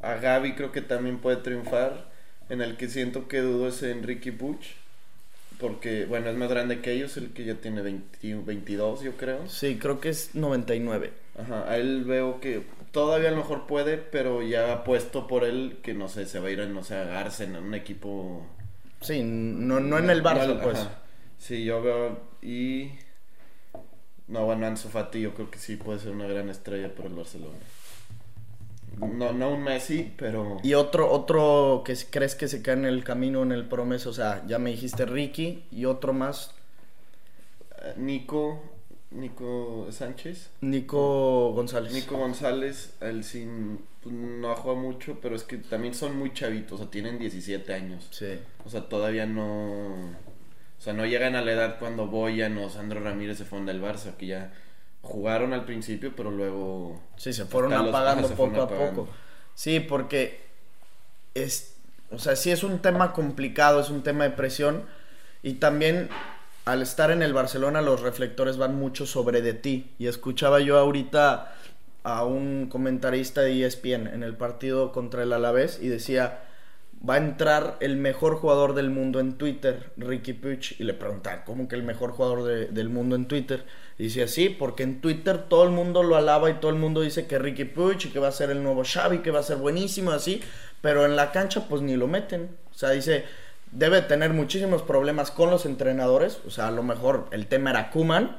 A 0.00 0.14
Gaby 0.14 0.54
creo 0.54 0.72
que 0.72 0.80
también 0.80 1.18
puede 1.18 1.36
triunfar, 1.36 2.08
en 2.48 2.62
el 2.62 2.78
que 2.78 2.88
siento 2.88 3.28
que 3.28 3.40
dudo 3.40 3.68
es 3.68 3.82
Enrique 3.82 4.32
Puch, 4.32 4.64
porque, 5.58 6.06
bueno, 6.06 6.30
es 6.30 6.36
más 6.36 6.48
grande 6.48 6.80
que 6.80 6.92
ellos, 6.92 7.18
el 7.18 7.34
que 7.34 7.44
ya 7.44 7.56
tiene 7.56 7.82
20 7.82 8.34
22, 8.46 9.02
yo 9.02 9.12
creo. 9.18 9.46
Sí, 9.48 9.76
creo 9.78 10.00
que 10.00 10.08
es 10.08 10.34
99. 10.34 11.12
Ajá, 11.38 11.70
a 11.70 11.76
él 11.76 12.04
veo 12.04 12.40
que 12.40 12.62
todavía 12.92 13.28
a 13.28 13.32
lo 13.32 13.38
mejor 13.38 13.66
puede, 13.66 13.96
pero 13.98 14.42
ya 14.42 14.72
apuesto 14.72 15.26
por 15.26 15.44
él 15.44 15.78
que 15.82 15.94
no 15.94 16.08
sé, 16.08 16.26
se 16.26 16.40
va 16.40 16.48
a 16.48 16.50
ir 16.50 16.60
a, 16.60 16.66
no 16.66 16.82
sé, 16.82 16.96
a 16.96 17.04
Garcen, 17.04 17.56
a 17.56 17.60
un 17.60 17.74
equipo. 17.74 18.46
Sí, 19.00 19.22
no, 19.24 19.80
no 19.80 19.98
en 19.98 20.10
el 20.10 20.22
Barça, 20.22 20.54
No, 20.54 20.62
pues. 20.62 20.78
ajá. 20.78 20.98
Sí, 21.38 21.64
yo 21.64 21.82
veo. 21.82 22.20
Y. 22.42 22.90
No, 24.28 24.44
bueno, 24.44 24.66
Ansu 24.66 24.88
Fati 24.88 25.20
yo 25.20 25.34
creo 25.34 25.50
que 25.50 25.58
sí 25.58 25.76
puede 25.76 25.98
ser 25.98 26.12
una 26.12 26.26
gran 26.26 26.48
estrella 26.50 26.94
para 26.94 27.08
el 27.08 27.14
Barcelona. 27.14 27.56
No, 28.98 29.32
no 29.32 29.50
un 29.50 29.62
Messi, 29.62 30.12
pero. 30.16 30.58
Y 30.62 30.74
otro, 30.74 31.10
otro 31.10 31.82
que 31.84 31.96
crees 32.10 32.34
que 32.34 32.48
se 32.48 32.60
cae 32.60 32.74
en 32.74 32.84
el 32.84 33.02
camino, 33.02 33.42
en 33.42 33.52
el 33.52 33.66
promeso, 33.66 34.10
o 34.10 34.12
sea, 34.12 34.44
ya 34.46 34.58
me 34.58 34.70
dijiste 34.70 35.06
Ricky, 35.06 35.64
y 35.70 35.86
otro 35.86 36.12
más, 36.12 36.54
eh, 37.82 37.94
Nico. 37.96 38.62
Nico 39.10 39.88
Sánchez. 39.90 40.50
Nico 40.60 41.52
González. 41.52 41.92
Nico 41.92 42.16
González, 42.16 42.94
él 43.00 43.24
sí 43.24 43.48
pues, 44.02 44.14
no 44.14 44.52
ha 44.52 44.56
jugado 44.56 44.80
mucho, 44.80 45.18
pero 45.20 45.34
es 45.34 45.42
que 45.42 45.58
también 45.58 45.94
son 45.94 46.16
muy 46.16 46.32
chavitos, 46.32 46.72
o 46.72 46.78
sea, 46.84 46.90
tienen 46.90 47.18
17 47.18 47.74
años. 47.74 48.06
Sí. 48.10 48.38
O 48.64 48.70
sea, 48.70 48.88
todavía 48.88 49.26
no. 49.26 49.94
O 49.94 50.82
sea, 50.82 50.92
no 50.92 51.04
llegan 51.04 51.34
a 51.34 51.42
la 51.42 51.52
edad 51.52 51.78
cuando 51.78 52.06
Boyan 52.06 52.56
o 52.58 52.70
Sandro 52.70 53.00
Ramírez 53.00 53.38
se 53.38 53.44
fueron 53.44 53.66
del 53.66 53.82
Barça, 53.82 54.16
que 54.16 54.26
ya 54.26 54.52
jugaron 55.02 55.52
al 55.52 55.64
principio, 55.64 56.14
pero 56.14 56.30
luego. 56.30 57.00
Sí, 57.16 57.32
se 57.32 57.44
fueron 57.44 57.72
apagando 57.72 58.28
se 58.28 58.34
poco 58.34 58.48
fueron 58.50 58.60
a 58.60 58.64
apagando. 58.64 59.04
poco. 59.04 59.12
Sí, 59.54 59.80
porque 59.80 60.40
es, 61.34 61.76
o 62.10 62.18
sea, 62.18 62.36
sí 62.36 62.50
es 62.50 62.62
un 62.62 62.78
tema 62.80 63.12
complicado, 63.12 63.80
es 63.80 63.90
un 63.90 64.02
tema 64.02 64.24
de 64.24 64.30
presión 64.30 64.84
y 65.42 65.54
también 65.54 66.08
al 66.64 66.82
estar 66.82 67.10
en 67.10 67.22
el 67.22 67.32
Barcelona 67.32 67.80
los 67.82 68.00
reflectores 68.02 68.56
van 68.56 68.76
mucho 68.76 69.06
sobre 69.06 69.42
de 69.42 69.54
ti 69.54 69.90
y 69.98 70.06
escuchaba 70.06 70.60
yo 70.60 70.78
ahorita 70.78 71.54
a 72.02 72.24
un 72.24 72.68
comentarista 72.70 73.42
de 73.42 73.64
ESPN 73.66 74.06
en 74.08 74.22
el 74.22 74.36
partido 74.36 74.92
contra 74.92 75.22
el 75.22 75.32
Alavés 75.32 75.78
y 75.82 75.88
decía 75.88 76.40
va 77.08 77.14
a 77.14 77.18
entrar 77.18 77.78
el 77.80 77.96
mejor 77.96 78.34
jugador 78.36 78.74
del 78.74 78.90
mundo 78.90 79.20
en 79.20 79.38
Twitter, 79.38 79.90
Ricky 79.96 80.34
Puig, 80.34 80.76
y 80.78 80.84
le 80.84 80.92
preguntaban, 80.92 81.40
¿cómo 81.46 81.66
que 81.66 81.74
el 81.74 81.82
mejor 81.82 82.10
jugador 82.10 82.44
de- 82.44 82.66
del 82.66 82.90
mundo 82.90 83.16
en 83.16 83.24
Twitter? 83.26 83.64
Y 83.98 84.04
decía, 84.04 84.28
sí, 84.28 84.50
porque 84.50 84.82
en 84.82 85.00
Twitter 85.00 85.44
todo 85.48 85.64
el 85.64 85.70
mundo 85.70 86.02
lo 86.02 86.16
alaba 86.16 86.50
y 86.50 86.54
todo 86.60 86.70
el 86.70 86.76
mundo 86.76 87.00
dice 87.00 87.26
que 87.26 87.38
Ricky 87.38 87.64
Puig 87.64 88.04
y 88.04 88.08
que 88.10 88.18
va 88.18 88.28
a 88.28 88.32
ser 88.32 88.50
el 88.50 88.62
nuevo 88.62 88.82
Xavi, 88.84 89.20
que 89.20 89.30
va 89.30 89.40
a 89.40 89.42
ser 89.42 89.56
buenísimo, 89.56 90.10
así, 90.10 90.42
pero 90.82 91.06
en 91.06 91.16
la 91.16 91.32
cancha 91.32 91.66
pues 91.70 91.80
ni 91.80 91.96
lo 91.96 92.06
meten. 92.06 92.50
O 92.70 92.74
sea, 92.74 92.90
dice, 92.90 93.24
debe 93.72 94.02
tener 94.02 94.32
muchísimos 94.32 94.82
problemas 94.82 95.30
con 95.30 95.50
los 95.50 95.66
entrenadores, 95.66 96.40
o 96.46 96.50
sea, 96.50 96.68
a 96.68 96.72
lo 96.72 96.82
mejor 96.82 97.26
el 97.30 97.46
tema 97.46 97.70
era 97.70 97.90
Kuman, 97.90 98.38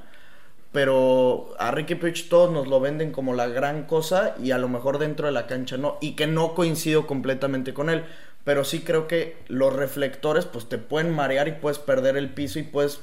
pero 0.71 1.53
a 1.59 1.71
Ricky 1.71 1.95
Puig 1.95 2.29
todos 2.29 2.51
nos 2.51 2.67
lo 2.67 2.79
venden 2.79 3.11
como 3.11 3.34
la 3.34 3.47
gran 3.47 3.84
cosa 3.84 4.36
y 4.41 4.51
a 4.51 4.57
lo 4.57 4.69
mejor 4.69 4.99
dentro 4.99 5.27
de 5.27 5.34
la 5.34 5.47
cancha 5.47 5.77
no, 5.77 5.97
y 6.01 6.15
que 6.15 6.27
no 6.27 6.55
coincido 6.55 7.07
completamente 7.07 7.73
con 7.73 7.89
él, 7.89 8.05
pero 8.43 8.63
sí 8.63 8.82
creo 8.82 9.07
que 9.07 9.38
los 9.47 9.73
reflectores 9.73 10.45
pues 10.45 10.67
te 10.67 10.77
pueden 10.77 11.11
marear 11.11 11.47
y 11.47 11.53
puedes 11.53 11.79
perder 11.79 12.17
el 12.17 12.29
piso 12.29 12.59
y 12.59 12.63
puedes 12.63 13.01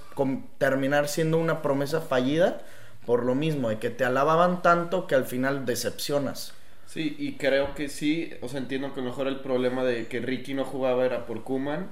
terminar 0.59 1.09
siendo 1.09 1.39
una 1.39 1.62
promesa 1.62 2.01
fallida 2.01 2.61
por 3.09 3.24
lo 3.24 3.35
mismo, 3.35 3.70
de 3.70 3.79
que 3.79 3.89
te 3.89 4.05
alababan 4.05 4.61
tanto 4.61 5.07
que 5.07 5.14
al 5.14 5.24
final 5.24 5.64
decepcionas. 5.64 6.53
Sí, 6.85 7.16
y 7.18 7.37
creo 7.37 7.74
que 7.74 7.89
sí. 7.89 8.35
O 8.43 8.49
sea, 8.49 8.61
entiendo 8.61 8.93
que 8.93 9.01
a 9.01 9.03
lo 9.03 9.09
mejor 9.09 9.29
el 9.29 9.41
problema 9.41 9.83
de 9.83 10.09
que 10.09 10.20
Ricky 10.20 10.53
no 10.53 10.64
jugaba 10.64 11.07
era 11.07 11.24
por 11.24 11.43
Kuman. 11.43 11.89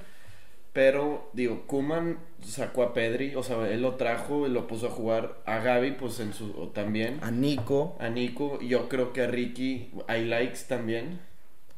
Pero, 0.76 1.30
digo, 1.32 1.62
Kuman 1.66 2.18
sacó 2.44 2.82
a 2.82 2.92
Pedri, 2.92 3.34
o 3.34 3.42
sea, 3.42 3.66
él 3.70 3.80
lo 3.80 3.94
trajo 3.94 4.46
y 4.46 4.50
lo 4.50 4.66
puso 4.66 4.88
a 4.88 4.90
jugar 4.90 5.38
a 5.46 5.60
Gaby, 5.60 5.92
pues 5.92 6.20
en 6.20 6.34
su. 6.34 6.50
también. 6.74 7.18
A 7.22 7.30
Nico, 7.30 7.96
A 7.98 8.10
Nico, 8.10 8.60
yo 8.60 8.86
creo 8.90 9.14
que 9.14 9.22
a 9.22 9.26
Ricky 9.26 9.90
hay 10.06 10.26
likes 10.26 10.58
también. 10.68 11.18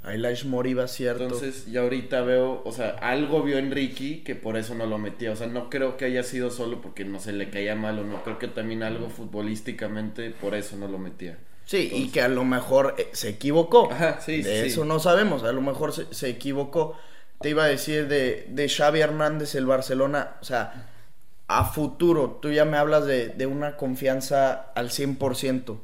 a 0.03 0.15
Elias 0.15 0.45
Moriba, 0.45 0.89
cierto. 0.89 1.23
Entonces, 1.23 1.67
ya 1.71 1.83
ahorita 1.83 2.23
veo, 2.23 2.61
o 2.65 2.73
sea, 2.73 2.91
algo 3.01 3.45
vio 3.45 3.59
en 3.59 3.71
Ricky 3.71 4.25
que 4.25 4.35
por 4.35 4.57
eso 4.57 4.75
no 4.75 4.85
lo 4.87 4.99
metía. 4.99 5.31
O 5.31 5.37
sea, 5.37 5.47
no 5.47 5.71
creo 5.71 5.97
que 5.97 6.05
haya 6.07 6.25
sido 6.25 6.51
solo 6.51 6.81
porque 6.81 7.05
no 7.05 7.21
se 7.21 7.33
le 7.33 7.51
caía 7.51 7.77
mal 7.77 8.01
o 8.01 8.05
no. 8.05 8.25
Creo 8.25 8.41
que 8.41 8.49
también 8.49 8.83
algo 8.83 9.11
futbolísticamente 9.11 10.31
por 10.31 10.57
eso 10.57 10.77
no 10.77 10.89
lo 10.89 10.99
metía. 10.99 11.39
Sí, 11.67 11.91
y 11.93 12.09
que 12.11 12.21
a 12.23 12.29
lo 12.29 12.45
mejor 12.45 12.97
eh, 12.99 13.11
se 13.13 13.29
equivocó. 13.29 13.93
Ajá, 13.93 14.21
sí, 14.21 14.43
de 14.43 14.63
sí, 14.63 14.67
eso 14.69 14.85
no 14.85 14.99
sabemos, 14.99 15.45
a 15.45 15.53
lo 15.53 15.61
mejor 15.61 15.93
se, 15.93 16.13
se 16.13 16.29
equivocó. 16.31 16.97
Te 17.41 17.51
iba 17.51 17.65
a 17.65 17.69
decir 17.69 18.09
de, 18.09 18.47
de 18.49 18.69
Xavi 18.69 19.01
Hernández, 19.01 19.55
el 19.55 19.67
Barcelona, 19.67 20.37
o 20.41 20.45
sea, 20.45 20.89
a 21.47 21.65
futuro, 21.65 22.39
tú 22.43 22.51
ya 22.51 22.65
me 22.65 22.77
hablas 22.77 23.07
de, 23.07 23.29
de 23.29 23.47
una 23.47 23.77
confianza 23.77 24.73
al 24.75 24.91
100%. 24.91 25.79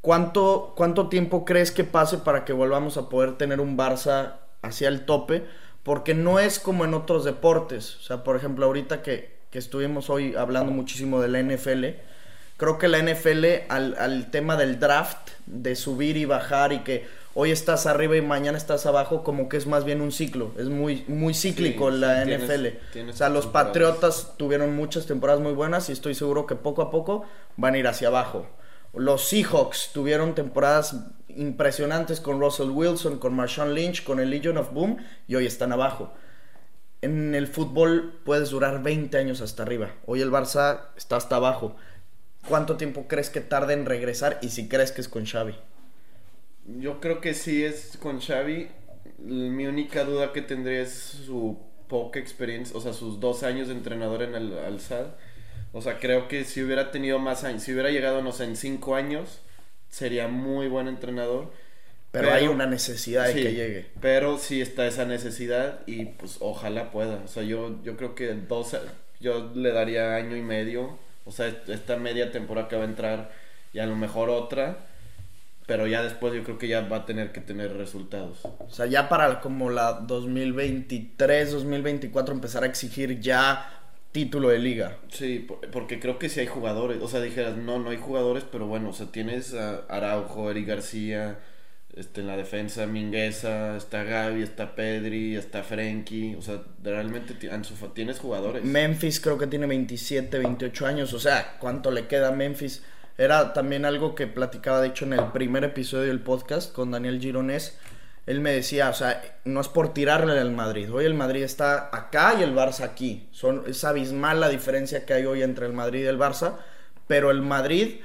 ¿Cuánto, 0.00 0.72
¿Cuánto 0.76 1.08
tiempo 1.08 1.44
crees 1.44 1.70
que 1.72 1.84
pase 1.84 2.18
para 2.18 2.44
que 2.44 2.52
volvamos 2.52 2.96
a 2.96 3.08
poder 3.08 3.36
tener 3.36 3.60
un 3.60 3.76
Barça 3.76 4.34
hacia 4.62 4.88
el 4.88 5.04
tope? 5.04 5.44
Porque 5.82 6.14
no 6.14 6.38
es 6.38 6.58
como 6.58 6.84
en 6.84 6.94
otros 6.94 7.24
deportes. 7.24 7.96
O 7.96 8.02
sea, 8.02 8.24
por 8.24 8.36
ejemplo, 8.36 8.66
ahorita 8.66 9.02
que, 9.02 9.36
que 9.50 9.58
estuvimos 9.58 10.10
hoy 10.10 10.34
hablando 10.36 10.72
muchísimo 10.72 11.20
de 11.20 11.28
la 11.28 11.42
NFL, 11.42 11.84
Creo 12.62 12.78
que 12.78 12.86
la 12.86 12.98
NFL 13.02 13.44
al, 13.70 13.96
al 13.98 14.30
tema 14.30 14.56
del 14.56 14.78
draft, 14.78 15.30
de 15.46 15.74
subir 15.74 16.16
y 16.16 16.26
bajar 16.26 16.72
y 16.72 16.84
que 16.84 17.08
hoy 17.34 17.50
estás 17.50 17.86
arriba 17.86 18.16
y 18.16 18.22
mañana 18.22 18.58
estás 18.58 18.86
abajo, 18.86 19.22
como 19.24 19.48
que 19.48 19.56
es 19.56 19.66
más 19.66 19.84
bien 19.84 20.00
un 20.00 20.12
ciclo. 20.12 20.52
Es 20.58 20.68
muy, 20.68 21.04
muy 21.08 21.34
cíclico 21.34 21.90
Sí, 21.90 21.98
la 21.98 22.22
sí, 22.24 22.28
tienes- 22.30 22.50
NFL. 22.50 22.66
tienes 22.92 23.14
o 23.14 23.18
sea, 23.18 23.28
los 23.28 23.44
temporadas. 23.44 23.68
Patriotas 23.68 24.32
tuvieron 24.36 24.74
muchas 24.76 25.06
temporadas 25.06 25.40
muy 25.40 25.52
buenas 25.52 25.88
y 25.88 25.92
estoy 25.92 26.14
seguro 26.14 26.46
que 26.46 26.54
poco 26.56 26.82
a 26.82 26.90
poco 26.90 27.24
van 27.56 27.74
a 27.74 27.78
ir 27.78 27.86
hacia 27.86 28.08
abajo. 28.08 28.46
Los 28.94 29.24
Seahawks 29.28 29.90
tuvieron 29.92 30.34
temporadas 30.34 30.96
impresionantes 31.28 32.20
con 32.20 32.38
Russell 32.40 32.68
Wilson, 32.70 33.18
con 33.18 33.34
Marshawn 33.34 33.74
Lynch, 33.74 34.04
con 34.04 34.20
el 34.20 34.28
Legion 34.28 34.58
of 34.58 34.72
Boom 34.72 34.98
y 35.26 35.34
hoy 35.34 35.46
están 35.46 35.72
abajo. 35.72 36.12
En 37.00 37.34
el 37.34 37.48
fútbol 37.48 38.20
puedes 38.24 38.50
durar 38.50 38.82
20 38.82 39.16
años 39.18 39.40
hasta 39.40 39.62
arriba. 39.62 39.92
Hoy 40.06 40.20
el 40.20 40.30
Barça 40.30 40.82
está 40.96 41.16
hasta 41.16 41.36
abajo. 41.36 41.74
¿Cuánto 42.48 42.76
tiempo 42.76 43.06
crees 43.08 43.30
que 43.30 43.40
tarde 43.40 43.72
en 43.72 43.86
regresar 43.86 44.38
y 44.42 44.50
si 44.50 44.68
crees 44.68 44.92
que 44.92 45.00
es 45.00 45.08
con 45.08 45.24
Xavi? 45.24 45.54
Yo 46.64 47.00
creo 47.00 47.20
que 47.20 47.34
sí 47.34 47.64
es 47.64 47.96
con 48.00 48.20
Xavi. 48.20 48.68
Mi 49.18 49.66
única 49.66 50.04
duda 50.04 50.32
que 50.32 50.42
tendría 50.42 50.82
es 50.82 50.92
su 50.92 51.58
poca 51.88 52.18
experiencia, 52.18 52.76
o 52.76 52.80
sea, 52.80 52.92
sus 52.92 53.20
dos 53.20 53.42
años 53.42 53.68
de 53.68 53.74
entrenador 53.74 54.22
en 54.22 54.34
el 54.34 54.56
Al 54.58 54.80
Sadd. 54.80 55.08
O 55.72 55.82
sea, 55.82 55.98
creo 55.98 56.28
que 56.28 56.44
si 56.44 56.62
hubiera 56.62 56.90
tenido 56.90 57.18
más 57.18 57.44
años, 57.44 57.62
si 57.62 57.72
hubiera 57.72 57.90
llegado, 57.90 58.22
no 58.22 58.32
sé, 58.32 58.44
en 58.44 58.56
cinco 58.56 58.94
años, 58.94 59.40
sería 59.88 60.28
muy 60.28 60.68
buen 60.68 60.88
entrenador. 60.88 61.52
Pero, 62.10 62.32
hay 62.32 62.46
una 62.46 62.66
necesidad 62.66 63.26
de 63.26 63.32
sí, 63.32 63.42
que 63.42 63.52
llegue. 63.54 63.86
Pero 64.00 64.38
sí 64.38 64.60
está 64.60 64.86
esa 64.86 65.04
necesidad 65.04 65.80
y 65.86 66.06
pues 66.06 66.36
ojalá 66.40 66.90
pueda. 66.90 67.22
O 67.24 67.28
sea, 67.28 67.42
yo, 67.42 67.82
yo 67.82 67.96
creo 67.96 68.14
que 68.14 68.34
dos, 68.34 68.76
yo 69.20 69.50
le 69.54 69.72
daría 69.72 70.14
año 70.16 70.36
y 70.36 70.42
medio. 70.42 70.98
O 71.24 71.32
sea, 71.32 71.48
est- 71.48 71.68
esta 71.68 71.96
media 71.96 72.30
temporada 72.32 72.68
que 72.68 72.76
va 72.76 72.82
a 72.82 72.86
entrar 72.86 73.32
y 73.72 73.78
a 73.78 73.86
lo 73.86 73.96
mejor 73.96 74.28
otra. 74.30 74.86
Pero 75.66 75.86
ya 75.86 76.02
después 76.02 76.34
yo 76.34 76.42
creo 76.42 76.58
que 76.58 76.66
ya 76.68 76.80
va 76.82 76.98
a 76.98 77.06
tener 77.06 77.30
que 77.32 77.40
tener 77.40 77.72
resultados. 77.76 78.40
O 78.44 78.68
sea, 78.68 78.86
ya 78.86 79.08
para 79.08 79.40
como 79.40 79.70
la 79.70 79.92
2023, 80.66 81.52
2024 81.52 82.34
empezar 82.34 82.64
a 82.64 82.66
exigir 82.66 83.20
ya 83.20 83.78
título 84.12 84.48
de 84.50 84.58
liga. 84.58 84.98
Sí, 85.08 85.38
por- 85.46 85.60
porque 85.70 85.98
creo 86.00 86.18
que 86.18 86.28
sí 86.28 86.40
hay 86.40 86.46
jugadores. 86.46 87.00
O 87.00 87.08
sea, 87.08 87.20
dijeras, 87.20 87.56
no, 87.56 87.78
no 87.78 87.90
hay 87.90 87.96
jugadores, 87.96 88.44
pero 88.50 88.66
bueno, 88.66 88.90
o 88.90 88.92
sea, 88.92 89.06
tienes 89.06 89.54
a 89.54 89.82
Araujo, 89.88 90.50
Eric 90.50 90.66
García, 90.66 91.38
este, 91.96 92.20
en 92.22 92.26
la 92.26 92.36
defensa, 92.36 92.86
Mingueza, 92.86 93.76
está 93.76 94.02
Gaby, 94.02 94.42
está 94.42 94.74
Pedri, 94.74 95.36
está 95.36 95.62
Frenkie. 95.62 96.34
O 96.34 96.42
sea, 96.42 96.62
realmente 96.82 97.34
tienes 97.94 98.18
jugadores. 98.18 98.64
Memphis 98.64 99.20
creo 99.20 99.38
que 99.38 99.46
tiene 99.46 99.66
27, 99.66 100.38
28 100.38 100.86
años. 100.86 101.12
O 101.14 101.20
sea, 101.20 101.56
¿cuánto 101.58 101.90
le 101.90 102.06
queda 102.06 102.28
a 102.28 102.32
Memphis? 102.32 102.82
Era 103.18 103.52
también 103.52 103.84
algo 103.84 104.14
que 104.14 104.26
platicaba, 104.26 104.80
de 104.80 104.88
hecho, 104.88 105.04
en 105.04 105.12
el 105.12 105.26
primer 105.32 105.64
episodio 105.64 106.08
del 106.08 106.20
podcast 106.20 106.72
con 106.72 106.90
Daniel 106.90 107.20
Gironés. 107.20 107.78
Él 108.24 108.40
me 108.40 108.52
decía, 108.52 108.88
o 108.88 108.94
sea, 108.94 109.20
no 109.44 109.60
es 109.60 109.68
por 109.68 109.92
tirarle 109.92 110.38
al 110.38 110.52
Madrid. 110.52 110.92
Hoy 110.92 111.04
el 111.04 111.14
Madrid 111.14 111.42
está 111.42 111.90
acá 111.92 112.36
y 112.38 112.42
el 112.42 112.54
Barça 112.54 112.84
aquí. 112.84 113.28
Son, 113.32 113.64
es 113.66 113.82
abismal 113.84 114.40
la 114.40 114.48
diferencia 114.48 115.04
que 115.04 115.14
hay 115.14 115.26
hoy 115.26 115.42
entre 115.42 115.66
el 115.66 115.72
Madrid 115.72 116.04
y 116.04 116.06
el 116.06 116.18
Barça. 116.18 116.56
Pero 117.08 117.30
el 117.30 117.42
Madrid, 117.42 117.96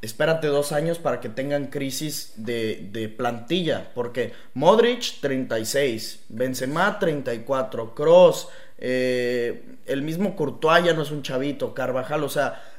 espérate 0.00 0.46
dos 0.46 0.72
años 0.72 0.98
para 0.98 1.20
que 1.20 1.28
tengan 1.28 1.66
crisis 1.66 2.32
de, 2.36 3.14
plantilla. 3.16 3.92
Porque 3.94 4.32
Modric, 4.54 5.20
36. 5.20 6.24
Benzema, 6.30 6.98
34. 6.98 7.94
Kroos, 7.94 8.48
eh, 8.78 9.76
el 9.84 10.02
mismo 10.02 10.34
Courtois 10.34 10.82
ya 10.82 10.94
no 10.94 11.02
es 11.02 11.10
un 11.10 11.22
chavito. 11.22 11.74
Carvajal, 11.74 12.24
o 12.24 12.30
sea, 12.30 12.71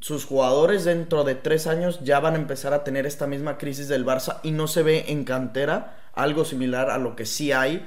sus 0.00 0.24
jugadores 0.24 0.84
dentro 0.84 1.24
de 1.24 1.34
tres 1.34 1.66
años 1.66 2.00
ya 2.02 2.20
van 2.20 2.34
a 2.34 2.38
empezar 2.38 2.74
a 2.74 2.84
tener 2.84 3.06
esta 3.06 3.26
misma 3.26 3.58
crisis 3.58 3.88
del 3.88 4.04
Barça 4.04 4.40
y 4.42 4.50
no 4.50 4.68
se 4.68 4.82
ve 4.82 5.06
en 5.08 5.24
cantera 5.24 5.98
algo 6.12 6.44
similar 6.44 6.90
a 6.90 6.98
lo 6.98 7.16
que 7.16 7.26
sí 7.26 7.52
hay, 7.52 7.86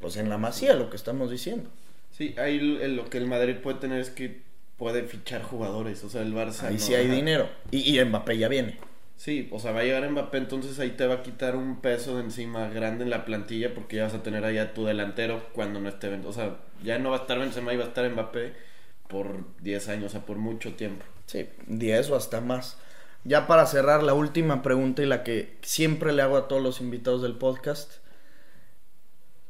pues 0.00 0.16
en 0.16 0.28
la 0.28 0.38
Masía, 0.38 0.74
lo 0.74 0.90
que 0.90 0.96
estamos 0.96 1.30
diciendo. 1.30 1.70
Sí, 2.10 2.34
ahí 2.38 2.58
lo 2.58 3.08
que 3.08 3.18
el 3.18 3.26
Madrid 3.26 3.56
puede 3.62 3.78
tener 3.78 4.00
es 4.00 4.10
que 4.10 4.42
puede 4.76 5.02
fichar 5.04 5.42
jugadores. 5.42 6.02
O 6.04 6.10
sea, 6.10 6.22
el 6.22 6.34
Barça. 6.34 6.64
Ahí 6.64 6.74
no, 6.74 6.80
sí 6.80 6.94
hay 6.94 7.06
dinero. 7.08 7.48
Y, 7.70 7.98
y 7.98 8.04
Mbappé 8.04 8.38
ya 8.38 8.48
viene. 8.48 8.78
Sí, 9.16 9.48
o 9.50 9.58
sea, 9.58 9.72
va 9.72 9.80
a 9.80 9.84
llegar 9.84 10.08
Mbappé, 10.08 10.38
entonces 10.38 10.78
ahí 10.78 10.90
te 10.90 11.06
va 11.06 11.16
a 11.16 11.22
quitar 11.22 11.56
un 11.56 11.80
peso 11.80 12.16
de 12.16 12.22
encima 12.22 12.68
grande 12.68 13.02
en 13.02 13.10
la 13.10 13.24
plantilla 13.24 13.74
porque 13.74 13.96
ya 13.96 14.04
vas 14.04 14.14
a 14.14 14.22
tener 14.22 14.44
allá 14.44 14.74
tu 14.74 14.84
delantero 14.84 15.44
cuando 15.52 15.80
no 15.80 15.88
esté. 15.88 16.08
O 16.24 16.32
sea, 16.32 16.56
ya 16.84 16.98
no 16.98 17.10
va 17.10 17.16
a 17.16 17.20
estar 17.20 17.38
Benzema 17.38 17.74
y 17.74 17.76
va 17.76 17.84
a 17.84 17.88
estar 17.88 18.08
Mbappé 18.08 18.67
por 19.08 19.44
10 19.62 19.88
años, 19.88 20.06
o 20.06 20.08
sea, 20.10 20.26
por 20.26 20.36
mucho 20.36 20.74
tiempo. 20.74 21.04
Sí, 21.26 21.48
10 21.66 22.10
o 22.10 22.16
hasta 22.16 22.40
más. 22.40 22.76
Ya 23.24 23.46
para 23.46 23.66
cerrar, 23.66 24.02
la 24.02 24.14
última 24.14 24.62
pregunta 24.62 25.02
y 25.02 25.06
la 25.06 25.24
que 25.24 25.58
siempre 25.62 26.12
le 26.12 26.22
hago 26.22 26.36
a 26.36 26.48
todos 26.48 26.62
los 26.62 26.80
invitados 26.80 27.22
del 27.22 27.36
podcast. 27.36 27.94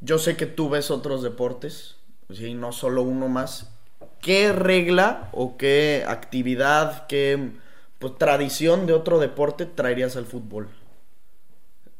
Yo 0.00 0.18
sé 0.18 0.36
que 0.36 0.46
tú 0.46 0.70
ves 0.70 0.90
otros 0.90 1.22
deportes, 1.22 1.96
y 2.28 2.54
no 2.54 2.72
solo 2.72 3.02
uno 3.02 3.28
más. 3.28 3.70
¿Qué 4.20 4.52
regla 4.52 5.28
o 5.32 5.56
qué 5.56 6.04
actividad, 6.06 7.06
qué 7.06 7.52
pues, 7.98 8.16
tradición 8.18 8.86
de 8.86 8.92
otro 8.92 9.18
deporte 9.18 9.66
traerías 9.66 10.16
al 10.16 10.26
fútbol? 10.26 10.68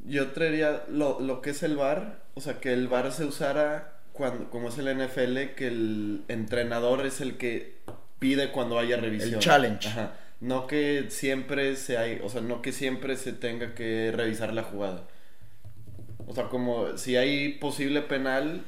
Yo 0.04 0.30
traería 0.32 0.84
lo, 0.88 1.20
lo 1.20 1.42
que 1.42 1.50
es 1.50 1.62
el 1.62 1.76
VAR, 1.76 2.22
o 2.34 2.40
sea, 2.40 2.60
que 2.60 2.72
el 2.72 2.88
VAR 2.88 3.12
se 3.12 3.24
usara 3.24 3.97
cuando, 4.18 4.50
como 4.50 4.68
es 4.68 4.76
el 4.76 4.94
NFL, 4.94 5.54
que 5.54 5.68
el 5.68 6.24
entrenador 6.28 7.06
es 7.06 7.22
el 7.22 7.38
que 7.38 7.78
pide 8.18 8.50
cuando 8.50 8.78
haya 8.78 8.98
revisión. 8.98 9.34
El 9.34 9.40
challenge. 9.40 9.88
Ajá. 9.88 10.12
No 10.40 10.66
que 10.66 11.06
siempre 11.08 11.74
se 11.76 11.96
hay, 11.96 12.20
o 12.22 12.28
sea, 12.28 12.40
no 12.40 12.60
que 12.60 12.72
siempre 12.72 13.16
se 13.16 13.32
tenga 13.32 13.74
que 13.74 14.12
revisar 14.14 14.52
la 14.52 14.64
jugada. 14.64 15.08
O 16.26 16.34
sea, 16.34 16.48
como 16.48 16.98
si 16.98 17.16
hay 17.16 17.54
posible 17.54 18.02
penal, 18.02 18.64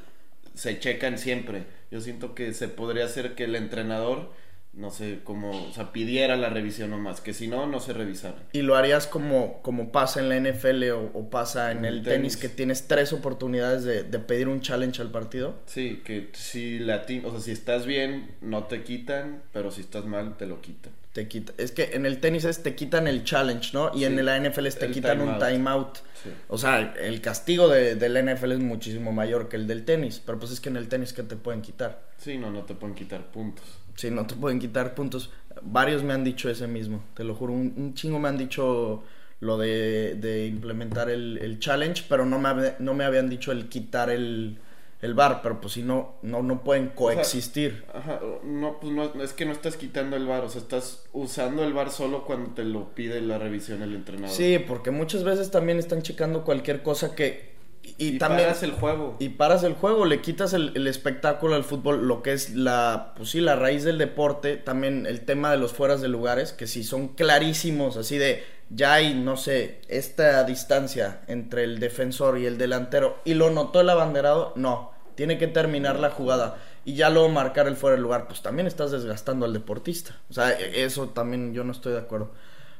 se 0.55 0.79
checan 0.79 1.17
siempre. 1.17 1.65
Yo 1.91 2.01
siento 2.01 2.33
que 2.33 2.53
se 2.53 2.67
podría 2.67 3.05
hacer 3.05 3.35
que 3.35 3.43
el 3.43 3.55
entrenador, 3.55 4.31
no 4.73 4.89
sé, 4.89 5.19
como, 5.23 5.51
o 5.67 5.73
sea, 5.73 5.91
pidiera 5.91 6.37
la 6.37 6.49
revisión 6.49 6.91
nomás, 6.91 7.19
que 7.19 7.33
si 7.33 7.47
no, 7.47 7.67
no 7.67 7.79
se 7.81 7.91
revisaran. 7.93 8.41
¿Y 8.53 8.61
lo 8.61 8.75
harías 8.75 9.05
como, 9.05 9.61
como 9.61 9.91
pasa 9.91 10.21
en 10.21 10.29
la 10.29 10.37
NFL 10.39 10.91
o, 10.91 11.11
o 11.13 11.29
pasa 11.29 11.71
en 11.71 11.79
En 11.79 11.85
el 11.85 12.03
tenis, 12.03 12.33
tenis. 12.33 12.37
que 12.37 12.49
tienes 12.49 12.87
tres 12.87 13.11
oportunidades 13.11 13.83
de, 13.83 14.03
de 14.03 14.19
pedir 14.19 14.47
un 14.47 14.61
challenge 14.61 15.01
al 15.01 15.11
partido? 15.11 15.55
Sí, 15.65 16.01
que 16.05 16.29
si 16.33 16.79
la 16.79 17.05
ti- 17.05 17.21
o 17.25 17.31
sea, 17.31 17.39
si 17.41 17.51
estás 17.51 17.85
bien, 17.85 18.31
no 18.41 18.63
te 18.63 18.83
quitan, 18.83 19.41
pero 19.51 19.71
si 19.71 19.81
estás 19.81 20.05
mal, 20.05 20.37
te 20.37 20.45
lo 20.45 20.61
quitan. 20.61 20.93
Te 21.11 21.27
quita. 21.27 21.51
Es 21.57 21.73
que 21.73 21.89
en 21.91 22.05
el 22.05 22.19
tenis 22.21 22.45
es 22.45 22.63
te 22.63 22.73
quitan 22.73 23.05
el 23.05 23.25
challenge, 23.25 23.71
¿no? 23.73 23.91
Y 23.93 23.97
Sí, 23.99 24.03
en 24.05 24.25
la 24.25 24.39
NFL 24.39 24.65
es 24.67 24.79
te 24.79 24.89
quitan 24.91 25.19
un 25.19 25.37
timeout. 25.39 25.97
Sí. 26.23 26.29
O 26.47 26.57
sea, 26.57 26.93
el 27.01 27.19
castigo 27.19 27.67
de, 27.67 27.95
del 27.95 28.13
NFL 28.33 28.53
es 28.53 28.59
muchísimo 28.59 29.11
mayor 29.11 29.49
que 29.49 29.57
el 29.57 29.67
del 29.67 29.83
tenis. 29.83 30.21
Pero 30.25 30.39
pues 30.39 30.53
es 30.53 30.61
que 30.61 30.69
en 30.69 30.77
el 30.77 30.87
tenis 30.87 31.11
que 31.11 31.23
te 31.23 31.35
pueden 31.35 31.61
quitar. 31.61 32.01
Sí, 32.17 32.37
no, 32.37 32.49
no 32.49 32.61
te 32.63 32.75
pueden 32.75 32.95
quitar 32.95 33.25
puntos. 33.29 33.65
Sí, 34.01 34.09
no 34.09 34.25
te 34.25 34.33
pueden 34.33 34.57
quitar 34.57 34.95
puntos. 34.95 35.29
Varios 35.61 36.01
me 36.01 36.13
han 36.13 36.23
dicho 36.23 36.49
ese 36.49 36.65
mismo, 36.65 37.03
te 37.13 37.23
lo 37.23 37.35
juro. 37.35 37.53
Un, 37.53 37.71
un 37.77 37.93
chingo 37.93 38.17
me 38.17 38.29
han 38.29 38.37
dicho 38.39 39.03
lo 39.41 39.59
de, 39.59 40.15
de 40.15 40.47
implementar 40.47 41.07
el, 41.11 41.37
el 41.37 41.59
challenge, 41.59 42.05
pero 42.09 42.25
no 42.25 42.39
me, 42.39 42.73
no 42.79 42.95
me 42.95 43.03
habían 43.03 43.29
dicho 43.29 43.51
el 43.51 43.69
quitar 43.69 44.09
el, 44.09 44.57
el 45.03 45.13
bar. 45.13 45.41
Pero 45.43 45.61
pues 45.61 45.73
si 45.73 45.83
no, 45.83 46.15
no, 46.23 46.41
no 46.41 46.63
pueden 46.63 46.87
coexistir. 46.95 47.85
Ajá, 47.93 48.19
no, 48.43 48.79
pues 48.79 48.91
no, 48.91 49.21
es 49.21 49.33
que 49.33 49.45
no 49.45 49.51
estás 49.51 49.77
quitando 49.77 50.15
el 50.15 50.25
bar, 50.25 50.45
o 50.45 50.49
sea, 50.49 50.61
estás 50.61 51.05
usando 51.13 51.63
el 51.63 51.73
bar 51.73 51.91
solo 51.91 52.25
cuando 52.25 52.55
te 52.55 52.63
lo 52.63 52.95
pide 52.95 53.21
la 53.21 53.37
revisión 53.37 53.83
el 53.83 53.93
entrenador. 53.93 54.35
Sí, 54.35 54.57
porque 54.67 54.89
muchas 54.89 55.23
veces 55.23 55.51
también 55.51 55.77
están 55.77 56.01
checando 56.01 56.43
cualquier 56.43 56.81
cosa 56.81 57.13
que... 57.13 57.50
Y, 57.83 58.15
y, 58.15 58.17
también... 58.19 58.47
paras 58.47 58.63
el 58.63 58.71
juego. 58.71 59.15
Y 59.19 59.29
paras 59.29 59.63
el 59.63 59.73
juego, 59.73 60.05
le 60.05 60.21
quitas 60.21 60.53
el, 60.53 60.71
el 60.75 60.87
espectáculo 60.87 61.55
al 61.55 61.63
fútbol, 61.63 62.07
lo 62.07 62.21
que 62.21 62.33
es 62.33 62.55
la, 62.55 63.13
pues 63.15 63.29
sí, 63.29 63.41
la 63.41 63.55
raíz 63.55 63.83
del 63.83 63.97
deporte, 63.97 64.57
también 64.57 65.05
el 65.07 65.21
tema 65.21 65.51
de 65.51 65.57
los 65.57 65.73
fueras 65.73 66.01
de 66.01 66.07
lugares, 66.07 66.53
que 66.53 66.67
si 66.67 66.83
son 66.83 67.09
clarísimos, 67.09 67.97
así 67.97 68.17
de, 68.17 68.43
ya 68.69 68.93
hay, 68.93 69.15
no 69.15 69.35
sé, 69.35 69.81
esta 69.87 70.43
distancia 70.43 71.21
entre 71.27 71.63
el 71.63 71.79
defensor 71.79 72.37
y 72.37 72.45
el 72.45 72.57
delantero, 72.57 73.19
y 73.25 73.33
lo 73.33 73.49
notó 73.49 73.81
el 73.81 73.89
abanderado, 73.89 74.53
no, 74.55 74.91
tiene 75.15 75.37
que 75.39 75.47
terminar 75.47 75.99
la 75.99 76.11
jugada, 76.11 76.57
y 76.85 76.93
ya 76.93 77.09
luego 77.09 77.29
marcar 77.29 77.67
el 77.67 77.75
fuera 77.75 77.95
de 77.95 78.01
lugar, 78.01 78.27
pues 78.27 78.41
también 78.41 78.67
estás 78.67 78.91
desgastando 78.91 79.45
al 79.45 79.53
deportista, 79.53 80.17
o 80.29 80.33
sea, 80.33 80.51
e- 80.51 80.83
eso 80.83 81.09
también 81.09 81.53
yo 81.53 81.63
no 81.63 81.71
estoy 81.71 81.93
de 81.93 81.99
acuerdo. 81.99 82.31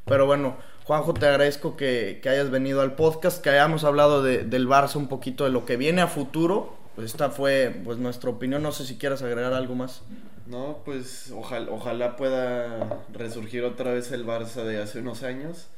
Pero 0.05 0.25
bueno, 0.25 0.57
Juanjo, 0.85 1.13
te 1.13 1.27
agradezco 1.27 1.77
que, 1.77 2.19
que 2.21 2.29
hayas 2.29 2.49
venido 2.49 2.81
al 2.81 2.95
podcast, 2.95 3.41
que 3.41 3.49
hayamos 3.49 3.83
hablado 3.83 4.23
de- 4.23 4.43
del 4.43 4.67
Barça 4.67 4.95
un 4.95 5.07
poquito 5.07 5.43
de 5.45 5.51
lo 5.51 5.65
que 5.65 5.77
viene 5.77 6.01
a 6.01 6.07
futuro. 6.07 6.75
Pues 6.95 7.11
esta 7.11 7.29
fue 7.29 7.73
pues 7.85 7.97
nuestra 7.97 8.29
opinión, 8.29 8.61
no 8.63 8.71
sé 8.71 8.85
si 8.85 8.97
quieras 8.97 9.21
agregar 9.21 9.53
algo 9.53 9.75
más. 9.75 10.01
No, 10.47 10.79
pues 10.83 11.31
ojalá, 11.33 11.71
ojalá 11.71 12.15
pueda 12.17 13.03
resurgir 13.13 13.63
otra 13.63 13.93
vez 13.93 14.11
el 14.11 14.25
Barça 14.25 14.63
de 14.63 14.81
hace 14.81 14.99
unos 14.99 15.23
años 15.23 15.69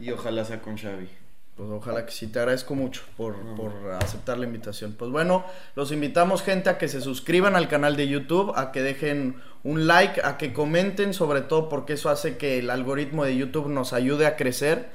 y 0.00 0.10
ojalá 0.12 0.44
sea 0.44 0.62
con 0.62 0.78
Xavi. 0.78 1.08
Pues 1.56 1.68
ojalá 1.70 2.04
que 2.06 2.10
sí, 2.12 2.26
te 2.28 2.38
agradezco 2.40 2.74
mucho 2.74 3.02
por, 3.16 3.36
por, 3.54 3.70
aceptar 4.00 4.38
la 4.38 4.46
invitación. 4.46 4.94
Pues 4.98 5.10
bueno, 5.10 5.44
los 5.76 5.92
invitamos 5.92 6.42
gente 6.42 6.70
a 6.70 6.78
que 6.78 6.88
se 6.88 7.00
suscriban 7.00 7.54
al 7.54 7.68
canal 7.68 7.96
de 7.96 8.08
YouTube, 8.08 8.52
a 8.56 8.72
que 8.72 8.82
dejen 8.82 9.36
un 9.64 9.86
like, 9.86 10.20
a 10.22 10.36
que 10.36 10.52
comenten, 10.52 11.14
sobre 11.14 11.40
todo 11.40 11.68
porque 11.68 11.94
eso 11.94 12.10
hace 12.10 12.36
que 12.36 12.58
el 12.58 12.70
algoritmo 12.70 13.24
de 13.24 13.36
YouTube 13.36 13.68
nos 13.68 13.92
ayude 13.92 14.26
a 14.26 14.36
crecer 14.36 14.90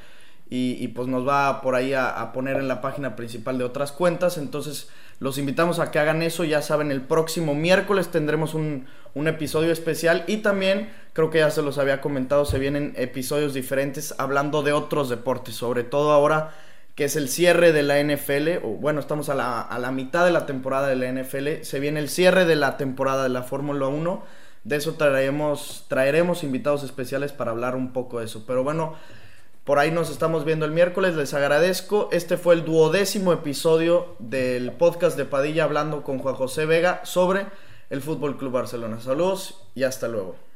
y, 0.51 0.87
pues 0.89 1.07
nos 1.07 1.27
va 1.27 1.61
por 1.61 1.75
ahí 1.75 1.93
a, 1.93 2.31
poner 2.33 2.57
en 2.57 2.67
la 2.67 2.81
página 2.81 3.15
principal 3.15 3.57
de 3.59 3.63
otras 3.63 3.91
cuentas. 3.91 4.37
Entonces 4.37 4.89
los 5.19 5.37
invitamos 5.37 5.79
a 5.79 5.91
que 5.91 5.99
hagan 5.99 6.23
eso. 6.23 6.43
Ya 6.43 6.63
saben, 6.63 6.91
el 6.91 7.01
próximo 7.01 7.53
miércoles 7.53 8.09
tendremos 8.09 8.55
un, 8.55 8.87
un 9.13 9.27
episodio 9.27 9.71
especial 9.71 10.23
y 10.25 10.37
también 10.37 10.89
creo 11.13 11.29
que 11.29 11.39
ya 11.39 11.51
se 11.51 11.61
los 11.61 11.77
había 11.77 12.01
comentado, 12.01 12.45
se 12.45 12.57
vienen 12.57 12.93
episodios 12.95 13.53
diferentes 13.53 14.15
hablando 14.17 14.63
de 14.63 14.73
otros 14.73 15.09
deportes, 15.09 15.55
sobre 15.55 15.83
todo 15.83 16.11
ahora 16.11 16.51
que 16.95 17.05
es 17.05 17.15
el 17.15 17.29
cierre 17.29 17.71
de 17.71 17.83
la 17.83 18.01
NFL, 18.03 18.65
o 18.65 18.69
bueno, 18.71 18.99
estamos 18.99 19.29
a 19.29 19.35
la, 19.35 19.61
a 19.61 19.79
la 19.79 19.91
mitad 19.91 20.25
de 20.25 20.31
la 20.31 20.45
temporada 20.45 20.89
de 20.89 20.97
la 20.97 21.09
NFL, 21.09 21.61
se 21.61 21.79
viene 21.79 22.01
el 22.01 22.09
cierre 22.09 22.43
de 22.43 22.57
la 22.57 22.75
temporada 22.75 23.23
de 23.23 23.29
la 23.29 23.43
Fórmula 23.43 23.87
1, 23.87 24.23
de 24.63 24.75
eso 24.75 24.93
traeremos, 24.95 25.85
traeremos 25.87 26.43
invitados 26.43 26.83
especiales 26.83 27.31
para 27.31 27.51
hablar 27.51 27.75
un 27.75 27.93
poco 27.93 28.19
de 28.19 28.25
eso, 28.25 28.43
pero 28.45 28.63
bueno, 28.63 28.95
por 29.63 29.77
ahí 29.77 29.91
nos 29.91 30.09
estamos 30.09 30.45
viendo 30.45 30.65
el 30.65 30.71
miércoles, 30.71 31.15
les 31.15 31.33
agradezco. 31.35 32.09
Este 32.11 32.37
fue 32.37 32.55
el 32.55 32.65
duodécimo 32.65 33.33
episodio 33.33 34.15
del 34.17 34.71
podcast 34.71 35.15
de 35.15 35.25
Padilla 35.25 35.65
hablando 35.65 36.01
con 36.03 36.17
Juan 36.17 36.33
José 36.33 36.65
Vega 36.65 37.01
sobre 37.03 37.45
el 37.91 38.01
Fútbol 38.01 38.37
Club 38.37 38.53
Barcelona. 38.53 38.99
Saludos 38.99 39.61
y 39.75 39.83
hasta 39.83 40.07
luego. 40.07 40.48